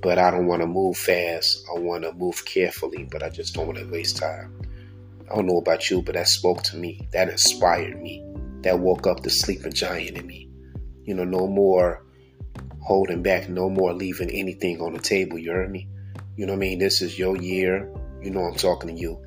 But 0.00 0.18
I 0.18 0.30
don't 0.30 0.46
want 0.46 0.62
to 0.62 0.66
move 0.66 0.96
fast. 0.96 1.62
I 1.68 1.78
want 1.78 2.04
to 2.04 2.12
move 2.14 2.46
carefully, 2.46 3.06
but 3.10 3.22
I 3.22 3.28
just 3.28 3.52
don't 3.52 3.66
want 3.66 3.78
to 3.78 3.84
waste 3.92 4.16
time. 4.16 4.58
I 5.30 5.36
don't 5.36 5.46
know 5.46 5.58
about 5.58 5.90
you, 5.90 6.00
but 6.00 6.14
that 6.14 6.28
spoke 6.28 6.62
to 6.62 6.78
me. 6.78 7.06
That 7.12 7.28
inspired 7.28 8.00
me. 8.00 8.24
That 8.62 8.78
woke 8.78 9.06
up 9.06 9.20
the 9.20 9.28
sleeping 9.28 9.74
giant 9.74 10.16
in 10.16 10.26
me. 10.26 10.48
You 11.04 11.12
know, 11.12 11.24
no 11.24 11.46
more 11.46 12.06
holding 12.80 13.22
back, 13.22 13.50
no 13.50 13.68
more 13.68 13.92
leaving 13.92 14.30
anything 14.30 14.80
on 14.80 14.94
the 14.94 14.98
table. 14.98 15.38
You 15.38 15.52
heard 15.52 15.70
me? 15.70 15.88
You 16.36 16.46
know 16.46 16.54
what 16.54 16.64
I 16.64 16.68
mean? 16.68 16.78
This 16.78 17.02
is 17.02 17.18
your 17.18 17.36
year. 17.36 17.92
You 18.22 18.30
know 18.30 18.44
I'm 18.44 18.54
talking 18.54 18.96
to 18.96 18.98
you. 18.98 19.22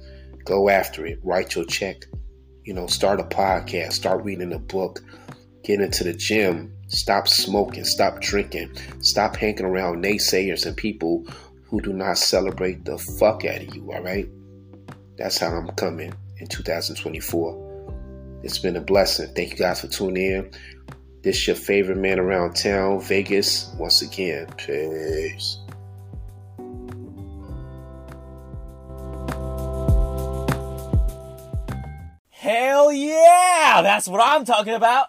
Go 0.45 0.67
after 0.67 1.05
it. 1.05 1.19
Write 1.21 1.53
your 1.53 1.65
check. 1.65 2.05
You 2.63 2.73
know, 2.73 2.87
start 2.87 3.19
a 3.19 3.23
podcast, 3.23 3.93
start 3.93 4.23
reading 4.23 4.51
a 4.51 4.57
book, 4.57 5.03
get 5.63 5.79
into 5.79 6.03
the 6.03 6.13
gym, 6.13 6.73
Stop 6.93 7.27
smoking, 7.27 7.85
stop 7.85 8.21
drinking, 8.21 8.71
stop 9.01 9.35
hanging 9.35 9.65
around 9.65 10.03
naysayers 10.03 10.67
and 10.67 10.77
people 10.77 11.25
who 11.63 11.81
do 11.81 11.91
not 11.91 12.19
celebrate 12.19 12.85
the 12.85 12.99
fuck 12.99 13.43
out 13.45 13.63
of 13.63 13.75
you, 13.75 13.91
all 13.91 14.03
right? 14.03 14.29
That's 15.17 15.39
how 15.39 15.47
I'm 15.47 15.69
coming 15.69 16.13
in 16.37 16.47
2024. 16.47 18.41
It's 18.43 18.59
been 18.59 18.75
a 18.75 18.81
blessing. 18.81 19.33
Thank 19.33 19.51
you 19.51 19.57
guys 19.57 19.81
for 19.81 19.87
tuning 19.87 20.31
in. 20.31 20.51
This 21.23 21.47
your 21.47 21.55
favorite 21.55 21.97
man 21.97 22.19
around 22.19 22.53
town, 22.53 23.01
Vegus. 23.01 23.73
Once 23.79 24.03
again, 24.03 24.45
peace. 24.57 25.57
Hell 32.29 32.91
yeah! 32.91 33.81
That's 33.81 34.07
what 34.07 34.21
I'm 34.23 34.45
talking 34.45 34.75
about. 34.75 35.07